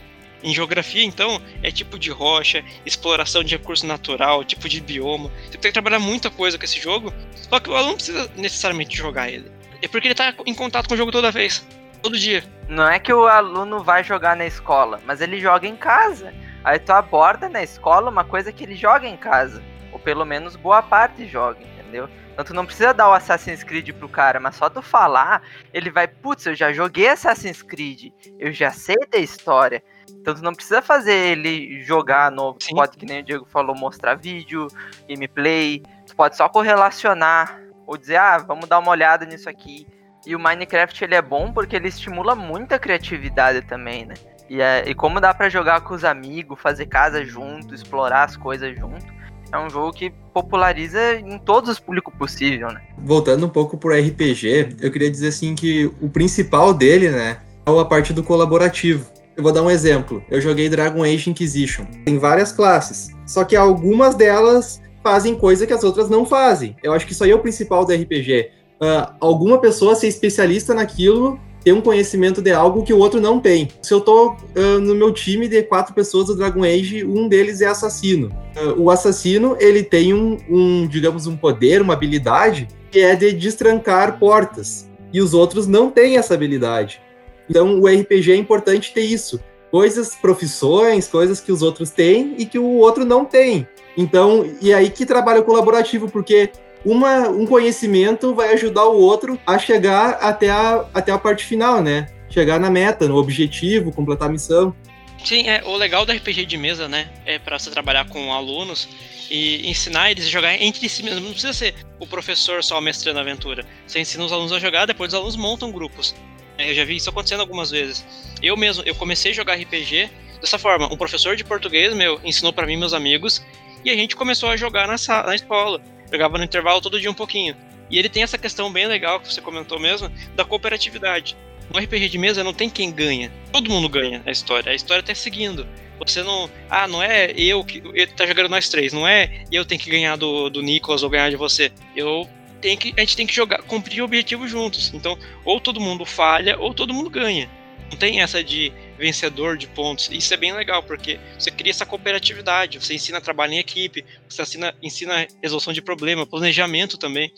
Em 0.41 0.53
geografia, 0.53 1.03
então, 1.03 1.41
é 1.61 1.69
tipo 1.69 1.99
de 1.99 2.11
rocha, 2.11 2.63
exploração 2.85 3.43
de 3.43 3.57
recurso 3.57 3.85
natural, 3.85 4.45
tipo 4.45 4.69
de 4.69 4.79
bioma. 4.79 5.29
Você 5.45 5.57
tem 5.57 5.69
que 5.69 5.73
trabalhar 5.73 5.99
muita 5.99 6.29
coisa 6.29 6.57
com 6.57 6.63
esse 6.63 6.79
jogo. 6.79 7.13
Só 7.35 7.59
que 7.59 7.69
o 7.69 7.75
aluno 7.75 7.89
não 7.89 7.95
precisa 7.95 8.31
necessariamente 8.37 8.95
jogar 8.95 9.29
ele. 9.29 9.51
É 9.81 9.87
porque 9.87 10.07
ele 10.07 10.13
está 10.13 10.33
em 10.45 10.53
contato 10.53 10.87
com 10.87 10.93
o 10.93 10.97
jogo 10.97 11.11
toda 11.11 11.31
vez. 11.31 11.65
Todo 12.01 12.17
dia. 12.17 12.43
Não 12.67 12.87
é 12.87 12.99
que 12.99 13.11
o 13.11 13.27
aluno 13.27 13.83
vai 13.83 14.03
jogar 14.03 14.35
na 14.35 14.45
escola, 14.45 14.99
mas 15.05 15.21
ele 15.21 15.39
joga 15.39 15.67
em 15.67 15.75
casa. 15.75 16.33
Aí 16.63 16.79
tu 16.79 16.91
aborda 16.91 17.47
na 17.47 17.63
escola 17.63 18.09
uma 18.09 18.23
coisa 18.23 18.51
que 18.51 18.63
ele 18.63 18.75
joga 18.75 19.07
em 19.07 19.17
casa. 19.17 19.63
Ou 19.91 19.99
pelo 19.99 20.25
menos 20.25 20.55
boa 20.55 20.81
parte 20.81 21.27
joga, 21.27 21.59
entendeu? 21.61 22.09
Então 22.33 22.45
tu 22.45 22.53
não 22.53 22.65
precisa 22.65 22.93
dar 22.93 23.09
o 23.09 23.13
Assassin's 23.13 23.63
Creed 23.63 23.89
pro 23.93 24.07
cara, 24.07 24.39
mas 24.39 24.55
só 24.55 24.69
tu 24.69 24.81
falar, 24.81 25.41
ele 25.73 25.89
vai, 25.89 26.07
putz, 26.07 26.45
eu 26.45 26.53
já 26.53 26.71
joguei 26.71 27.07
Assassin's 27.07 27.63
Creed, 27.63 28.11
eu 28.37 28.51
já 28.51 28.69
sei 28.69 28.95
da 29.11 29.17
história. 29.17 29.81
Então 30.09 30.35
tu 30.35 30.43
não 30.43 30.53
precisa 30.53 30.81
fazer 30.81 31.13
ele 31.13 31.81
jogar 31.83 32.29
novo. 32.31 32.59
Tu 32.59 32.75
pode, 32.75 32.95
que 32.95 33.05
nem 33.05 33.21
o 33.21 33.23
Diego 33.23 33.45
falou, 33.45 33.75
mostrar 33.75 34.15
vídeo, 34.15 34.67
gameplay. 35.09 35.81
Tu 36.05 36.15
pode 36.15 36.37
só 36.37 36.47
correlacionar 36.47 37.59
ou 37.87 37.97
dizer, 37.97 38.17
ah, 38.17 38.37
vamos 38.37 38.67
dar 38.67 38.79
uma 38.79 38.91
olhada 38.91 39.25
nisso 39.25 39.49
aqui. 39.49 39.87
E 40.25 40.35
o 40.35 40.39
Minecraft 40.39 41.03
ele 41.03 41.15
é 41.15 41.21
bom 41.21 41.53
porque 41.53 41.75
ele 41.75 41.87
estimula 41.87 42.35
muita 42.35 42.77
criatividade 42.77 43.61
também, 43.61 44.05
né? 44.05 44.15
E, 44.49 44.61
é, 44.61 44.83
e 44.87 44.93
como 44.93 45.21
dá 45.21 45.33
para 45.33 45.49
jogar 45.49 45.81
com 45.81 45.93
os 45.93 46.03
amigos, 46.03 46.59
fazer 46.59 46.85
casa 46.87 47.23
junto, 47.23 47.73
explorar 47.73 48.25
as 48.25 48.35
coisas 48.35 48.77
junto, 48.77 49.05
é 49.51 49.57
um 49.57 49.69
jogo 49.69 49.93
que 49.93 50.09
populariza 50.33 51.15
em 51.15 51.37
todos 51.39 51.69
os 51.69 51.79
públicos 51.79 52.13
possível, 52.15 52.67
né? 52.69 52.81
Voltando 52.97 53.45
um 53.45 53.49
pouco 53.49 53.77
pro 53.77 53.97
RPG, 53.97 54.77
eu 54.81 54.91
queria 54.91 55.09
dizer 55.09 55.29
assim 55.29 55.55
que 55.55 55.85
o 56.01 56.09
principal 56.09 56.73
dele, 56.73 57.09
né, 57.09 57.39
é 57.65 57.79
a 57.79 57.85
parte 57.85 58.13
do 58.13 58.23
colaborativo. 58.23 59.09
Eu 59.35 59.43
vou 59.43 59.53
dar 59.53 59.61
um 59.61 59.69
exemplo. 59.69 60.23
Eu 60.29 60.41
joguei 60.41 60.67
Dragon 60.67 61.03
Age 61.03 61.29
Inquisition. 61.29 61.85
Tem 62.03 62.17
várias 62.17 62.51
classes, 62.51 63.09
só 63.25 63.45
que 63.45 63.55
algumas 63.55 64.15
delas 64.15 64.81
fazem 65.07 65.35
coisa 65.35 65.65
que 65.65 65.71
as 65.71 65.85
outras 65.85 66.09
não 66.09 66.25
fazem. 66.25 66.75
Eu 66.83 66.91
acho 66.91 67.05
que 67.05 67.13
isso 67.13 67.23
aí 67.23 67.31
é 67.31 67.35
o 67.35 67.39
principal 67.39 67.85
do 67.85 67.93
RPG. 67.93 68.49
Uh, 68.79 68.85
ah, 68.85 69.15
alguma 69.21 69.57
pessoa 69.57 69.95
ser 69.95 70.07
especialista 70.07 70.73
naquilo 70.73 71.39
ter 71.63 71.71
um 71.71 71.79
conhecimento 71.79 72.41
de 72.41 72.51
algo 72.51 72.83
que 72.83 72.93
o 72.93 72.97
outro 72.97 73.21
não 73.21 73.39
tem. 73.39 73.69
Se 73.81 73.93
eu 73.93 74.01
tô 74.01 74.31
uh, 74.31 74.79
no 74.81 74.93
meu 74.93 75.13
time 75.13 75.47
de 75.47 75.63
quatro 75.63 75.93
pessoas 75.93 76.27
do 76.27 76.35
Dragon 76.35 76.63
Age, 76.63 77.05
um 77.05 77.29
deles 77.29 77.61
é 77.61 77.67
assassino. 77.67 78.27
Uh, 78.55 78.81
o 78.81 78.91
assassino, 78.91 79.55
ele 79.61 79.81
tem 79.81 80.13
um, 80.13 80.37
um, 80.49 80.87
digamos, 80.87 81.25
um 81.25 81.37
poder, 81.37 81.81
uma 81.81 81.93
habilidade, 81.93 82.67
que 82.91 82.99
é 82.99 83.15
de 83.15 83.31
destrancar 83.31 84.19
portas. 84.19 84.89
E 85.13 85.21
os 85.21 85.33
outros 85.33 85.67
não 85.67 85.89
têm 85.89 86.17
essa 86.17 86.33
habilidade. 86.33 87.01
Então, 87.49 87.79
o 87.79 87.87
RPG 87.87 88.33
é 88.33 88.35
importante 88.35 88.93
ter 88.93 89.03
isso. 89.03 89.39
Coisas, 89.71 90.15
profissões, 90.15 91.07
coisas 91.07 91.41
que 91.41 91.51
os 91.51 91.61
outros 91.61 91.89
têm 91.89 92.35
e 92.37 92.45
que 92.45 92.57
o 92.57 92.77
outro 92.77 93.05
não 93.05 93.25
tem. 93.25 93.67
Então, 93.97 94.49
e 94.61 94.73
aí 94.73 94.89
que 94.89 95.05
trabalho 95.05 95.43
colaborativo, 95.43 96.09
porque 96.09 96.51
uma, 96.85 97.27
um 97.29 97.45
conhecimento 97.45 98.33
vai 98.33 98.53
ajudar 98.53 98.85
o 98.85 98.97
outro 98.97 99.39
a 99.45 99.57
chegar 99.57 100.11
até 100.21 100.49
a, 100.49 100.85
até 100.93 101.11
a 101.11 101.17
parte 101.17 101.43
final, 101.43 101.81
né? 101.81 102.07
Chegar 102.29 102.59
na 102.59 102.69
meta, 102.69 103.07
no 103.07 103.17
objetivo, 103.17 103.91
completar 103.91 104.29
a 104.29 104.31
missão. 104.31 104.75
Sim, 105.23 105.49
é, 105.49 105.63
o 105.65 105.75
legal 105.75 106.05
do 106.05 106.11
RPG 106.11 106.45
de 106.45 106.57
mesa, 106.57 106.87
né? 106.87 107.09
É 107.25 107.39
para 107.39 107.57
você 107.57 107.71
trabalhar 107.71 108.07
com 108.07 108.31
alunos 108.31 108.87
e 109.29 109.67
ensinar 109.69 110.11
eles 110.11 110.27
a 110.27 110.29
jogar 110.29 110.61
entre 110.61 110.87
si 110.87 111.03
mesmo. 111.03 111.21
Não 111.21 111.31
precisa 111.31 111.53
ser 111.53 111.75
o 111.99 112.07
professor 112.07 112.63
só 112.63 112.79
mestrando 112.79 113.19
a 113.19 113.21
aventura. 113.21 113.65
Você 113.85 113.99
ensina 113.99 114.23
os 114.23 114.31
alunos 114.31 114.53
a 114.53 114.59
jogar, 114.59 114.85
depois 114.85 115.09
os 115.09 115.15
alunos 115.15 115.35
montam 115.35 115.71
grupos. 115.71 116.15
Eu 116.57 116.73
já 116.73 116.83
vi 116.83 116.95
isso 116.95 117.09
acontecendo 117.09 117.41
algumas 117.41 117.71
vezes. 117.71 118.05
Eu 118.41 118.57
mesmo, 118.57 118.83
eu 118.85 118.95
comecei 118.95 119.31
a 119.31 119.35
jogar 119.35 119.55
RPG 119.55 120.09
dessa 120.41 120.57
forma. 120.57 120.91
Um 120.91 120.97
professor 120.97 121.35
de 121.35 121.43
português 121.43 121.93
meu 121.93 122.19
ensinou 122.23 122.53
pra 122.53 122.65
mim 122.65 122.77
meus 122.77 122.93
amigos 122.93 123.43
e 123.83 123.89
a 123.89 123.95
gente 123.95 124.15
começou 124.15 124.49
a 124.49 124.57
jogar 124.57 124.87
na, 124.87 124.95
na 125.23 125.35
escola. 125.35 125.81
Jogava 126.11 126.37
no 126.37 126.43
intervalo 126.43 126.81
todo 126.81 126.99
dia 126.99 127.11
um 127.11 127.13
pouquinho. 127.13 127.55
E 127.89 127.97
ele 127.97 128.09
tem 128.09 128.23
essa 128.23 128.37
questão 128.37 128.71
bem 128.71 128.87
legal 128.87 129.19
que 129.19 129.31
você 129.31 129.41
comentou 129.41 129.79
mesmo 129.79 130.11
da 130.35 130.43
cooperatividade. 130.43 131.37
No 131.71 131.79
RPG 131.79 132.09
de 132.09 132.17
mesa 132.17 132.43
não 132.43 132.53
tem 132.53 132.69
quem 132.69 132.91
ganha. 132.91 133.31
Todo 133.51 133.69
mundo 133.69 133.89
ganha 133.89 134.21
a 134.25 134.31
história. 134.31 134.71
A 134.71 134.75
história 134.75 135.03
tá 135.03 135.13
seguindo. 135.13 135.67
Você 135.99 136.21
não. 136.23 136.49
Ah, 136.69 136.87
não 136.87 137.01
é 137.01 137.31
eu 137.31 137.63
que. 137.63 137.81
Ele 137.93 138.07
tá 138.07 138.25
jogando 138.25 138.49
nós 138.49 138.69
três. 138.69 138.93
Não 138.93 139.07
é 139.07 139.43
eu 139.51 139.65
tenho 139.65 139.81
que 139.81 139.89
ganhar 139.89 140.15
do, 140.15 140.49
do 140.49 140.61
Nicolas 140.61 141.03
ou 141.03 141.09
ganhar 141.09 141.29
de 141.29 141.35
você. 141.35 141.71
Eu 141.95 142.27
tenho 142.61 142.77
que. 142.77 142.93
A 142.97 142.99
gente 143.01 143.15
tem 143.15 143.27
que 143.27 143.33
jogar, 143.33 143.61
cumprir 143.63 144.01
o 144.01 144.05
objetivo 144.05 144.47
juntos. 144.47 144.91
Então, 144.93 145.17
ou 145.45 145.59
todo 145.59 145.79
mundo 145.79 146.05
falha, 146.05 146.57
ou 146.59 146.73
todo 146.73 146.93
mundo 146.93 147.09
ganha. 147.09 147.49
Não 147.89 147.97
tem 147.97 148.21
essa 148.21 148.43
de 148.43 148.71
vencedor 148.97 149.57
de 149.57 149.67
pontos. 149.67 150.09
Isso 150.11 150.33
é 150.33 150.37
bem 150.37 150.51
legal, 150.51 150.83
porque 150.83 151.19
você 151.39 151.49
cria 151.49 151.71
essa 151.71 151.85
cooperatividade, 151.85 152.79
você 152.79 152.95
ensina 152.95 153.19
a 153.19 153.21
trabalhar 153.21 153.55
em 153.55 153.59
equipe, 153.59 154.03
você 154.27 154.41
ensina, 154.41 154.75
ensina 154.83 155.27
resolução 155.41 155.71
de 155.71 155.81
problema, 155.81 156.25
planejamento 156.25 156.97
também. 156.97 157.31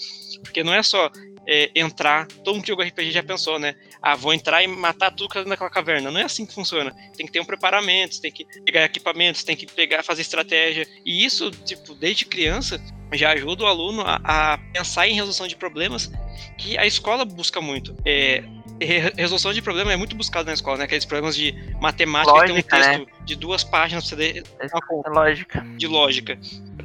Porque 0.43 0.63
não 0.63 0.73
é 0.73 0.81
só 0.81 1.11
é, 1.47 1.71
entrar, 1.75 2.27
todo 2.27 2.55
mundo 2.55 2.63
que 2.63 2.69
joga 2.69 2.83
RPG 2.83 3.11
já 3.11 3.23
pensou, 3.23 3.59
né? 3.59 3.75
Ah, 4.01 4.15
vou 4.15 4.33
entrar 4.33 4.63
e 4.63 4.67
matar 4.67 5.11
tudo 5.11 5.27
que 5.27 5.33
tá 5.33 5.39
dentro 5.39 5.51
daquela 5.51 5.69
caverna. 5.69 6.11
Não 6.11 6.19
é 6.19 6.23
assim 6.23 6.45
que 6.45 6.53
funciona. 6.53 6.95
Tem 7.15 7.25
que 7.25 7.31
ter 7.31 7.39
um 7.39 7.45
preparamento, 7.45 8.21
tem 8.21 8.31
que 8.31 8.45
pegar 8.63 8.85
equipamentos, 8.85 9.43
tem 9.43 9.55
que 9.55 9.65
pegar, 9.65 10.03
fazer 10.03 10.21
estratégia. 10.21 10.87
E 11.05 11.25
isso, 11.25 11.51
tipo, 11.51 11.93
desde 11.93 12.25
criança, 12.25 12.81
já 13.13 13.31
ajuda 13.31 13.63
o 13.63 13.67
aluno 13.67 14.01
a, 14.05 14.53
a 14.53 14.57
pensar 14.73 15.07
em 15.07 15.13
resolução 15.13 15.47
de 15.47 15.55
problemas 15.55 16.11
que 16.57 16.77
a 16.77 16.85
escola 16.85 17.25
busca 17.25 17.59
muito. 17.61 17.95
É, 18.05 18.43
re- 18.81 19.13
resolução 19.17 19.51
de 19.53 19.61
problema 19.61 19.91
é 19.91 19.95
muito 19.95 20.15
buscado 20.15 20.45
na 20.47 20.53
escola, 20.53 20.77
né? 20.79 20.83
Aqueles 20.85 21.05
problemas 21.05 21.35
de 21.35 21.53
matemática, 21.81 22.33
tem 22.45 22.51
um 22.51 22.55
Lógica, 22.55 22.77
texto 22.77 23.07
de 23.25 23.35
duas 23.35 23.63
páginas 23.63 24.07
pra 24.07 24.17
você 24.17 24.33
ler 24.33 24.43
É 24.59 25.09
lógica. 25.09 25.61
de 25.77 25.87
lógica. 25.87 26.39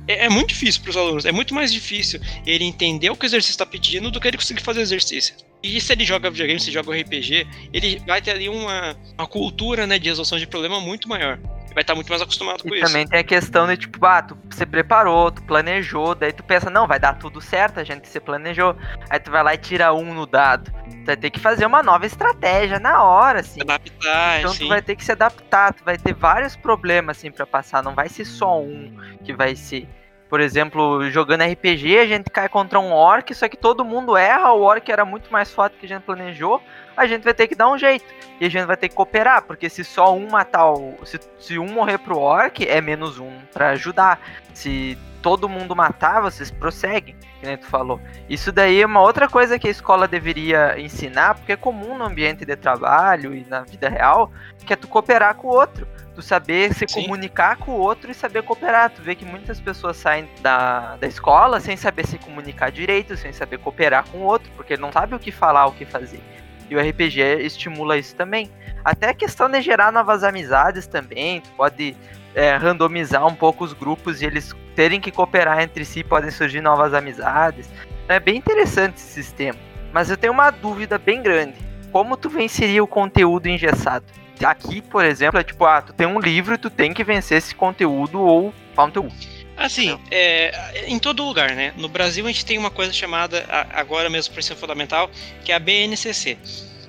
É, 0.07 0.27
é 0.27 0.29
muito 0.29 0.49
difícil 0.49 0.83
para 0.83 0.91
os 0.91 0.97
alunos, 0.97 1.25
é 1.25 1.33
muito 1.33 1.55
mais 1.55 1.73
difícil 1.73 2.21
ele 2.47 2.65
entender 2.65 3.11
o 3.11 3.17
que 3.17 3.25
o 3.25 3.29
exercício 3.29 3.53
está 3.55 3.65
pedindo 3.67 4.11
do 4.11 4.21
que 4.21 4.29
ele 4.29 4.37
conseguir 4.37 4.61
fazer 4.63 4.81
o 4.81 4.83
exercício. 4.83 5.35
E 5.63 5.81
se 5.81 5.93
ele 5.93 6.05
joga 6.05 6.31
videogame, 6.31 6.61
se 6.61 6.71
joga 6.71 6.95
RPG, 6.95 7.47
ele 7.73 7.99
vai 8.07 8.21
ter 8.21 8.33
ali 8.33 8.49
uma, 8.51 8.95
uma 9.17 9.27
cultura 9.27 9.87
né, 9.87 9.99
de 9.99 10.09
resolução 10.11 10.39
de 10.39 10.47
problema 10.47 10.79
muito 10.79 11.09
maior. 11.09 11.39
Vai 11.75 11.83
estar 11.83 11.95
muito 11.95 12.09
mais 12.09 12.23
acostumado 12.23 12.63
com 12.63 12.69
E 12.73 12.79
isso. 12.79 12.87
também 12.87 13.05
tem 13.07 13.19
a 13.19 13.25
questão 13.25 13.67
de 13.67 13.77
tipo, 13.77 14.07
ah, 14.07 14.23
tu 14.23 14.39
se 14.51 14.65
preparou, 14.65 15.31
tu 15.33 15.43
planejou, 15.43 16.15
daí 16.15 16.33
tu 16.33 16.45
pensa, 16.45 16.71
não, 16.71 16.87
vai 16.87 17.01
dar 17.01 17.15
tudo 17.19 17.41
certo, 17.41 17.81
a 17.81 17.85
gente 17.85 18.07
se 18.09 18.21
planejou. 18.21 18.77
Aí 19.11 19.19
tu 19.19 19.31
vai 19.31 19.43
lá 19.43 19.55
e 19.55 19.59
tira 19.59 19.93
um 19.93 20.15
no 20.15 20.25
dado. 20.25 20.71
Tu 20.89 21.05
vai 21.05 21.17
ter 21.17 21.31
que 21.31 21.41
fazer 21.41 21.67
uma 21.67 21.83
nova 21.83 22.07
estratégia 22.07 22.79
na 22.79 23.03
hora, 23.03 23.41
assim. 23.41 23.55
Se 23.55 23.63
adaptar, 23.63 24.39
Então 24.39 24.51
assim. 24.53 24.65
tu 24.65 24.69
vai 24.69 24.81
ter 24.83 24.95
que 24.95 25.05
se 25.05 25.13
adaptar, 25.13 25.75
tu 25.75 25.85
vai 25.85 25.99
ter 25.99 26.15
vários 26.15 26.55
problemas 26.57 27.19
assim 27.19 27.31
para 27.31 27.45
passar, 27.45 27.83
não 27.83 27.95
vai 27.95 28.09
ser 28.09 28.25
só 28.25 28.61
um 28.61 28.95
que 29.25 29.33
vai 29.35 29.57
ser. 29.57 29.89
Por 30.29 30.41
exemplo, 30.41 31.09
jogando 31.11 31.45
RPG, 31.45 31.99
a 31.99 32.07
gente 32.07 32.31
cai 32.31 32.49
contra 32.49 32.81
um 32.81 32.93
orc, 32.93 33.33
só 33.35 33.49
que 33.49 33.57
todo 33.57 33.85
mundo 33.85 34.17
erra, 34.17 34.53
o 34.53 34.63
orc 34.63 34.91
era 34.91 35.05
muito 35.05 35.31
mais 35.33 35.53
forte 35.53 35.77
que 35.77 35.87
a 35.87 35.89
gente 35.89 36.03
planejou, 36.03 36.63
a 36.97 37.07
gente 37.07 37.23
vai 37.23 37.35
ter 37.35 37.47
que 37.47 37.55
dar 37.55 37.71
um 37.71 37.79
jeito. 37.79 38.07
E 38.41 38.47
a 38.47 38.49
gente 38.49 38.65
vai 38.65 38.77
ter 38.77 38.89
que 38.89 38.95
cooperar, 38.95 39.43
porque 39.43 39.69
se 39.69 39.85
só 39.85 40.15
um 40.15 40.29
matar 40.29 40.73
o. 40.73 40.97
Se, 41.05 41.21
se 41.39 41.59
um 41.59 41.73
morrer 41.73 41.99
pro 41.99 42.19
orc, 42.19 42.67
é 42.67 42.81
menos 42.81 43.19
um 43.19 43.33
pra 43.53 43.71
ajudar. 43.71 44.21
Se 44.53 44.99
todo 45.25 45.49
mundo 45.49 45.75
matar, 45.75 46.21
vocês 46.21 46.51
prosseguem, 46.51 47.17
que 47.41 47.47
nem 47.47 47.57
tu 47.57 47.65
falou. 47.65 47.99
Isso 48.29 48.53
daí 48.53 48.83
é 48.83 48.87
uma 48.87 49.01
outra 49.01 49.27
coisa 49.27 49.59
que 49.59 49.67
a 49.67 49.71
escola 49.71 50.07
deveria 50.07 50.79
ensinar, 50.79 51.37
porque 51.37 51.53
é 51.53 51.57
comum 51.57 51.97
no 51.97 52.05
ambiente 52.05 52.45
de 52.45 52.55
trabalho 52.55 53.35
e 53.35 53.43
na 53.49 53.63
vida 53.63 53.89
real, 53.89 54.31
que 54.67 54.75
é 54.75 54.77
tu 54.77 54.87
cooperar 54.87 55.35
com 55.37 55.49
o 55.49 55.51
outro. 55.51 55.89
Tu 56.15 56.21
saber 56.21 56.75
se 56.75 56.85
Sim. 56.87 57.05
comunicar 57.05 57.57
com 57.57 57.73
o 57.73 57.79
outro 57.79 58.11
e 58.11 58.15
saber 58.15 58.43
cooperar. 58.43 58.91
Tu 58.91 59.01
vê 59.01 59.15
que 59.15 59.25
muitas 59.25 59.59
pessoas 59.59 59.97
saem 59.97 60.29
da, 60.43 60.97
da 60.97 61.07
escola 61.07 61.59
sem 61.59 61.75
saber 61.75 62.07
se 62.07 62.19
comunicar 62.19 62.71
direito, 62.71 63.17
sem 63.17 63.33
saber 63.33 63.59
cooperar 63.59 64.07
com 64.11 64.19
o 64.19 64.25
outro, 64.25 64.53
porque 64.55 64.77
não 64.77 64.93
sabe 64.93 65.15
o 65.15 65.19
que 65.19 65.33
falar, 65.33 65.65
o 65.67 65.73
que 65.73 65.87
fazer. 65.87 66.21
E 66.69 66.77
o 66.77 66.81
RPG 66.81 67.21
estimula 67.41 67.97
isso 67.97 68.15
também. 68.15 68.51
Até 68.85 69.09
a 69.09 69.15
questão 69.15 69.49
de 69.49 69.63
gerar 69.63 69.91
novas 69.91 70.23
amizades 70.23 70.87
também. 70.87 71.41
Tu 71.41 71.51
pode 71.57 71.97
é, 72.35 72.57
randomizar 72.57 73.27
um 73.27 73.35
pouco 73.35 73.65
os 73.65 73.73
grupos 73.73 74.21
e 74.21 74.27
eles 74.27 74.55
terem 74.75 75.01
que 75.01 75.11
cooperar 75.11 75.61
entre 75.61 75.85
si, 75.85 76.03
podem 76.03 76.31
surgir 76.31 76.61
novas 76.61 76.93
amizades. 76.93 77.69
É 78.09 78.19
bem 78.19 78.37
interessante 78.37 78.97
esse 78.97 79.13
sistema. 79.13 79.59
Mas 79.93 80.11
eu 80.11 80.17
tenho 80.17 80.33
uma 80.33 80.51
dúvida 80.51 80.99
bem 80.99 81.23
grande. 81.23 81.55
Como 81.93 82.17
tu 82.17 82.29
venceria 82.29 82.83
o 82.83 82.89
conteúdo 82.89 83.47
engessado? 83.47 84.05
Aqui, 84.43 84.83
por 84.83 85.05
exemplo, 85.05 85.39
é 85.39 85.45
tipo, 85.45 85.65
ah, 85.65 85.81
tu 85.81 85.93
tem 85.93 86.07
um 86.07 86.19
livro 86.19 86.55
e 86.55 86.59
tu 86.59 86.69
tem 86.69 86.93
que 86.93 87.05
vencer 87.05 87.39
esse 87.39 87.55
conteúdo 87.55 88.21
ou 88.21 88.53
conteúdo. 88.75 89.15
Assim, 89.57 89.97
é, 90.11 90.87
em 90.89 90.99
todo 90.99 91.25
lugar, 91.25 91.53
né? 91.55 91.73
No 91.77 91.89
Brasil 91.89 92.27
a 92.27 92.29
gente 92.29 92.45
tem 92.45 92.59
uma 92.59 92.71
coisa 92.71 92.93
chamada, 92.93 93.47
agora 93.73 94.11
mesmo 94.11 94.35
por 94.35 94.41
ensino 94.41 94.59
fundamental, 94.59 95.09
que 95.45 95.53
é 95.53 95.55
a 95.55 95.61
BNCC, 95.61 96.37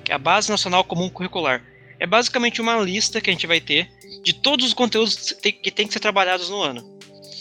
que 0.02 0.10
é 0.10 0.14
a 0.16 0.18
Base 0.18 0.50
Nacional 0.50 0.82
Comum 0.82 1.08
Curricular. 1.08 1.62
É 1.98 2.06
basicamente 2.06 2.60
uma 2.60 2.76
lista 2.76 3.20
que 3.20 3.30
a 3.30 3.32
gente 3.32 3.46
vai 3.46 3.60
ter 3.60 3.88
de 4.22 4.32
todos 4.32 4.66
os 4.66 4.74
conteúdos 4.74 5.32
que 5.32 5.70
tem- 5.70 5.86
que 5.86 5.92
ser 5.92 6.00
trabalhados 6.00 6.50
no 6.50 6.60
ano. 6.60 6.96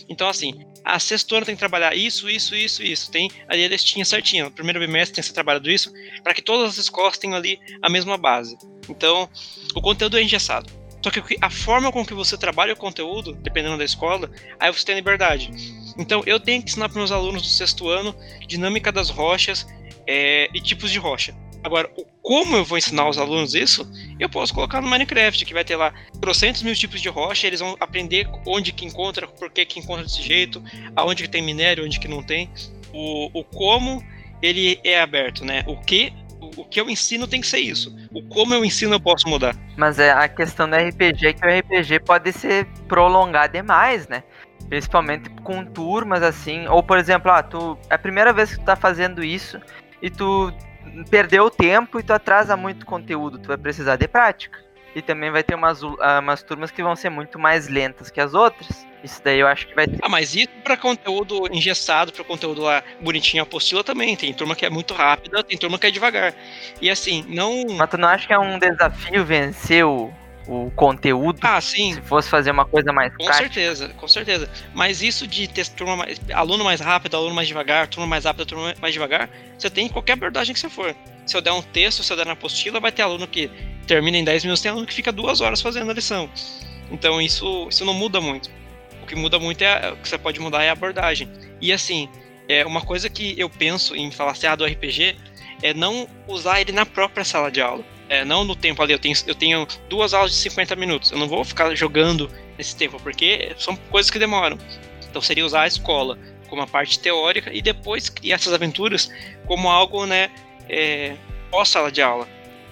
Então, 0.07 0.27
assim, 0.29 0.53
a 0.83 0.99
sexta 0.99 1.41
tem 1.43 1.55
que 1.55 1.59
trabalhar 1.59 1.95
isso, 1.95 2.29
isso, 2.29 2.55
isso, 2.55 2.83
isso. 2.83 3.11
Tem 3.11 3.31
ali 3.47 3.65
a 3.65 3.67
listinha 3.67 4.05
certinha. 4.05 4.45
No 4.45 4.51
primeiro 4.51 4.79
bimestre 4.79 5.15
tem 5.15 5.21
que 5.21 5.27
ser 5.27 5.33
trabalhado 5.33 5.69
isso, 5.69 5.91
para 6.23 6.33
que 6.33 6.41
todas 6.43 6.69
as 6.69 6.77
escolas 6.77 7.17
tenham 7.17 7.35
ali 7.35 7.59
a 7.81 7.89
mesma 7.89 8.17
base. 8.17 8.55
Então, 8.87 9.27
o 9.73 9.81
conteúdo 9.81 10.17
é 10.17 10.21
engessado. 10.21 10.71
Só 11.03 11.09
que- 11.09 11.37
a 11.41 11.49
forma 11.49 11.91
com 11.91 12.05
que 12.05 12.13
você 12.13 12.37
trabalha 12.37 12.73
o 12.73 12.77
conteúdo, 12.77 13.33
dependendo 13.33 13.77
da 13.77 13.85
escola, 13.85 14.29
aí 14.59 14.71
você 14.71 14.85
tem 14.85 14.95
liberdade. 14.95 15.51
Então, 15.97 16.23
eu 16.25 16.39
tenho 16.39 16.61
que 16.61 16.69
ensinar 16.69 16.89
para 16.89 16.97
meus 16.97 17.11
alunos 17.11 17.41
do 17.41 17.47
sexto 17.47 17.89
ano 17.89 18.15
dinâmica 18.47 18.91
das 18.91 19.09
rochas 19.09 19.67
é, 20.07 20.49
e 20.53 20.61
tipos 20.61 20.91
de 20.91 20.99
rocha. 20.99 21.35
Agora, 21.65 21.89
como 22.21 22.57
eu 22.57 22.63
vou 22.63 22.77
ensinar 22.77 23.09
os 23.09 23.17
alunos 23.17 23.55
isso, 23.55 23.91
eu 24.19 24.29
posso 24.29 24.53
colocar 24.53 24.79
no 24.81 24.87
Minecraft, 24.87 25.43
que 25.43 25.51
vai 25.51 25.65
ter 25.65 25.75
lá 25.75 25.91
trocentos 26.21 26.61
mil 26.61 26.75
tipos 26.75 27.01
de 27.01 27.09
rocha, 27.09 27.47
eles 27.47 27.59
vão 27.59 27.75
aprender 27.79 28.29
onde 28.45 28.71
que 28.71 28.85
encontra, 28.85 29.27
por 29.27 29.49
que 29.49 29.65
que 29.65 29.79
encontra 29.79 30.03
desse 30.03 30.21
jeito, 30.21 30.63
aonde 30.95 31.23
que 31.23 31.29
tem 31.29 31.41
minério, 31.41 31.83
onde 31.83 31.99
que 31.99 32.07
não 32.07 32.21
tem. 32.21 32.51
O, 32.93 33.39
o 33.39 33.43
como, 33.43 34.03
ele 34.43 34.79
é 34.83 35.01
aberto, 35.01 35.43
né? 35.43 35.63
O 35.65 35.75
que, 35.75 36.13
o, 36.39 36.61
o 36.61 36.65
que 36.65 36.79
eu 36.79 36.87
ensino 36.87 37.27
tem 37.27 37.41
que 37.41 37.47
ser 37.47 37.61
isso. 37.61 37.97
O 38.13 38.21
como 38.21 38.53
eu 38.53 38.63
ensino 38.63 38.93
eu 38.93 38.99
posso 38.99 39.27
mudar. 39.27 39.55
Mas 39.75 39.97
é 39.97 40.11
a 40.11 40.29
questão 40.29 40.69
do 40.69 40.75
RPG 40.75 41.25
é 41.25 41.33
que 41.33 41.47
o 41.47 41.49
RPG 41.49 41.99
pode 42.05 42.31
ser 42.31 42.67
prolongar 42.87 43.49
demais, 43.49 44.07
né? 44.07 44.21
Principalmente 44.69 45.31
com 45.41 45.65
turmas 45.65 46.21
assim. 46.21 46.67
Ou, 46.67 46.83
por 46.83 46.99
exemplo, 46.99 47.31
ah, 47.31 47.41
tu, 47.41 47.75
é 47.89 47.95
a 47.95 47.97
primeira 47.97 48.31
vez 48.31 48.51
que 48.51 48.59
tu 48.59 48.65
tá 48.65 48.75
fazendo 48.75 49.23
isso 49.23 49.59
e 49.99 50.11
tu 50.11 50.53
perdeu 51.09 51.45
o 51.45 51.51
tempo 51.51 51.99
e 51.99 52.03
tu 52.03 52.13
atrasa 52.13 52.55
muito 52.55 52.85
conteúdo. 52.85 53.39
Tu 53.39 53.47
vai 53.47 53.57
precisar 53.57 53.95
de 53.95 54.07
prática. 54.07 54.63
E 54.95 55.01
também 55.01 55.29
vai 55.29 55.43
ter 55.43 55.55
umas, 55.55 55.81
ah, 55.99 56.19
umas 56.19 56.41
turmas 56.41 56.71
que 56.71 56.81
vão 56.81 56.95
ser 56.95 57.09
muito 57.09 57.37
mais 57.37 57.67
lentas 57.67 58.09
que 58.09 58.21
as 58.21 58.33
outras. 58.33 58.87
Isso 59.03 59.21
daí 59.23 59.39
eu 59.39 59.47
acho 59.47 59.67
que 59.67 59.75
vai 59.75 59.87
ter. 59.87 59.99
Ah, 60.01 60.07
mas 60.07 60.33
isso 60.33 60.49
para 60.63 60.77
conteúdo 60.77 61.47
engessado, 61.51 62.13
para 62.13 62.23
conteúdo 62.23 62.61
lá 62.61 62.81
bonitinho, 63.01 63.43
apostila 63.43 63.83
também. 63.83 64.15
Tem 64.15 64.33
turma 64.33 64.55
que 64.55 64.65
é 64.65 64.69
muito 64.69 64.93
rápida, 64.93 65.43
tem 65.43 65.57
turma 65.57 65.77
que 65.77 65.87
é 65.87 65.91
devagar. 65.91 66.33
E 66.81 66.89
assim, 66.89 67.25
não. 67.27 67.65
Mas 67.75 67.89
tu 67.89 67.97
não 67.97 68.07
acha 68.07 68.25
que 68.25 68.33
é 68.33 68.39
um 68.39 68.57
desafio 68.57 69.25
vencer 69.25 69.85
o, 69.85 70.13
o 70.47 70.71
conteúdo? 70.75 71.39
Ah, 71.41 71.59
sim, 71.59 71.93
Se 71.95 72.01
fosse 72.01 72.29
fazer 72.29 72.51
uma 72.51 72.65
coisa 72.65 72.91
mais 72.93 73.11
Com 73.15 73.25
prática? 73.25 73.43
certeza, 73.53 73.89
com 73.89 74.07
certeza. 74.07 74.49
Mas 74.73 75.01
isso 75.01 75.27
de 75.27 75.47
ter 75.47 75.67
turma 75.69 75.95
mais, 75.95 76.19
aluno 76.33 76.63
mais 76.63 76.79
rápido, 76.79 77.15
aluno 77.15 77.33
mais 77.33 77.47
devagar, 77.47 77.87
turma 77.87 78.07
mais 78.07 78.25
rápida, 78.25 78.45
turma 78.45 78.73
mais 78.79 78.93
devagar, 78.93 79.29
você 79.57 79.69
tem 79.69 79.87
em 79.87 79.89
qualquer 79.89 80.13
abordagem 80.13 80.53
que 80.53 80.59
você 80.59 80.69
for. 80.69 80.95
Se 81.25 81.35
eu 81.35 81.41
der 81.41 81.51
um 81.51 81.61
texto, 81.61 82.03
se 82.03 82.11
eu 82.13 82.17
der 82.17 82.25
na 82.25 82.33
apostila, 82.33 82.79
vai 82.79 82.91
ter 82.91 83.01
aluno 83.01 83.27
que 83.27 83.49
termina 83.87 84.17
em 84.17 84.23
10 84.23 84.43
minutos, 84.43 84.61
tem 84.61 84.71
aluno 84.71 84.85
que 84.85 84.93
fica 84.93 85.11
duas 85.11 85.41
horas 85.41 85.61
fazendo 85.61 85.89
a 85.89 85.93
lição. 85.93 86.29
Então 86.91 87.21
isso, 87.21 87.67
isso 87.69 87.83
não 87.83 87.93
muda 87.93 88.21
muito. 88.21 88.49
O 89.01 89.07
que 89.07 89.15
muda 89.15 89.39
muito 89.39 89.63
é 89.63 89.91
o 89.91 89.97
que 89.97 90.07
você 90.07 90.17
pode 90.17 90.39
mudar 90.39 90.63
é 90.63 90.69
a 90.69 90.73
abordagem. 90.73 91.27
E 91.61 91.71
assim, 91.71 92.09
é 92.47 92.65
uma 92.65 92.81
coisa 92.81 93.09
que 93.09 93.33
eu 93.39 93.49
penso 93.49 93.95
em 93.95 94.11
falar 94.11 94.31
assim, 94.31 94.47
ah, 94.47 94.55
do 94.55 94.65
RPG 94.65 95.15
é 95.63 95.73
não 95.73 96.07
usar 96.27 96.61
ele 96.61 96.71
na 96.71 96.85
própria 96.85 97.23
sala 97.23 97.51
de 97.51 97.61
aula. 97.61 97.83
É, 98.07 98.23
não 98.23 98.43
no 98.43 98.55
tempo 98.55 98.81
ali, 98.83 98.93
eu 98.93 98.99
tenho, 98.99 99.15
eu 99.25 99.35
tenho 99.35 99.67
duas 99.89 100.13
aulas 100.13 100.31
de 100.31 100.37
50 100.37 100.75
minutos. 100.75 101.11
Eu 101.11 101.17
não 101.17 101.27
vou 101.27 101.43
ficar 101.43 101.73
jogando 101.75 102.29
nesse 102.57 102.75
tempo, 102.75 102.99
porque 103.01 103.53
são 103.57 103.75
coisas 103.89 104.11
que 104.11 104.19
demoram. 104.19 104.57
Então 105.09 105.21
seria 105.21 105.45
usar 105.45 105.61
a 105.61 105.67
escola 105.67 106.17
como 106.47 106.61
a 106.61 106.67
parte 106.67 106.99
teórica 106.99 107.51
e 107.51 107.61
depois 107.61 108.07
criar 108.09 108.35
essas 108.35 108.53
aventuras 108.53 109.09
como 109.47 109.69
algo, 109.69 110.05
né, 110.05 110.29
é, 110.69 111.15
pós-sala 111.49 111.91
de 111.91 112.01
aula. 112.01 112.27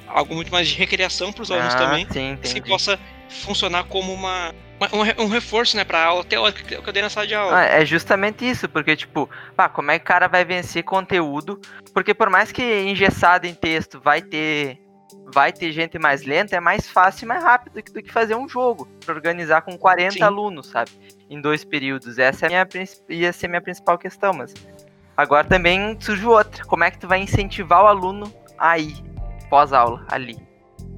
Algo 0.08 0.36
muito 0.36 0.52
mais 0.52 0.68
de 0.68 0.76
recreação 0.76 1.34
para 1.34 1.42
os 1.42 1.50
alunos 1.52 1.74
Ah, 1.74 1.78
também, 1.78 2.06
sim, 2.12 2.38
que 2.40 2.50
entendi. 2.50 2.70
possa 2.70 3.00
funcionar 3.30 3.86
como 3.86 4.14
uma, 4.14 4.54
um, 4.92 5.02
re- 5.02 5.16
um 5.18 5.28
reforço, 5.28 5.76
né, 5.76 5.84
para 5.84 5.98
a 6.00 6.06
aula 6.06 6.24
teórica 6.24 6.64
que 6.64 6.88
eu 6.90 6.94
dei 6.94 7.02
na 7.02 7.10
sala 7.10 7.26
de 7.26 7.34
aula. 7.34 7.58
Ah, 7.62 7.66
é 7.66 7.84
justamente 7.86 8.48
isso, 8.48 8.70
porque, 8.70 8.96
tipo, 8.96 9.28
pá, 9.56 9.68
como 9.68 9.90
é 9.90 9.98
que 9.98 10.04
o 10.04 10.08
cara 10.08 10.28
vai 10.28 10.46
vencer 10.46 10.84
conteúdo? 10.84 11.60
Porque 11.94 12.14
por 12.14 12.30
mais 12.30 12.52
que 12.52 12.62
engessado 12.82 13.48
em 13.48 13.56
texto 13.56 14.00
vai 14.00 14.22
ter 14.22 14.78
vai 15.34 15.52
ter 15.52 15.72
gente 15.72 15.98
mais 15.98 16.24
lenta, 16.24 16.56
é 16.56 16.60
mais 16.60 16.88
fácil 16.88 17.26
e 17.26 17.28
mais 17.28 17.44
rápido 17.44 17.74
do 17.74 18.04
que, 18.04 18.12
fazer 18.12 18.36
um 18.36 18.48
jogo. 18.48 18.88
Pra 19.06 19.16
organizar 19.16 19.62
com 19.62 19.78
40 19.78 20.14
Sim. 20.14 20.22
alunos, 20.22 20.68
sabe? 20.68 20.92
Em 21.30 21.42
dois 21.42 21.66
períodos. 21.66 22.20
Essa 22.20 22.46
é 22.46 22.62
a 22.62 22.68
minha, 22.72 22.88
ia 23.10 23.34
ser 23.34 23.48
a 23.48 23.50
minha 23.50 23.62
principal 23.62 23.98
questão, 23.98 24.34
mas. 24.34 24.54
Agora 25.18 25.46
também 25.46 25.98
surge 26.00 26.26
outra. 26.26 26.64
Como 26.66 26.84
é 26.84 26.92
que 26.92 27.00
tu 27.00 27.08
vai 27.08 27.20
incentivar 27.20 27.84
o 27.84 27.88
aluno 27.88 28.34
a 28.58 28.78
ir 28.78 28.96
pós-aula, 29.50 30.06
ali? 30.10 30.38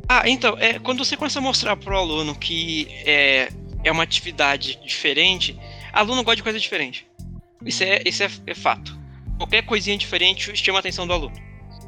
Ah, 0.08 0.28
então, 0.30 0.56
é, 0.60 0.78
quando 0.80 1.04
você 1.04 1.18
começa 1.18 1.40
a 1.40 1.42
mostrar 1.42 1.76
pro 1.76 1.98
aluno 1.98 2.36
que 2.36 2.88
é, 3.06 3.50
é 3.84 3.92
uma 3.92 4.04
atividade 4.04 4.80
diferente, 4.84 5.58
aluno 5.92 6.24
gosta 6.24 6.38
de 6.38 6.44
coisa 6.44 6.60
diferente. 6.60 7.08
Isso 7.66 7.84
é, 7.84 8.02
isso 8.06 8.24
é, 8.24 8.30
é 8.48 8.54
fato. 8.54 8.98
Qualquer 9.38 9.64
coisinha 9.64 9.98
diferente 9.98 10.56
chama 10.56 10.78
a 10.78 10.82
atenção 10.82 11.08
do 11.08 11.14
aluno. 11.14 11.36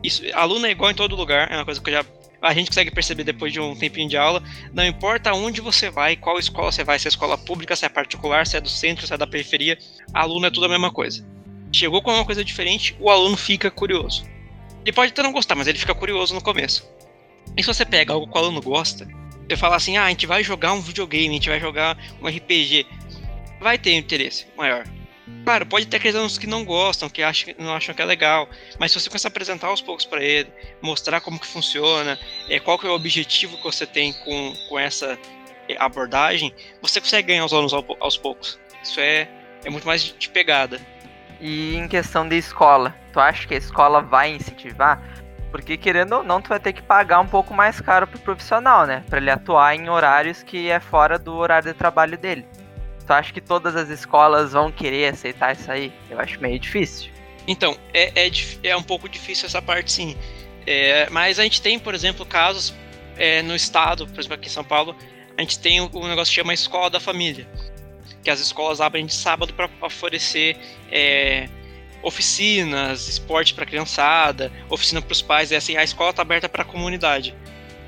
Isso, 0.04 0.24
aluno 0.34 0.66
é 0.66 0.72
igual 0.72 0.92
em 0.92 0.96
todo 0.96 1.16
lugar, 1.16 1.52
é 1.52 1.56
uma 1.56 1.66
coisa 1.66 1.82
que 1.82 1.90
eu 1.90 1.94
já, 1.94 2.06
a 2.42 2.54
gente 2.54 2.68
consegue 2.70 2.92
perceber 2.92 3.24
depois 3.24 3.52
de 3.52 3.60
um 3.60 3.76
tempinho 3.76 4.10
de 4.10 4.18
aula. 4.18 4.42
Não 4.74 4.86
importa 4.86 5.34
onde 5.34 5.62
você 5.62 5.90
vai, 5.90 6.16
qual 6.16 6.38
escola 6.38 6.72
você 6.72 6.84
vai, 6.84 7.00
se 7.00 7.08
é 7.08 7.10
escola 7.10 7.38
pública, 7.38 7.76
se 7.76 7.86
é 7.86 7.90
particular, 7.90 8.46
se 8.46 8.58
é 8.58 8.62
do 8.62 8.70
centro, 8.70 9.08
se 9.08 9.14
é 9.14 9.18
da 9.18 9.28
periferia, 9.28 9.78
aluno 10.14 10.46
é 10.48 10.52
tudo 10.52 10.66
a 10.66 10.70
mesma 10.70 10.92
coisa. 10.92 11.26
Chegou 11.72 12.02
com 12.02 12.14
uma 12.14 12.26
coisa 12.26 12.44
diferente, 12.44 12.96
o 13.00 13.10
aluno 13.10 13.36
fica 13.36 13.70
curioso. 13.70 14.24
Ele 14.84 14.94
pode 14.94 15.12
até 15.12 15.22
não 15.22 15.34
gostar, 15.34 15.56
mas 15.56 15.68
ele 15.68 15.78
fica 15.78 15.94
curioso 15.94 16.34
no 16.34 16.42
começo. 16.42 16.88
E 17.58 17.62
se 17.62 17.68
você 17.68 17.86
pega 17.86 18.14
algo 18.14 18.28
que 18.28 18.38
o 18.38 18.42
aluno 18.42 18.62
gosta, 18.62 19.08
você 19.48 19.58
fala 19.58 19.76
assim, 19.76 19.98
ah, 19.98 20.06
a 20.06 20.10
gente 20.10 20.26
vai 20.26 20.44
jogar 20.44 20.74
um 20.74 20.82
videogame, 20.82 21.30
a 21.30 21.34
gente 21.34 21.50
vai 21.50 21.60
jogar 21.60 21.98
um 22.22 22.28
RPG, 22.28 22.86
vai 23.60 23.78
ter 23.78 23.94
interesse 23.94 24.46
maior. 24.56 24.86
Claro, 25.44 25.66
pode 25.66 25.86
ter 25.88 25.98
aqueles 25.98 26.38
que 26.38 26.48
não 26.48 26.66
gostam, 26.66 27.10
que 27.10 27.24
acham, 27.24 27.54
não 27.58 27.74
acham 27.74 27.96
que 27.96 28.02
é 28.02 28.06
legal, 28.06 28.50
mas 28.78 28.92
se 28.92 29.00
você 29.00 29.10
começar 29.10 29.28
a 29.28 29.32
apresentar 29.32 29.68
aos 29.68 29.82
poucos 29.82 30.06
para 30.06 30.22
ele, 30.24 30.52
mostrar 30.82 31.22
como 31.22 31.40
que 31.40 31.48
funciona, 31.48 32.20
é, 32.50 32.60
qual 32.60 32.78
que 32.78 32.86
é 32.86 32.90
o 32.90 32.94
objetivo 32.94 33.56
que 33.58 33.64
você 33.64 33.86
tem 33.86 34.12
com, 34.26 34.54
com 34.68 34.78
essa 34.80 35.18
é, 35.70 35.76
abordagem, 35.80 36.54
você 36.82 37.00
consegue 37.00 37.30
ganhar 37.30 37.46
os 37.46 37.54
alunos 37.54 37.74
ao- 37.74 37.86
aos 38.00 38.18
poucos. 38.18 38.60
Isso 38.84 39.00
é, 39.00 39.28
é 39.64 39.70
muito 39.70 39.88
mais 39.88 40.02
de- 40.04 40.30
pegada. 40.30 40.80
E 41.40 41.76
em 41.76 41.88
questão 41.88 42.28
de 42.28 42.36
escola, 42.38 42.96
tu 43.14 43.20
acha 43.20 43.48
que 43.48 43.54
a 43.54 43.58
escola 43.58 44.02
vai 44.02 44.32
incentivar? 44.32 45.02
Porque 45.52 45.78
querendo 45.78 46.14
ou 46.14 46.24
não, 46.24 46.42
tu 46.42 46.50
vai 46.50 46.60
ter 46.60 46.74
que 46.74 46.82
pagar 46.82 47.20
um 47.22 47.28
pouco 47.28 47.54
mais 47.54 47.80
caro 47.80 48.06
pro 48.06 48.20
profissional, 48.20 48.86
né? 48.86 49.04
Pra 49.10 49.18
ele 49.20 49.30
atuar 49.30 49.76
em 49.76 49.88
horários 49.90 50.44
que 50.44 50.70
é 50.70 50.80
fora 50.80 51.18
do 51.18 51.34
horário 51.36 51.72
de 51.72 51.78
trabalho 51.78 52.18
dele. 52.18 52.46
Tu 53.08 53.14
acha 53.14 53.32
que 53.32 53.40
todas 53.40 53.74
as 53.78 53.90
escolas 53.90 54.52
vão 54.52 54.70
querer 54.70 55.14
aceitar 55.14 55.56
isso 55.56 55.72
aí? 55.72 55.94
Eu 56.10 56.20
acho 56.20 56.42
meio 56.42 56.60
difícil. 56.60 57.10
Então, 57.48 57.78
é, 57.94 58.28
é, 58.28 58.32
é 58.64 58.76
um 58.76 58.84
pouco 58.84 59.08
difícil 59.08 59.46
essa 59.46 59.62
parte 59.62 59.94
sim. 59.94 60.18
É, 60.66 61.10
mas 61.10 61.40
a 61.40 61.44
gente 61.44 61.62
tem, 61.62 61.80
por 61.80 61.96
exemplo, 61.96 62.26
casos 62.26 62.74
é, 63.18 63.42
no 63.42 63.56
estado, 63.56 64.06
por 64.06 64.20
exemplo, 64.20 64.36
aqui 64.36 64.48
em 64.48 64.52
São 64.52 64.64
Paulo, 64.64 64.94
a 65.38 65.42
gente 65.42 65.58
tem 65.58 65.80
um 65.80 66.08
negócio 66.08 66.34
que 66.34 66.42
chama 66.42 66.54
Escola 66.54 66.90
da 66.90 67.00
Família. 67.00 67.48
Que 68.22 68.30
as 68.30 68.42
escolas 68.42 68.82
abrem 68.82 69.06
de 69.06 69.14
sábado 69.14 69.54
para 69.54 69.70
oferecer 69.82 70.58
é, 70.92 71.48
oficinas, 72.04 73.08
esporte 73.08 73.54
para 73.54 73.66
criançada, 73.66 74.52
oficina 74.70 75.02
para 75.02 75.14
os 75.14 75.22
pais. 75.22 75.54
É 75.54 75.56
assim, 75.56 75.78
a 75.78 75.84
escola 75.84 76.10
está 76.10 76.24
aberta 76.24 76.50
para 76.50 76.64
a 76.64 76.66
comunidade. 76.66 77.34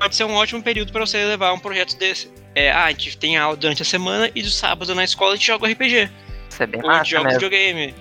Pode 0.00 0.16
ser 0.16 0.24
um 0.24 0.32
ótimo 0.32 0.62
período 0.62 0.92
para 0.92 1.04
você 1.04 1.22
levar 1.26 1.52
um 1.52 1.58
projeto 1.58 1.94
desse. 1.98 2.32
É, 2.54 2.70
ah, 2.70 2.84
a 2.86 2.90
gente 2.90 3.18
tem 3.18 3.36
aula 3.36 3.54
durante 3.54 3.82
a 3.82 3.84
semana 3.84 4.30
e 4.34 4.42
do 4.42 4.48
sábado 4.50 4.94
na 4.94 5.04
escola 5.04 5.34
a 5.34 5.36
gente 5.36 5.46
joga 5.46 5.68
RPG. 5.68 6.10
Isso 6.48 6.62
é 6.62 6.66
bem 6.66 6.80
Ou 6.82 6.88
a 6.88 6.94
gente 6.94 6.98
massa 6.98 7.10
joga 7.10 7.24
mesmo. 7.24 7.40
videogame. 7.40 7.94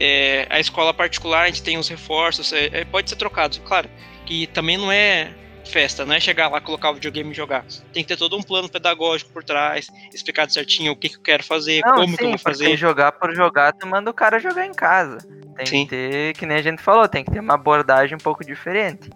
É, 0.00 0.46
a 0.50 0.58
escola 0.58 0.92
particular, 0.92 1.44
a 1.44 1.46
gente 1.46 1.62
tem 1.62 1.78
os 1.78 1.88
reforços, 1.88 2.52
é, 2.52 2.80
é, 2.80 2.84
pode 2.84 3.08
ser 3.08 3.16
trocado, 3.16 3.60
claro. 3.60 3.88
Que 4.26 4.48
também 4.48 4.76
não 4.76 4.90
é 4.90 5.32
festa, 5.64 6.04
não 6.04 6.14
é 6.14 6.20
chegar 6.20 6.48
lá, 6.48 6.60
colocar 6.60 6.90
o 6.90 6.94
videogame 6.94 7.30
e 7.30 7.34
jogar. 7.34 7.64
Tem 7.92 8.02
que 8.02 8.08
ter 8.08 8.16
todo 8.16 8.36
um 8.36 8.42
plano 8.42 8.68
pedagógico 8.68 9.30
por 9.32 9.44
trás, 9.44 9.88
explicar 10.12 10.50
certinho 10.50 10.92
o 10.92 10.96
que, 10.96 11.08
que 11.08 11.16
eu 11.16 11.22
quero 11.22 11.44
fazer, 11.44 11.80
Não, 11.84 11.94
como 11.94 12.08
sim, 12.08 12.16
que 12.16 12.24
eu 12.24 12.28
vou 12.30 12.38
fazer. 12.38 12.76
jogar 12.76 13.12
por 13.12 13.34
jogar, 13.34 13.72
tu 13.72 13.86
manda 13.86 14.10
o 14.10 14.14
cara 14.14 14.40
jogar 14.40 14.66
em 14.66 14.74
casa. 14.74 15.18
Tem 15.56 15.64
Sim. 15.66 15.84
que 15.84 15.90
ter, 15.90 16.36
que 16.36 16.44
nem 16.44 16.58
a 16.58 16.62
gente 16.62 16.82
falou, 16.82 17.08
tem 17.08 17.24
que 17.24 17.30
ter 17.30 17.40
uma 17.40 17.54
abordagem 17.54 18.14
um 18.16 18.20
pouco 18.20 18.44
diferente. 18.44 19.08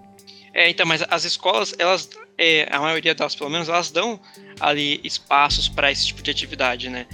É, 0.53 0.69
então, 0.69 0.85
mas 0.85 1.03
as 1.09 1.25
escolas, 1.25 1.75
elas, 1.79 2.11
é, 2.37 2.67
a 2.71 2.81
maioria 2.81 3.15
delas, 3.15 3.35
pelo 3.35 3.51
menos, 3.51 3.69
elas 3.69 3.91
dão 3.91 4.21
ali 4.59 5.01
espaços 5.05 5.69
para 5.69 5.91
esse 5.91 6.07
tipo 6.07 6.23
de 6.23 6.31
atividade, 6.31 6.89
né? 6.89 7.07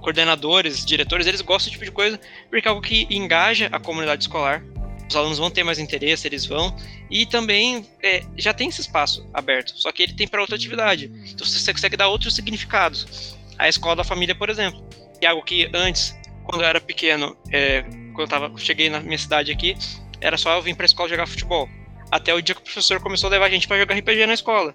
Coordenadores, 0.00 0.84
diretores, 0.84 1.26
eles 1.26 1.40
gostam 1.40 1.70
desse 1.70 1.72
tipo 1.72 1.84
de 1.84 1.90
coisa 1.90 2.20
porque 2.50 2.68
é 2.68 2.70
algo 2.70 2.82
que 2.82 3.06
engaja 3.10 3.68
a 3.72 3.80
comunidade 3.80 4.22
escolar. 4.22 4.62
Os 5.08 5.16
alunos 5.16 5.38
vão 5.38 5.50
ter 5.50 5.64
mais 5.64 5.78
interesse, 5.78 6.28
eles 6.28 6.44
vão. 6.44 6.76
E 7.10 7.24
também 7.24 7.86
é, 8.02 8.22
já 8.36 8.52
tem 8.52 8.68
esse 8.68 8.82
espaço 8.82 9.26
aberto, 9.32 9.72
só 9.74 9.90
que 9.90 10.02
ele 10.02 10.12
tem 10.12 10.28
para 10.28 10.40
outra 10.40 10.54
atividade. 10.54 11.10
Então 11.32 11.46
você 11.46 11.72
consegue 11.72 11.96
dar 11.96 12.08
outros 12.08 12.34
significados. 12.34 13.36
A 13.58 13.68
escola 13.68 13.96
da 13.96 14.04
família, 14.04 14.34
por 14.34 14.50
exemplo, 14.50 14.86
que 15.18 15.24
é 15.24 15.30
algo 15.30 15.42
que 15.42 15.68
antes, 15.72 16.14
quando 16.44 16.60
eu 16.60 16.68
era 16.68 16.80
pequeno, 16.80 17.34
é, 17.50 17.82
quando 18.12 18.20
eu 18.20 18.28
tava, 18.28 18.52
cheguei 18.58 18.90
na 18.90 19.00
minha 19.00 19.18
cidade 19.18 19.50
aqui, 19.50 19.74
era 20.20 20.36
só 20.36 20.54
eu 20.54 20.62
vir 20.62 20.76
para 20.76 20.84
a 20.84 20.86
escola 20.86 21.08
jogar 21.08 21.26
futebol 21.26 21.68
até 22.10 22.34
o 22.34 22.40
dia 22.40 22.54
que 22.54 22.60
o 22.60 22.64
professor 22.64 23.00
começou 23.00 23.28
a 23.28 23.30
levar 23.30 23.46
a 23.46 23.50
gente 23.50 23.66
pra 23.68 23.78
jogar 23.78 23.94
RPG 23.94 24.26
na 24.26 24.34
escola. 24.34 24.74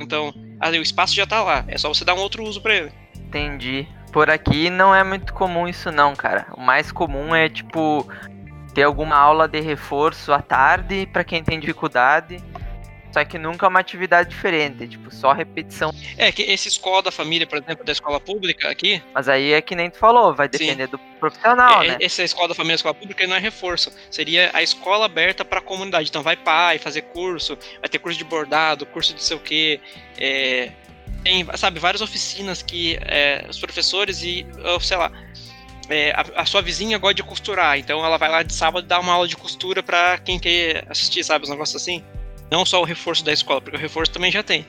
Então, 0.00 0.32
ali, 0.58 0.78
o 0.78 0.82
espaço 0.82 1.14
já 1.14 1.26
tá 1.26 1.42
lá, 1.42 1.64
é 1.68 1.76
só 1.76 1.88
você 1.88 2.04
dar 2.04 2.14
um 2.14 2.20
outro 2.20 2.42
uso 2.42 2.60
pra 2.60 2.74
ele. 2.74 2.92
Entendi. 3.16 3.86
Por 4.12 4.28
aqui 4.28 4.70
não 4.70 4.94
é 4.94 5.04
muito 5.04 5.32
comum 5.32 5.68
isso 5.68 5.92
não, 5.92 6.16
cara. 6.16 6.46
O 6.56 6.60
mais 6.60 6.90
comum 6.90 7.34
é 7.34 7.48
tipo 7.48 8.06
ter 8.74 8.82
alguma 8.82 9.16
aula 9.16 9.46
de 9.46 9.60
reforço 9.60 10.32
à 10.32 10.40
tarde 10.40 11.08
pra 11.12 11.22
quem 11.22 11.42
tem 11.44 11.60
dificuldade. 11.60 12.42
Só 13.12 13.24
que 13.24 13.38
nunca 13.38 13.66
é 13.66 13.68
uma 13.68 13.80
atividade 13.80 14.30
diferente, 14.30 14.86
tipo, 14.86 15.12
só 15.12 15.32
repetição. 15.32 15.92
É 16.16 16.30
que 16.30 16.42
esse 16.42 16.68
escola 16.68 17.02
da 17.02 17.10
família, 17.10 17.46
por 17.46 17.58
exemplo, 17.58 17.84
da 17.84 17.92
escola 17.92 18.20
pública 18.20 18.70
aqui, 18.70 19.02
Mas 19.12 19.28
aí 19.28 19.52
é 19.52 19.60
que 19.60 19.74
nem 19.74 19.90
tu 19.90 19.98
falou, 19.98 20.34
vai 20.34 20.46
Sim. 20.46 20.58
depender 20.58 20.86
do 20.86 20.98
profissional, 21.18 21.82
é- 21.82 21.88
né? 21.88 21.96
essa 22.00 22.22
escola 22.22 22.48
da 22.48 22.54
família, 22.54 22.74
a 22.74 22.76
escola 22.76 22.94
pública, 22.94 23.26
não 23.26 23.36
é 23.36 23.40
reforço. 23.40 23.92
Seria 24.10 24.50
a 24.52 24.62
escola 24.62 25.06
aberta 25.06 25.44
pra 25.44 25.60
comunidade. 25.60 26.08
Então 26.08 26.22
vai 26.22 26.36
pai 26.36 26.78
fazer 26.78 27.02
curso, 27.02 27.58
vai 27.80 27.88
ter 27.88 27.98
curso 27.98 28.16
de 28.18 28.24
bordado, 28.24 28.86
curso 28.86 29.14
de 29.14 29.22
sei 29.22 29.36
o 29.36 29.40
quê. 29.40 29.80
é, 30.18 30.70
tem, 31.22 31.46
sabe, 31.56 31.78
várias 31.78 32.00
oficinas 32.00 32.62
que 32.62 32.98
é, 33.02 33.44
os 33.48 33.58
professores 33.58 34.22
e, 34.22 34.46
sei 34.80 34.96
lá, 34.96 35.12
é, 35.88 36.12
a, 36.12 36.42
a 36.42 36.46
sua 36.46 36.62
vizinha 36.62 36.96
gosta 36.98 37.14
de 37.14 37.22
costurar, 37.22 37.78
então 37.78 38.04
ela 38.04 38.16
vai 38.16 38.28
lá 38.30 38.42
de 38.42 38.54
sábado 38.54 38.86
dar 38.86 39.00
uma 39.00 39.12
aula 39.12 39.28
de 39.28 39.36
costura 39.36 39.82
pra 39.82 40.18
quem 40.18 40.38
quer 40.38 40.84
assistir, 40.88 41.22
sabe, 41.24 41.44
uns 41.44 41.50
negócios 41.50 41.80
assim. 41.82 42.02
Não 42.50 42.64
só 42.66 42.80
o 42.80 42.84
reforço 42.84 43.24
da 43.24 43.32
escola, 43.32 43.60
porque 43.60 43.76
o 43.76 43.80
reforço 43.80 44.12
também 44.12 44.30
já 44.30 44.42
tem. 44.42 44.66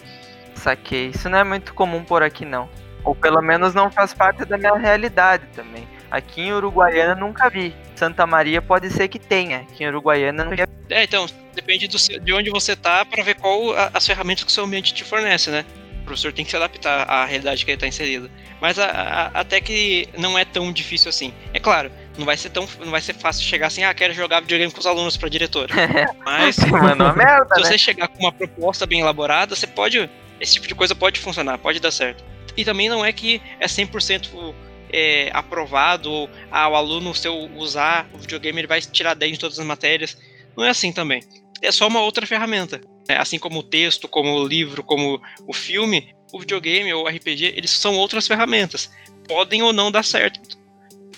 Saquei. 0.55 1.07
Isso 1.07 1.29
não 1.29 1.39
é 1.39 1.43
muito 1.43 1.73
comum 1.73 2.03
por 2.03 2.21
aqui 2.23 2.45
não. 2.45 2.69
Ou 3.03 3.15
pelo 3.15 3.41
menos 3.41 3.73
não 3.73 3.89
faz 3.89 4.13
parte 4.13 4.45
da 4.45 4.57
minha 4.57 4.75
realidade 4.75 5.43
também. 5.55 5.87
Aqui 6.09 6.41
em 6.41 6.53
Uruguaiana 6.53 7.15
nunca 7.15 7.49
vi. 7.49 7.73
Santa 7.95 8.27
Maria 8.27 8.61
pode 8.61 8.89
ser 8.91 9.07
que 9.07 9.17
tenha. 9.17 9.59
Aqui 9.61 9.83
em 9.83 9.87
Uruguaiana 9.87 10.45
vi. 10.45 10.61
É, 10.89 11.03
então, 11.03 11.25
depende 11.55 11.87
do 11.87 11.97
de 11.97 12.33
onde 12.33 12.49
você 12.49 12.75
tá 12.75 13.03
pra 13.05 13.23
ver 13.23 13.35
qual 13.35 13.73
a- 13.75 13.91
as 13.93 14.05
ferramentas 14.05 14.43
que 14.43 14.49
o 14.51 14.53
seu 14.53 14.65
ambiente 14.65 14.93
te 14.93 15.03
fornece, 15.03 15.49
né? 15.49 15.65
O 16.01 16.05
professor 16.05 16.33
tem 16.33 16.43
que 16.43 16.51
se 16.51 16.57
adaptar 16.57 17.09
à 17.09 17.25
realidade 17.25 17.63
que 17.63 17.71
ele 17.71 17.79
tá 17.79 17.87
inserido. 17.87 18.29
Mas 18.59 18.77
a- 18.77 18.85
a- 19.33 19.39
até 19.39 19.61
que 19.61 20.07
não 20.17 20.37
é 20.37 20.43
tão 20.43 20.71
difícil 20.71 21.09
assim. 21.09 21.33
É 21.53 21.59
claro, 21.59 21.91
não 22.17 22.25
vai 22.25 22.37
ser 22.37 22.49
tão 22.49 22.67
não 22.79 22.91
vai 22.91 23.01
ser 23.01 23.13
fácil 23.13 23.43
chegar 23.43 23.67
assim, 23.67 23.83
ah, 23.83 23.93
quero 23.93 24.13
jogar 24.13 24.41
videogame 24.41 24.71
com 24.71 24.79
os 24.79 24.85
alunos 24.85 25.17
pra 25.17 25.29
diretora. 25.29 25.73
Mas 26.23 26.57
Mano, 26.67 27.15
merda, 27.15 27.55
se 27.55 27.61
né? 27.61 27.67
você 27.67 27.77
chegar 27.77 28.07
com 28.07 28.19
uma 28.19 28.31
proposta 28.31 28.85
bem 28.85 28.99
elaborada, 28.99 29.55
você 29.55 29.67
pode. 29.67 30.09
Esse 30.39 30.53
tipo 30.53 30.67
de 30.67 30.73
coisa 30.73 30.95
pode 30.95 31.19
funcionar, 31.19 31.57
pode 31.59 31.79
dar 31.79 31.91
certo. 31.91 32.23
E 32.57 32.65
também 32.65 32.89
não 32.89 33.05
é 33.05 33.13
que 33.13 33.41
é 33.59 33.67
100% 33.67 34.53
é, 34.91 35.29
aprovado, 35.33 36.11
ou 36.11 36.29
ah, 36.51 36.67
o 36.67 36.75
aluno, 36.75 37.13
se 37.15 37.27
eu 37.27 37.49
usar 37.55 38.09
o 38.13 38.17
videogame, 38.17 38.59
ele 38.59 38.67
vai 38.67 38.81
tirar 38.81 39.13
10 39.13 39.33
em 39.33 39.39
todas 39.39 39.59
as 39.59 39.65
matérias. 39.65 40.17
Não 40.57 40.65
é 40.65 40.69
assim 40.69 40.91
também. 40.91 41.21
É 41.61 41.71
só 41.71 41.87
uma 41.87 42.01
outra 42.01 42.25
ferramenta. 42.25 42.81
né? 43.07 43.17
Assim 43.17 43.37
como 43.37 43.59
o 43.59 43.63
texto, 43.63 44.07
como 44.07 44.33
o 44.33 44.47
livro, 44.47 44.83
como 44.83 45.21
o 45.47 45.53
filme, 45.53 46.13
o 46.33 46.39
videogame 46.39 46.91
ou 46.93 47.05
o 47.05 47.07
RPG, 47.07 47.53
eles 47.55 47.71
são 47.71 47.95
outras 47.95 48.27
ferramentas. 48.27 48.91
Podem 49.27 49.61
ou 49.61 49.71
não 49.71 49.91
dar 49.91 50.03
certo. 50.03 50.39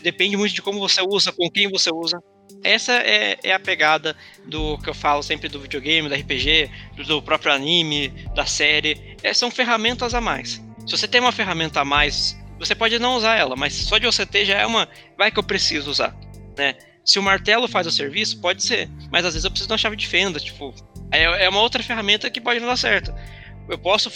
Depende 0.03 0.35
muito 0.35 0.53
de 0.53 0.61
como 0.61 0.79
você 0.79 1.01
usa, 1.01 1.31
com 1.31 1.49
quem 1.49 1.69
você 1.69 1.89
usa. 1.91 2.19
Essa 2.61 2.91
é, 2.93 3.37
é 3.41 3.53
a 3.53 3.59
pegada 3.59 4.15
do 4.45 4.77
que 4.79 4.89
eu 4.89 4.93
falo 4.93 5.23
sempre 5.23 5.47
do 5.47 5.59
videogame, 5.59 6.09
do 6.09 6.15
RPG, 6.15 6.69
do, 6.97 7.03
do 7.05 7.21
próprio 7.21 7.53
anime, 7.53 8.09
da 8.35 8.45
série. 8.45 9.17
É, 9.23 9.33
são 9.33 9.49
ferramentas 9.49 10.13
a 10.13 10.19
mais. 10.19 10.61
Se 10.85 10.91
você 10.97 11.07
tem 11.07 11.21
uma 11.21 11.31
ferramenta 11.31 11.79
a 11.79 11.85
mais, 11.85 12.37
você 12.59 12.75
pode 12.75 12.99
não 12.99 13.15
usar 13.15 13.37
ela, 13.37 13.55
mas 13.55 13.73
só 13.73 13.97
de 13.97 14.05
você 14.05 14.25
ter 14.25 14.45
já 14.45 14.59
é 14.59 14.65
uma. 14.65 14.89
Vai 15.17 15.31
que 15.31 15.39
eu 15.39 15.43
preciso 15.43 15.89
usar, 15.89 16.13
né? 16.57 16.75
Se 17.05 17.17
o 17.17 17.23
martelo 17.23 17.67
faz 17.67 17.87
o 17.87 17.91
serviço, 17.91 18.39
pode 18.39 18.61
ser. 18.63 18.89
Mas 19.11 19.25
às 19.25 19.33
vezes 19.33 19.45
eu 19.45 19.51
preciso 19.51 19.67
de 19.67 19.73
uma 19.73 19.77
chave 19.77 19.95
de 19.95 20.07
fenda, 20.07 20.39
tipo. 20.39 20.73
É, 21.11 21.45
é 21.45 21.49
uma 21.49 21.61
outra 21.61 21.81
ferramenta 21.81 22.29
que 22.29 22.41
pode 22.41 22.59
não 22.59 22.67
dar 22.67 22.77
certo. 22.77 23.13
Eu 23.69 23.77
posso 23.77 24.11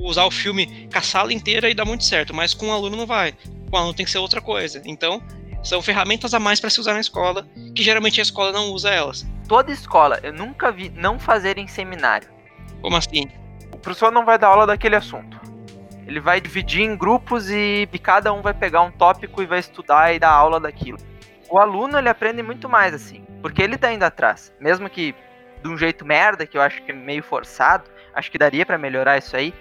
usar 0.00 0.24
o 0.24 0.30
filme 0.30 0.88
com 0.90 0.98
a 0.98 1.02
sala 1.02 1.32
inteira 1.32 1.70
e 1.70 1.74
dar 1.74 1.84
muito 1.84 2.04
certo, 2.04 2.34
mas 2.34 2.52
com 2.52 2.68
o 2.68 2.72
aluno 2.72 2.96
não 2.96 3.06
vai. 3.06 3.34
O 3.74 3.76
aluno 3.76 3.92
tem 3.92 4.06
que 4.06 4.12
ser 4.12 4.18
outra 4.18 4.40
coisa. 4.40 4.80
Então, 4.84 5.20
são 5.60 5.82
ferramentas 5.82 6.32
a 6.32 6.38
mais 6.38 6.60
para 6.60 6.70
se 6.70 6.78
usar 6.78 6.94
na 6.94 7.00
escola, 7.00 7.44
que 7.74 7.82
geralmente 7.82 8.20
a 8.20 8.22
escola 8.22 8.52
não 8.52 8.70
usa 8.70 8.88
elas. 8.88 9.26
Toda 9.48 9.72
escola, 9.72 10.20
eu 10.22 10.32
nunca 10.32 10.70
vi 10.70 10.90
não 10.90 11.18
fazerem 11.18 11.66
seminário. 11.66 12.28
Como 12.80 12.96
assim? 12.96 13.28
O 13.72 13.78
professor 13.78 14.12
não 14.12 14.24
vai 14.24 14.38
dar 14.38 14.46
aula 14.46 14.64
daquele 14.64 14.94
assunto. 14.94 15.40
Ele 16.06 16.20
vai 16.20 16.40
dividir 16.40 16.82
em 16.82 16.96
grupos 16.96 17.50
e, 17.50 17.88
e 17.92 17.98
cada 17.98 18.32
um 18.32 18.42
vai 18.42 18.54
pegar 18.54 18.82
um 18.82 18.92
tópico 18.92 19.42
e 19.42 19.46
vai 19.46 19.58
estudar 19.58 20.14
e 20.14 20.20
dar 20.20 20.30
aula 20.30 20.60
daquilo. 20.60 20.98
O 21.50 21.58
aluno 21.58 21.98
ele 21.98 22.08
aprende 22.08 22.44
muito 22.44 22.68
mais 22.68 22.94
assim, 22.94 23.24
porque 23.42 23.60
ele 23.60 23.76
tá 23.76 23.92
indo 23.92 24.04
atrás. 24.04 24.54
Mesmo 24.60 24.88
que 24.88 25.16
de 25.64 25.68
um 25.68 25.76
jeito 25.76 26.06
merda, 26.06 26.46
que 26.46 26.56
eu 26.56 26.62
acho 26.62 26.80
que 26.82 26.92
é 26.92 26.94
meio 26.94 27.24
forçado, 27.24 27.90
acho 28.14 28.30
que 28.30 28.38
daria 28.38 28.64
para 28.64 28.78
melhorar 28.78 29.18
isso 29.18 29.36
aí. 29.36 29.52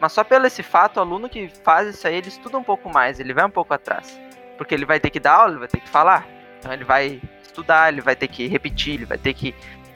Mas 0.00 0.12
só 0.12 0.22
pelo 0.22 0.46
esse 0.46 0.62
fato, 0.62 0.98
o 0.98 1.00
aluno 1.00 1.28
que 1.28 1.50
faz 1.64 1.88
isso 1.88 2.06
aí, 2.06 2.16
ele 2.16 2.28
estuda 2.28 2.56
um 2.56 2.62
pouco 2.62 2.88
mais, 2.88 3.18
ele 3.18 3.34
vai 3.34 3.44
um 3.44 3.50
pouco 3.50 3.74
atrás. 3.74 4.18
Porque 4.56 4.74
ele 4.74 4.84
vai 4.84 5.00
ter 5.00 5.10
que 5.10 5.20
dar 5.20 5.34
aula, 5.34 5.50
ele 5.50 5.58
vai 5.60 5.68
ter 5.68 5.80
que 5.80 5.88
falar. 5.88 6.26
Então 6.58 6.72
ele 6.72 6.84
vai 6.84 7.20
estudar, 7.42 7.92
ele 7.92 8.00
vai 8.00 8.14
ter 8.14 8.28
que 8.28 8.46
repetir, 8.46 8.94
ele 8.94 9.04
vai 9.04 9.18
ter 9.18 9.34
que 9.34 9.54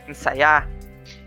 ensaiar. 0.09 0.68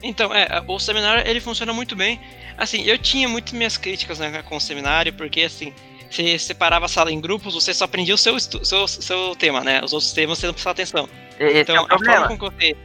Então, 0.02 0.34
é, 0.34 0.64
o 0.68 0.80
seminário 0.80 1.28
ele 1.28 1.40
funciona 1.40 1.74
muito 1.74 1.96
bem. 1.96 2.20
Assim, 2.58 2.84
eu 2.84 2.98
tinha 2.98 3.28
muito 3.28 3.56
minhas 3.56 3.78
críticas 3.78 4.20
né, 4.20 4.44
com 4.44 4.58
o 4.58 4.62
seminário, 4.62 5.12
porque 5.14 5.42
assim, 5.42 5.74
você 6.10 6.38
separava 6.38 6.86
a 6.86 6.90
sala 6.90 7.12
em 7.12 7.20
grupos, 7.20 7.54
você 7.54 7.74
só 7.74 7.86
aprendia 7.86 8.16
o 8.16 8.18
seu, 8.18 8.40
seu, 8.40 8.88
seu 8.88 9.36
tema, 9.36 9.62
né? 9.62 9.82
Os 9.84 9.94
outros 9.94 10.14
temas 10.14 10.38
você 10.38 10.48
não 10.48 10.54
prestava 10.54 10.74
atenção. 10.74 11.10
Esse 11.40 11.60
então, 11.60 11.76
é 11.76 11.82
o 11.82 11.88
problema. 11.88 12.14
a 12.14 12.20
forma 12.20 12.38
com 12.38 12.50
que 12.50 12.56
eu 12.64 12.76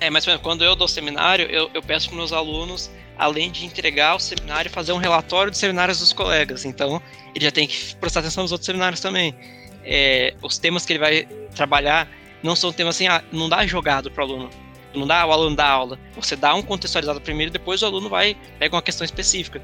É, 0.00 0.10
mas 0.10 0.26
quando 0.42 0.64
eu 0.64 0.74
dou 0.74 0.88
seminário, 0.88 1.46
eu, 1.46 1.70
eu 1.72 1.82
peço 1.82 2.08
para 2.08 2.16
meus 2.16 2.32
alunos, 2.32 2.90
além 3.16 3.50
de 3.50 3.64
entregar 3.64 4.14
o 4.14 4.18
seminário, 4.18 4.70
fazer 4.70 4.92
um 4.92 4.98
relatório 4.98 5.50
dos 5.50 5.60
seminários 5.60 6.00
dos 6.00 6.12
colegas. 6.12 6.64
Então, 6.64 7.00
ele 7.34 7.44
já 7.44 7.50
tem 7.50 7.66
que 7.66 7.94
prestar 7.96 8.20
atenção 8.20 8.42
nos 8.42 8.52
outros 8.52 8.66
seminários 8.66 9.00
também. 9.00 9.34
É, 9.84 10.34
os 10.42 10.58
temas 10.58 10.84
que 10.84 10.92
ele 10.92 10.98
vai 10.98 11.24
trabalhar 11.54 12.08
não 12.42 12.56
são 12.56 12.72
temas 12.72 12.96
assim, 12.96 13.06
ah, 13.06 13.22
não 13.32 13.48
dá 13.48 13.66
jogado 13.66 14.10
para 14.10 14.24
o 14.24 14.26
aluno. 14.26 14.50
Não 14.94 15.06
dá 15.06 15.26
o 15.26 15.32
aluno 15.32 15.56
dar 15.56 15.68
aula. 15.68 15.98
Você 16.16 16.36
dá 16.36 16.54
um 16.54 16.62
contextualizado 16.62 17.20
primeiro, 17.20 17.50
depois 17.50 17.82
o 17.82 17.86
aluno 17.86 18.08
vai 18.08 18.36
pega 18.58 18.76
uma 18.76 18.82
questão 18.82 19.04
específica. 19.04 19.62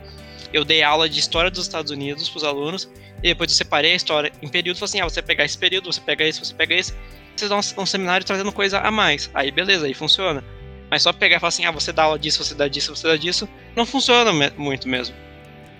Eu 0.52 0.64
dei 0.64 0.82
aula 0.82 1.08
de 1.08 1.20
história 1.20 1.50
dos 1.50 1.60
Estados 1.60 1.92
Unidos 1.92 2.28
para 2.28 2.38
os 2.38 2.44
alunos, 2.44 2.90
e 3.18 3.28
depois 3.28 3.50
eu 3.50 3.56
separei 3.56 3.92
a 3.92 3.96
história 3.96 4.32
em 4.42 4.48
período, 4.48 4.78
falei 4.78 4.90
assim, 4.90 5.00
ah, 5.00 5.04
você 5.04 5.22
pegar 5.22 5.44
esse 5.44 5.56
período, 5.56 5.92
você 5.92 6.00
pega 6.00 6.24
esse, 6.24 6.40
você 6.40 6.54
pega 6.54 6.74
esse, 6.74 6.94
você 7.36 7.48
dá 7.48 7.56
um, 7.56 7.82
um 7.82 7.86
seminário 7.86 8.26
trazendo 8.26 8.52
coisa 8.52 8.80
a 8.80 8.90
mais. 8.90 9.30
Aí 9.34 9.50
beleza, 9.50 9.86
aí 9.86 9.94
funciona. 9.94 10.44
Mas 10.90 11.02
só 11.02 11.12
pegar 11.12 11.36
e 11.36 11.40
falar 11.40 11.48
assim, 11.48 11.64
ah, 11.64 11.70
você 11.70 11.92
dá 11.92 12.02
aula 12.02 12.18
disso, 12.18 12.42
você 12.44 12.54
dá 12.54 12.66
disso, 12.66 12.94
você 12.94 13.06
dá 13.06 13.16
disso, 13.16 13.48
não 13.76 13.86
funciona 13.86 14.32
me 14.32 14.50
muito 14.56 14.88
mesmo. 14.88 15.14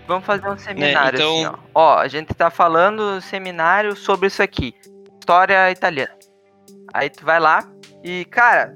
Vamos 0.07 0.25
fazer 0.25 0.49
um 0.49 0.59
seminário 0.59 1.17
então- 1.17 1.47
assim, 1.47 1.57
ó. 1.75 1.97
Ó, 1.97 1.99
a 1.99 2.09
gente 2.09 2.33
tá 2.35 2.51
falando 2.51 3.21
seminário 3.21 3.95
sobre 3.97 4.29
isso 4.29 4.43
aqui. 4.43 4.75
História 5.19 5.71
italiana. 5.71 6.15
Aí 6.93 7.09
tu 7.11 7.25
vai 7.25 7.39
lá 7.39 7.69
e, 8.03 8.25
cara, 8.25 8.73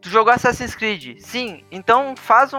tu 0.00 0.08
jogou 0.08 0.32
Assassin's 0.32 0.74
Creed. 0.74 1.18
Sim, 1.20 1.64
então 1.70 2.14
faz 2.16 2.52
um, 2.52 2.58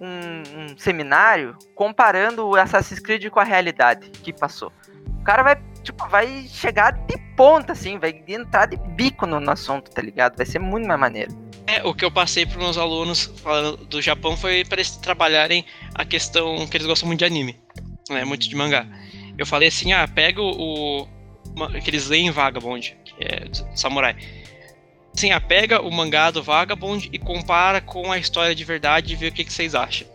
um, 0.00 0.42
um 0.56 0.78
seminário 0.78 1.56
comparando 1.74 2.46
o 2.46 2.56
Assassin's 2.56 3.00
Creed 3.00 3.28
com 3.28 3.40
a 3.40 3.44
realidade 3.44 4.10
que 4.10 4.32
passou. 4.32 4.72
O 5.20 5.24
cara 5.24 5.42
vai, 5.42 5.56
tipo, 5.88 6.06
vai 6.08 6.46
chegar 6.48 6.92
de 6.92 7.16
ponta, 7.34 7.72
assim, 7.72 7.98
vai 7.98 8.22
entrar 8.28 8.66
de 8.66 8.76
bico 8.76 9.26
no, 9.26 9.40
no 9.40 9.50
assunto, 9.50 9.90
tá 9.90 10.02
ligado? 10.02 10.36
Vai 10.36 10.44
ser 10.44 10.58
muito 10.58 10.86
mais 10.86 11.00
maneiro. 11.00 11.34
É, 11.66 11.82
o 11.82 11.94
que 11.94 12.04
eu 12.04 12.10
passei 12.10 12.46
para 12.46 12.58
meus 12.58 12.78
alunos 12.78 13.32
falando 13.42 13.84
do 13.86 14.00
Japão 14.00 14.36
foi 14.36 14.64
para 14.64 14.76
eles 14.76 14.96
trabalharem 14.96 15.64
a 15.94 16.04
questão 16.04 16.66
que 16.66 16.76
eles 16.76 16.86
gostam 16.86 17.06
muito 17.06 17.20
de 17.20 17.24
anime, 17.24 17.58
né, 18.08 18.24
muito 18.24 18.48
de 18.48 18.54
mangá. 18.54 18.86
Eu 19.36 19.46
falei 19.46 19.68
assim, 19.68 19.92
ah, 19.92 20.06
pega 20.06 20.42
o, 20.42 21.06
que 21.82 21.90
eles 21.90 22.08
leem 22.08 22.30
Vagabond, 22.30 22.96
que 23.04 23.14
é 23.20 23.48
samurai. 23.74 24.16
Assim, 25.14 25.32
ah, 25.32 25.40
pega 25.40 25.80
o 25.80 25.90
mangá 25.90 26.30
do 26.30 26.42
Vagabond 26.42 27.08
e 27.12 27.18
compara 27.18 27.80
com 27.80 28.12
a 28.12 28.18
história 28.18 28.54
de 28.54 28.64
verdade 28.64 29.12
e 29.12 29.16
vê 29.16 29.28
o 29.28 29.32
que, 29.32 29.44
que 29.44 29.52
vocês 29.52 29.74
acham. 29.74 30.06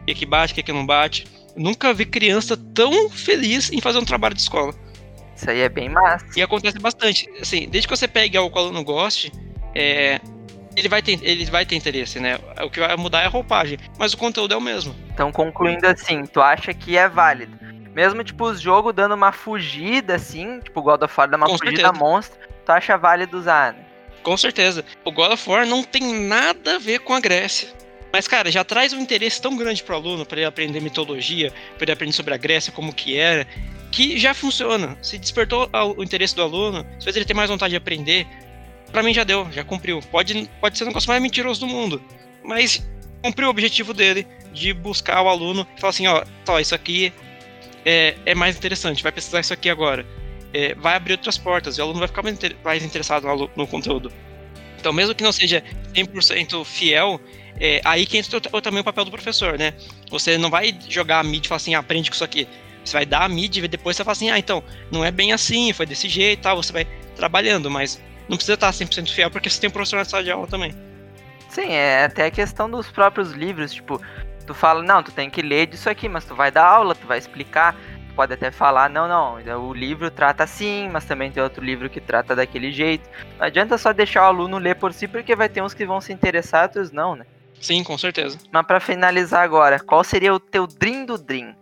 O 0.00 0.04
que, 0.06 0.14
que 0.14 0.26
bate, 0.26 0.52
o 0.52 0.56
que, 0.56 0.62
que 0.62 0.72
não 0.72 0.84
bate. 0.84 1.26
Nunca 1.56 1.92
vi 1.92 2.06
criança 2.06 2.56
tão 2.56 3.10
feliz 3.10 3.72
em 3.72 3.80
fazer 3.80 3.98
um 3.98 4.04
trabalho 4.04 4.34
de 4.34 4.40
escola. 4.40 4.74
Isso 5.40 5.48
aí 5.48 5.60
é 5.60 5.68
bem 5.70 5.88
massa. 5.88 6.26
E 6.36 6.42
acontece 6.42 6.78
bastante. 6.78 7.26
Assim, 7.40 7.66
desde 7.66 7.88
que 7.88 7.96
você 7.96 8.06
pegue 8.06 8.36
algo 8.36 8.52
que 8.52 8.58
o 8.58 8.62
aluno 8.62 8.84
goste, 8.84 9.32
é, 9.74 10.20
ele, 10.76 10.86
vai 10.86 11.00
ter, 11.00 11.18
ele 11.22 11.46
vai 11.46 11.64
ter 11.64 11.76
interesse, 11.76 12.20
né? 12.20 12.38
O 12.62 12.68
que 12.68 12.78
vai 12.78 12.94
mudar 12.96 13.22
é 13.22 13.24
a 13.24 13.30
roupagem. 13.30 13.78
Mas 13.98 14.12
o 14.12 14.18
conteúdo 14.18 14.52
é 14.52 14.56
o 14.56 14.60
mesmo. 14.60 14.94
Então, 15.14 15.32
concluindo 15.32 15.86
assim, 15.86 16.24
tu 16.26 16.42
acha 16.42 16.74
que 16.74 16.94
é 16.94 17.08
válido? 17.08 17.58
Mesmo, 17.94 18.22
tipo, 18.22 18.44
os 18.44 18.60
jogos 18.60 18.92
dando 18.94 19.14
uma 19.14 19.32
fugida, 19.32 20.16
assim, 20.16 20.60
tipo, 20.60 20.80
o 20.80 20.82
God 20.82 21.02
of 21.02 21.14
War 21.16 21.28
dá 21.28 21.38
uma 21.38 21.46
Com 21.46 21.56
fugida 21.56 21.76
certeza. 21.76 22.04
monstro, 22.04 22.38
tu 22.66 22.70
acha 22.70 22.98
válido 22.98 23.38
usar, 23.38 23.72
né? 23.72 23.80
Com 24.22 24.36
certeza. 24.36 24.84
O 25.06 25.10
God 25.10 25.32
of 25.32 25.48
War 25.50 25.64
não 25.64 25.82
tem 25.82 26.26
nada 26.26 26.76
a 26.76 26.78
ver 26.78 27.00
com 27.00 27.14
a 27.14 27.20
Grécia. 27.20 27.70
Mas, 28.12 28.28
cara, 28.28 28.50
já 28.50 28.62
traz 28.62 28.92
um 28.92 29.00
interesse 29.00 29.40
tão 29.40 29.56
grande 29.56 29.82
pro 29.82 29.94
aluno, 29.94 30.26
para 30.26 30.38
ele 30.38 30.46
aprender 30.46 30.80
mitologia, 30.80 31.50
para 31.76 31.84
ele 31.84 31.92
aprender 31.92 32.12
sobre 32.12 32.34
a 32.34 32.36
Grécia, 32.36 32.72
como 32.72 32.92
que 32.92 33.16
era, 33.16 33.46
que 33.90 34.18
já 34.18 34.32
funciona. 34.34 34.96
Se 35.02 35.18
despertou 35.18 35.68
o 35.96 36.02
interesse 36.02 36.34
do 36.34 36.42
aluno, 36.42 36.86
se 36.98 37.04
fez 37.04 37.16
ele 37.16 37.24
ter 37.24 37.34
mais 37.34 37.50
vontade 37.50 37.70
de 37.70 37.76
aprender, 37.76 38.26
pra 38.92 39.02
mim 39.02 39.12
já 39.12 39.24
deu, 39.24 39.48
já 39.52 39.64
cumpriu. 39.64 40.00
Pode, 40.10 40.48
pode 40.60 40.78
ser 40.78 40.84
o 40.84 40.86
negócio 40.88 41.08
mais 41.08 41.22
mentiroso 41.22 41.60
do 41.60 41.66
mundo, 41.66 42.02
mas 42.44 42.86
cumpriu 43.22 43.48
o 43.48 43.50
objetivo 43.50 43.92
dele 43.92 44.26
de 44.52 44.72
buscar 44.72 45.22
o 45.22 45.28
aluno 45.28 45.66
e 45.76 45.80
falar 45.80 45.90
assim, 45.90 46.06
ó, 46.06 46.24
ó, 46.48 46.58
isso 46.58 46.74
aqui 46.74 47.12
é, 47.84 48.16
é 48.26 48.34
mais 48.34 48.56
interessante, 48.56 49.02
vai 49.02 49.12
precisar 49.12 49.40
isso 49.40 49.52
aqui 49.52 49.68
agora. 49.70 50.06
É, 50.52 50.74
vai 50.74 50.96
abrir 50.96 51.12
outras 51.12 51.38
portas, 51.38 51.78
e 51.78 51.80
o 51.80 51.84
aluno 51.84 52.00
vai 52.00 52.08
ficar 52.08 52.22
mais, 52.22 52.34
inter- 52.34 52.56
mais 52.64 52.84
interessado 52.84 53.26
no, 53.26 53.50
no 53.54 53.66
conteúdo. 53.66 54.12
Então, 54.78 54.92
mesmo 54.92 55.14
que 55.14 55.22
não 55.22 55.30
seja 55.30 55.62
100% 55.94 56.64
fiel, 56.64 57.20
é, 57.60 57.80
aí 57.84 58.06
que 58.06 58.16
entra 58.16 58.40
também 58.40 58.80
o 58.80 58.84
papel 58.84 59.04
do 59.04 59.10
professor, 59.10 59.58
né? 59.58 59.74
Você 60.10 60.38
não 60.38 60.50
vai 60.50 60.76
jogar 60.88 61.20
a 61.20 61.22
mídia 61.22 61.46
e 61.46 61.48
falar 61.48 61.56
assim, 61.58 61.74
ah, 61.74 61.78
aprende 61.80 62.10
com 62.10 62.14
isso 62.14 62.24
aqui. 62.24 62.48
Você 62.84 62.92
vai 62.96 63.06
dar 63.06 63.22
a 63.22 63.28
mídia 63.28 63.64
e 63.64 63.68
depois 63.68 63.96
você 63.96 64.04
fala 64.04 64.12
assim, 64.12 64.30
ah, 64.30 64.38
então, 64.38 64.62
não 64.90 65.04
é 65.04 65.10
bem 65.10 65.32
assim, 65.32 65.72
foi 65.72 65.86
desse 65.86 66.08
jeito 66.08 66.40
e 66.40 66.42
tal, 66.42 66.56
você 66.56 66.72
vai 66.72 66.86
trabalhando, 67.14 67.70
mas 67.70 68.00
não 68.28 68.36
precisa 68.36 68.54
estar 68.54 68.70
100% 68.70 69.12
fiel 69.12 69.30
porque 69.30 69.50
você 69.50 69.60
tem 69.60 69.68
um 69.68 69.72
professor 69.72 69.96
na 69.96 70.04
sala 70.04 70.24
de 70.24 70.30
aula 70.30 70.46
também. 70.46 70.74
Sim, 71.48 71.72
é 71.72 72.04
até 72.04 72.26
a 72.26 72.30
questão 72.30 72.70
dos 72.70 72.90
próprios 72.90 73.32
livros, 73.32 73.72
tipo, 73.72 74.00
tu 74.46 74.54
fala, 74.54 74.82
não, 74.82 75.02
tu 75.02 75.10
tem 75.10 75.28
que 75.28 75.42
ler 75.42 75.66
disso 75.66 75.90
aqui, 75.90 76.08
mas 76.08 76.24
tu 76.24 76.34
vai 76.34 76.50
dar 76.50 76.64
aula, 76.64 76.94
tu 76.94 77.06
vai 77.06 77.18
explicar, 77.18 77.74
tu 78.08 78.14
pode 78.14 78.32
até 78.32 78.50
falar, 78.50 78.88
não, 78.88 79.08
não, 79.08 79.68
o 79.68 79.74
livro 79.74 80.10
trata 80.10 80.44
assim, 80.44 80.88
mas 80.92 81.04
também 81.04 81.30
tem 81.30 81.42
outro 81.42 81.64
livro 81.64 81.90
que 81.90 82.00
trata 82.00 82.36
daquele 82.36 82.70
jeito. 82.70 83.08
Não 83.38 83.46
adianta 83.46 83.76
só 83.76 83.92
deixar 83.92 84.22
o 84.22 84.26
aluno 84.26 84.58
ler 84.58 84.76
por 84.76 84.92
si, 84.92 85.08
porque 85.08 85.34
vai 85.34 85.48
ter 85.48 85.60
uns 85.60 85.74
que 85.74 85.84
vão 85.84 86.00
se 86.00 86.12
interessar, 86.12 86.64
outros 86.64 86.92
não, 86.92 87.16
né? 87.16 87.26
Sim, 87.60 87.84
com 87.84 87.98
certeza. 87.98 88.38
Mas 88.50 88.66
pra 88.66 88.80
finalizar 88.80 89.42
agora, 89.42 89.78
qual 89.78 90.02
seria 90.02 90.32
o 90.32 90.40
teu 90.40 90.66
dream 90.66 91.04
do 91.04 91.18
dream? 91.18 91.54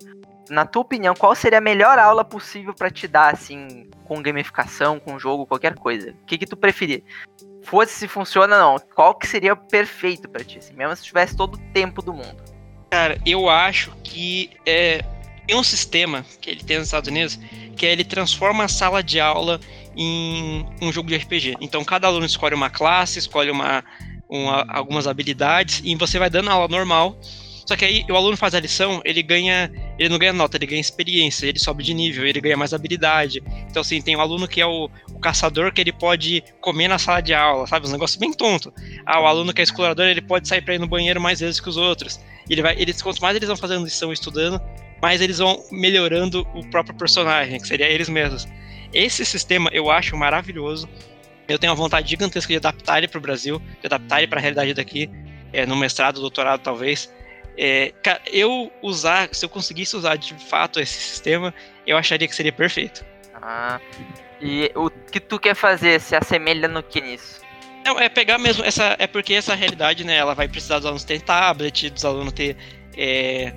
Na 0.50 0.64
tua 0.64 0.82
opinião, 0.82 1.14
qual 1.14 1.34
seria 1.34 1.58
a 1.58 1.60
melhor 1.60 1.98
aula 1.98 2.24
possível 2.24 2.74
pra 2.74 2.90
te 2.90 3.06
dar, 3.06 3.34
assim, 3.34 3.88
com 4.04 4.22
gamificação, 4.22 4.98
com 4.98 5.18
jogo, 5.18 5.46
qualquer 5.46 5.74
coisa? 5.74 6.10
O 6.22 6.26
que 6.26 6.38
que 6.38 6.46
tu 6.46 6.56
preferia? 6.56 7.02
Fosse 7.62 7.92
se 7.94 8.08
funciona 8.08 8.56
ou 8.56 8.62
não, 8.78 8.78
qual 8.94 9.14
que 9.14 9.26
seria 9.26 9.54
perfeito 9.54 10.28
pra 10.28 10.42
ti? 10.42 10.58
Assim, 10.58 10.72
mesmo 10.74 10.96
se 10.96 11.04
tivesse 11.04 11.36
todo 11.36 11.54
o 11.54 11.58
tempo 11.72 12.00
do 12.00 12.12
mundo. 12.14 12.36
Cara, 12.90 13.18
eu 13.26 13.48
acho 13.48 13.92
que 14.02 14.50
é, 14.64 15.04
tem 15.46 15.56
um 15.56 15.62
sistema 15.62 16.24
que 16.40 16.48
ele 16.48 16.64
tem 16.64 16.78
nos 16.78 16.86
Estados 16.88 17.08
Unidos 17.08 17.38
que 17.76 17.86
é 17.86 17.92
ele 17.92 18.04
transforma 18.04 18.64
a 18.64 18.68
sala 18.68 19.02
de 19.04 19.20
aula 19.20 19.60
em 19.96 20.66
um 20.82 20.90
jogo 20.90 21.08
de 21.08 21.16
RPG. 21.16 21.56
Então 21.60 21.84
cada 21.84 22.06
aluno 22.08 22.24
escolhe 22.26 22.54
uma 22.54 22.70
classe, 22.70 23.18
escolhe 23.18 23.50
uma, 23.50 23.84
uma- 24.28 24.64
algumas 24.68 25.06
habilidades 25.06 25.80
e 25.84 25.94
você 25.94 26.18
vai 26.18 26.28
dando 26.30 26.50
aula 26.50 26.66
normal. 26.68 27.16
Só 27.68 27.76
que 27.76 27.84
aí 27.84 28.02
o 28.08 28.16
aluno 28.16 28.34
faz 28.34 28.54
a 28.54 28.60
lição, 28.60 29.02
ele 29.04 29.22
ganha, 29.22 29.70
ele 29.98 30.08
não 30.08 30.16
ganha 30.16 30.32
nota, 30.32 30.56
ele 30.56 30.64
ganha 30.64 30.80
experiência, 30.80 31.46
ele 31.46 31.58
sobe 31.58 31.84
de 31.84 31.92
nível, 31.92 32.26
ele 32.26 32.40
ganha 32.40 32.56
mais 32.56 32.72
habilidade. 32.72 33.42
Então 33.70 33.82
assim, 33.82 34.00
tem 34.00 34.16
um 34.16 34.22
aluno 34.22 34.48
que 34.48 34.58
é 34.58 34.64
o, 34.64 34.88
o 35.12 35.18
caçador 35.20 35.70
que 35.70 35.82
ele 35.82 35.92
pode 35.92 36.42
comer 36.62 36.88
na 36.88 36.98
sala 36.98 37.20
de 37.20 37.34
aula, 37.34 37.66
sabe? 37.66 37.86
Um 37.86 37.92
negócio 37.92 38.18
bem 38.18 38.32
tonto. 38.32 38.72
Ah, 39.04 39.20
o 39.20 39.26
aluno 39.26 39.52
que 39.52 39.60
é 39.60 39.64
explorador, 39.64 40.06
ele 40.06 40.22
pode 40.22 40.48
sair 40.48 40.62
para 40.62 40.76
ir 40.76 40.78
no 40.78 40.86
banheiro 40.86 41.20
mais 41.20 41.40
vezes 41.40 41.60
que 41.60 41.68
os 41.68 41.76
outros. 41.76 42.18
Ele 42.48 42.62
vai, 42.62 42.74
eles, 42.80 43.02
quanto 43.02 43.20
mais 43.20 43.36
eles 43.36 43.48
vão 43.48 43.56
fazendo 43.56 43.84
lição 43.84 44.10
estudando, 44.10 44.58
mais 45.02 45.20
eles 45.20 45.36
vão 45.36 45.62
melhorando 45.70 46.48
o 46.54 46.66
próprio 46.70 46.96
personagem, 46.96 47.60
que 47.60 47.68
seria 47.68 47.86
eles 47.86 48.08
mesmos. 48.08 48.48
Esse 48.94 49.26
sistema 49.26 49.68
eu 49.74 49.90
acho 49.90 50.16
maravilhoso. 50.16 50.88
Eu 51.46 51.58
tenho 51.58 51.70
uma 51.70 51.76
vontade 51.76 52.08
gigantesca 52.08 52.50
de 52.50 52.56
adaptar 52.56 52.96
ele 52.96 53.08
para 53.08 53.18
o 53.18 53.20
Brasil, 53.20 53.60
de 53.82 53.86
adaptar 53.86 54.22
ele 54.22 54.26
para 54.26 54.38
a 54.38 54.40
realidade 54.40 54.72
daqui, 54.72 55.10
é, 55.52 55.66
no 55.66 55.76
mestrado, 55.76 56.18
doutorado 56.18 56.62
talvez. 56.62 57.12
É, 57.60 57.92
eu 58.32 58.70
usar, 58.80 59.28
se 59.32 59.44
eu 59.44 59.48
conseguisse 59.48 59.96
usar 59.96 60.14
de 60.14 60.32
fato 60.34 60.78
esse 60.78 60.94
sistema, 60.94 61.52
eu 61.84 61.96
acharia 61.96 62.28
que 62.28 62.34
seria 62.34 62.52
perfeito. 62.52 63.04
Ah, 63.34 63.80
e 64.40 64.70
o 64.76 64.88
que 64.88 65.18
tu 65.18 65.40
quer 65.40 65.56
fazer 65.56 66.00
se 66.00 66.14
assemelha 66.14 66.68
no 66.68 66.84
que 66.84 67.00
nisso? 67.00 67.40
Não, 67.84 67.98
é 67.98 68.08
pegar 68.08 68.38
mesmo 68.38 68.64
essa. 68.64 68.94
É 68.98 69.06
porque 69.06 69.34
essa 69.34 69.54
realidade, 69.54 70.04
né? 70.04 70.16
Ela 70.16 70.34
vai 70.34 70.46
precisar 70.46 70.76
dos 70.76 70.86
alunos 70.86 71.04
ter 71.04 71.20
tablet, 71.20 71.90
dos 71.90 72.04
alunos 72.04 72.32
ter 72.32 72.56
é, 72.96 73.52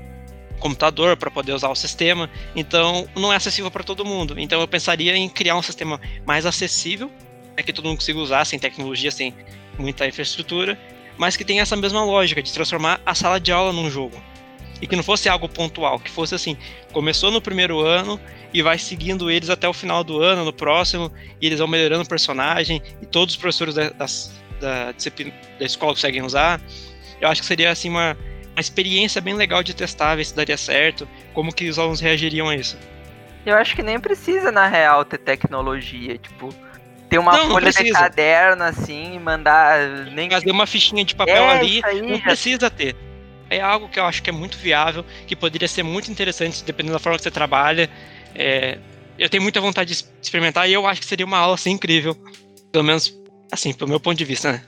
computador 0.60 1.18
para 1.18 1.30
poder 1.30 1.54
usar 1.54 1.70
o 1.70 1.76
sistema. 1.76 2.30
Então, 2.56 3.08
não 3.16 3.32
é 3.32 3.36
acessível 3.36 3.70
para 3.70 3.84
todo 3.84 4.06
mundo. 4.06 4.40
Então, 4.40 4.62
eu 4.62 4.68
pensaria 4.68 5.16
em 5.16 5.30
criar 5.30 5.56
um 5.58 5.62
sistema 5.62 6.00
mais 6.26 6.46
acessível, 6.46 7.12
né, 7.58 7.64
que 7.64 7.74
todo 7.74 7.86
mundo 7.86 7.98
consiga 7.98 8.20
usar, 8.20 8.46
sem 8.46 8.58
tecnologia, 8.58 9.12
sem 9.12 9.36
muita 9.78 10.08
infraestrutura. 10.08 10.80
Mas 11.18 11.38
que 11.38 11.46
tem 11.46 11.60
essa 11.60 11.76
mesma 11.76 12.04
lógica 12.04 12.42
de 12.42 12.52
transformar 12.52 13.02
a 13.06 13.14
sala 13.14 13.40
de 13.40 13.52
aula 13.52 13.72
num 13.72 13.90
jogo. 13.90 14.22
E 14.82 14.88
que 14.88 14.96
não 14.96 15.04
fosse 15.04 15.30
algo 15.30 15.48
pontual, 15.48 16.00
que 16.00 16.10
fosse 16.10 16.34
assim, 16.34 16.58
começou 16.92 17.30
no 17.30 17.42
primeiro 17.42 17.80
ano 17.80 18.20
e 18.54 18.62
vai 18.62 18.78
seguindo 18.78 19.30
eles 19.30 19.50
até 19.50 19.68
o 19.68 19.74
final 19.74 20.04
do 20.04 20.22
ano, 20.22 20.44
no 20.44 20.52
próximo, 20.52 21.12
e 21.40 21.46
eles 21.46 21.60
vão 21.60 21.68
melhorando 21.68 22.04
o 22.04 22.08
personagem, 22.08 22.82
e 23.02 23.06
todos 23.06 23.36
os 23.36 23.40
professores 23.40 23.76
da, 23.76 23.90
das, 23.92 24.34
da, 24.60 24.92
da 24.92 25.66
escola 25.66 25.94
conseguem 25.94 26.22
usar. 26.22 26.60
Eu 27.20 27.30
acho 27.30 27.42
que 27.42 27.48
seria 27.48 27.72
assim 27.72 27.90
uma, 27.90 28.18
uma 28.52 28.60
experiência 28.60 29.22
bem 29.22 29.36
legal 29.36 29.64
de 29.64 29.74
testar, 29.74 30.16
ver 30.16 30.26
se 30.26 30.36
daria 30.36 30.58
certo, 30.58 31.08
como 31.34 31.54
que 31.54 31.70
os 31.70 31.80
alunos 31.80 32.00
reagiriam 32.00 32.50
a 32.50 32.56
isso. 32.56 32.78
Eu 33.46 33.56
acho 33.56 33.76
que 33.76 33.82
nem 33.82 34.00
precisa, 34.00 34.52
na 34.52 34.68
real, 34.68 35.06
ter 35.06 35.18
tecnologia, 35.18 36.18
tipo, 36.18 36.54
ter 37.12 37.20
uma 37.20 37.34
Não, 37.34 37.44
não 37.44 37.52
folha 37.52 37.70
de 37.70 37.74
precisa. 37.76 38.00
caderno 38.00 38.64
assim 38.64 39.20
mandar 39.20 39.78
nem 40.14 40.30
que 40.30 40.36
Fazer 40.36 40.50
uma 40.50 40.66
fichinha 40.66 41.04
de 41.04 41.14
papel 41.14 41.36
É, 41.44 41.58
ali, 41.60 41.82
aí 41.84 42.02
não 42.02 42.16
já- 42.16 42.24
precisa 42.24 42.70
ter. 42.70 42.96
É 43.50 43.60
algo 43.60 43.90
que 43.90 44.00
eu 44.00 44.06
acho 44.06 44.24
que 44.24 44.30
é 44.30 44.34
muito 44.34 44.58
viável, 44.58 45.04
que 45.28 45.36
poderia 45.36 45.68
ser 45.68 45.84
muito 45.84 46.10
interessante, 46.10 46.64
dependendo 46.64 46.94
da 46.94 47.00
forma 47.00 47.18
que 47.18 47.24
você 47.24 47.30
trabalha. 47.30 47.90
É, 48.34 48.78
eu 49.20 49.30
tenho 49.30 49.44
muita 49.44 49.60
vontade 49.60 49.94
de 49.94 50.06
experimentar 50.22 50.70
e 50.70 50.74
eu 50.74 50.88
acho 50.88 51.02
que 51.02 51.06
seria 51.06 51.26
uma 51.26 51.38
aula 51.38 51.56
assim, 51.56 51.72
incrível. 51.72 52.16
Pelo 52.72 52.86
menos, 52.86 53.14
assim, 53.52 53.74
pelo 53.74 53.90
meu 53.90 54.00
ponto 54.00 54.18
de 54.18 54.24
vista, 54.24 54.54
né? 54.54 54.64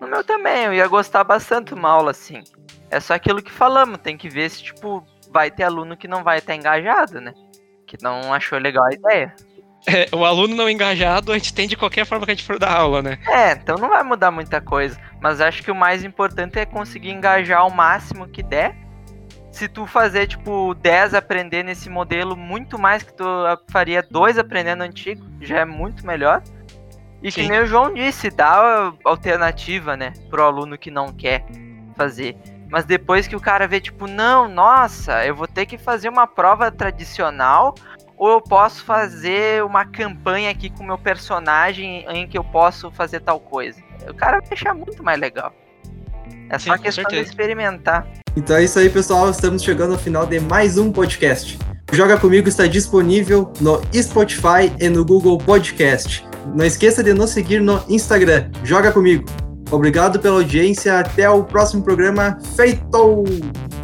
No 0.00 0.08
meu 0.08 0.24
também, 0.24 0.64
eu 0.64 0.72
ia 0.72 0.88
gostar 0.88 1.22
bastante 1.24 1.68
de 1.68 1.74
uma 1.74 1.90
aula 1.90 2.12
assim. 2.12 2.42
É 2.90 2.98
só 3.00 3.12
aquilo 3.12 3.42
que 3.42 3.52
falamos, 3.52 3.98
tem 4.02 4.16
que 4.16 4.30
ver 4.30 4.48
se, 4.50 4.62
tipo, 4.62 5.06
vai 5.30 5.50
ter 5.50 5.64
aluno 5.64 5.94
que 5.94 6.08
não 6.08 6.24
vai 6.24 6.38
estar 6.38 6.56
engajado, 6.56 7.20
né? 7.20 7.34
Que 7.86 7.98
não 8.02 8.32
achou 8.32 8.58
legal 8.58 8.82
a 8.86 8.94
ideia. 8.94 9.36
É, 9.86 10.08
o 10.14 10.24
aluno 10.24 10.54
não 10.54 10.70
engajado, 10.70 11.32
a 11.32 11.34
gente 11.34 11.52
tem 11.52 11.66
de 11.66 11.76
qualquer 11.76 12.06
forma 12.06 12.24
que 12.24 12.30
a 12.30 12.34
gente 12.34 12.46
for 12.46 12.58
dar 12.58 12.72
aula, 12.72 13.02
né? 13.02 13.18
É, 13.28 13.52
então 13.52 13.76
não 13.76 13.88
vai 13.88 14.02
mudar 14.02 14.30
muita 14.30 14.60
coisa. 14.60 14.96
Mas 15.20 15.40
acho 15.40 15.62
que 15.62 15.70
o 15.70 15.74
mais 15.74 16.04
importante 16.04 16.58
é 16.58 16.64
conseguir 16.64 17.10
engajar 17.10 17.66
o 17.66 17.74
máximo 17.74 18.28
que 18.28 18.42
der. 18.42 18.76
Se 19.50 19.68
tu 19.68 19.86
fazer, 19.86 20.28
tipo, 20.28 20.74
10 20.74 21.14
aprender 21.14 21.62
nesse 21.62 21.90
modelo, 21.90 22.36
muito 22.36 22.78
mais 22.78 23.02
que 23.02 23.12
tu 23.12 23.24
faria 23.68 24.02
dois 24.02 24.38
aprendendo 24.38 24.82
antigo, 24.82 25.26
já 25.40 25.58
é 25.60 25.64
muito 25.64 26.06
melhor. 26.06 26.42
E 27.22 27.30
que 27.30 27.42
Sim. 27.42 27.50
nem 27.50 27.60
o 27.60 27.66
João 27.66 27.92
disse, 27.92 28.30
dá 28.30 28.92
alternativa, 29.04 29.96
né, 29.96 30.12
pro 30.28 30.42
aluno 30.42 30.78
que 30.78 30.90
não 30.90 31.12
quer 31.12 31.44
fazer. 31.96 32.36
Mas 32.68 32.84
depois 32.84 33.28
que 33.28 33.36
o 33.36 33.40
cara 33.40 33.68
vê, 33.68 33.80
tipo, 33.80 34.06
não, 34.06 34.48
nossa, 34.48 35.24
eu 35.26 35.34
vou 35.34 35.46
ter 35.46 35.66
que 35.66 35.76
fazer 35.76 36.08
uma 36.08 36.26
prova 36.26 36.70
tradicional, 36.70 37.74
ou 38.22 38.30
eu 38.30 38.40
posso 38.40 38.84
fazer 38.84 39.64
uma 39.64 39.84
campanha 39.84 40.48
aqui 40.48 40.70
com 40.70 40.84
o 40.84 40.86
meu 40.86 40.96
personagem 40.96 42.06
em 42.08 42.24
que 42.28 42.38
eu 42.38 42.44
posso 42.44 42.88
fazer 42.92 43.18
tal 43.18 43.40
coisa. 43.40 43.80
O 44.08 44.14
cara 44.14 44.38
vai 44.38 44.50
achar 44.52 44.72
muito 44.72 45.02
mais 45.02 45.18
legal. 45.18 45.52
É 46.48 46.56
só 46.56 46.76
Sim, 46.76 46.82
questão 46.84 47.04
de 47.10 47.16
experimentar. 47.16 48.06
Então 48.36 48.54
é 48.54 48.62
isso 48.62 48.78
aí, 48.78 48.88
pessoal. 48.88 49.28
Estamos 49.28 49.64
chegando 49.64 49.94
ao 49.94 49.98
final 49.98 50.24
de 50.24 50.38
mais 50.38 50.78
um 50.78 50.92
podcast. 50.92 51.58
O 51.92 51.96
Joga 51.96 52.16
Comigo 52.16 52.48
está 52.48 52.64
disponível 52.68 53.52
no 53.60 53.82
Spotify 53.92 54.72
e 54.78 54.88
no 54.88 55.04
Google 55.04 55.38
Podcast. 55.38 56.24
Não 56.54 56.64
esqueça 56.64 57.02
de 57.02 57.12
nos 57.12 57.30
seguir 57.30 57.60
no 57.60 57.82
Instagram. 57.88 58.52
Joga 58.62 58.92
Comigo. 58.92 59.24
Obrigado 59.68 60.20
pela 60.20 60.36
audiência. 60.36 61.00
Até 61.00 61.28
o 61.28 61.42
próximo 61.42 61.82
programa. 61.82 62.38
Feito! 62.54 63.81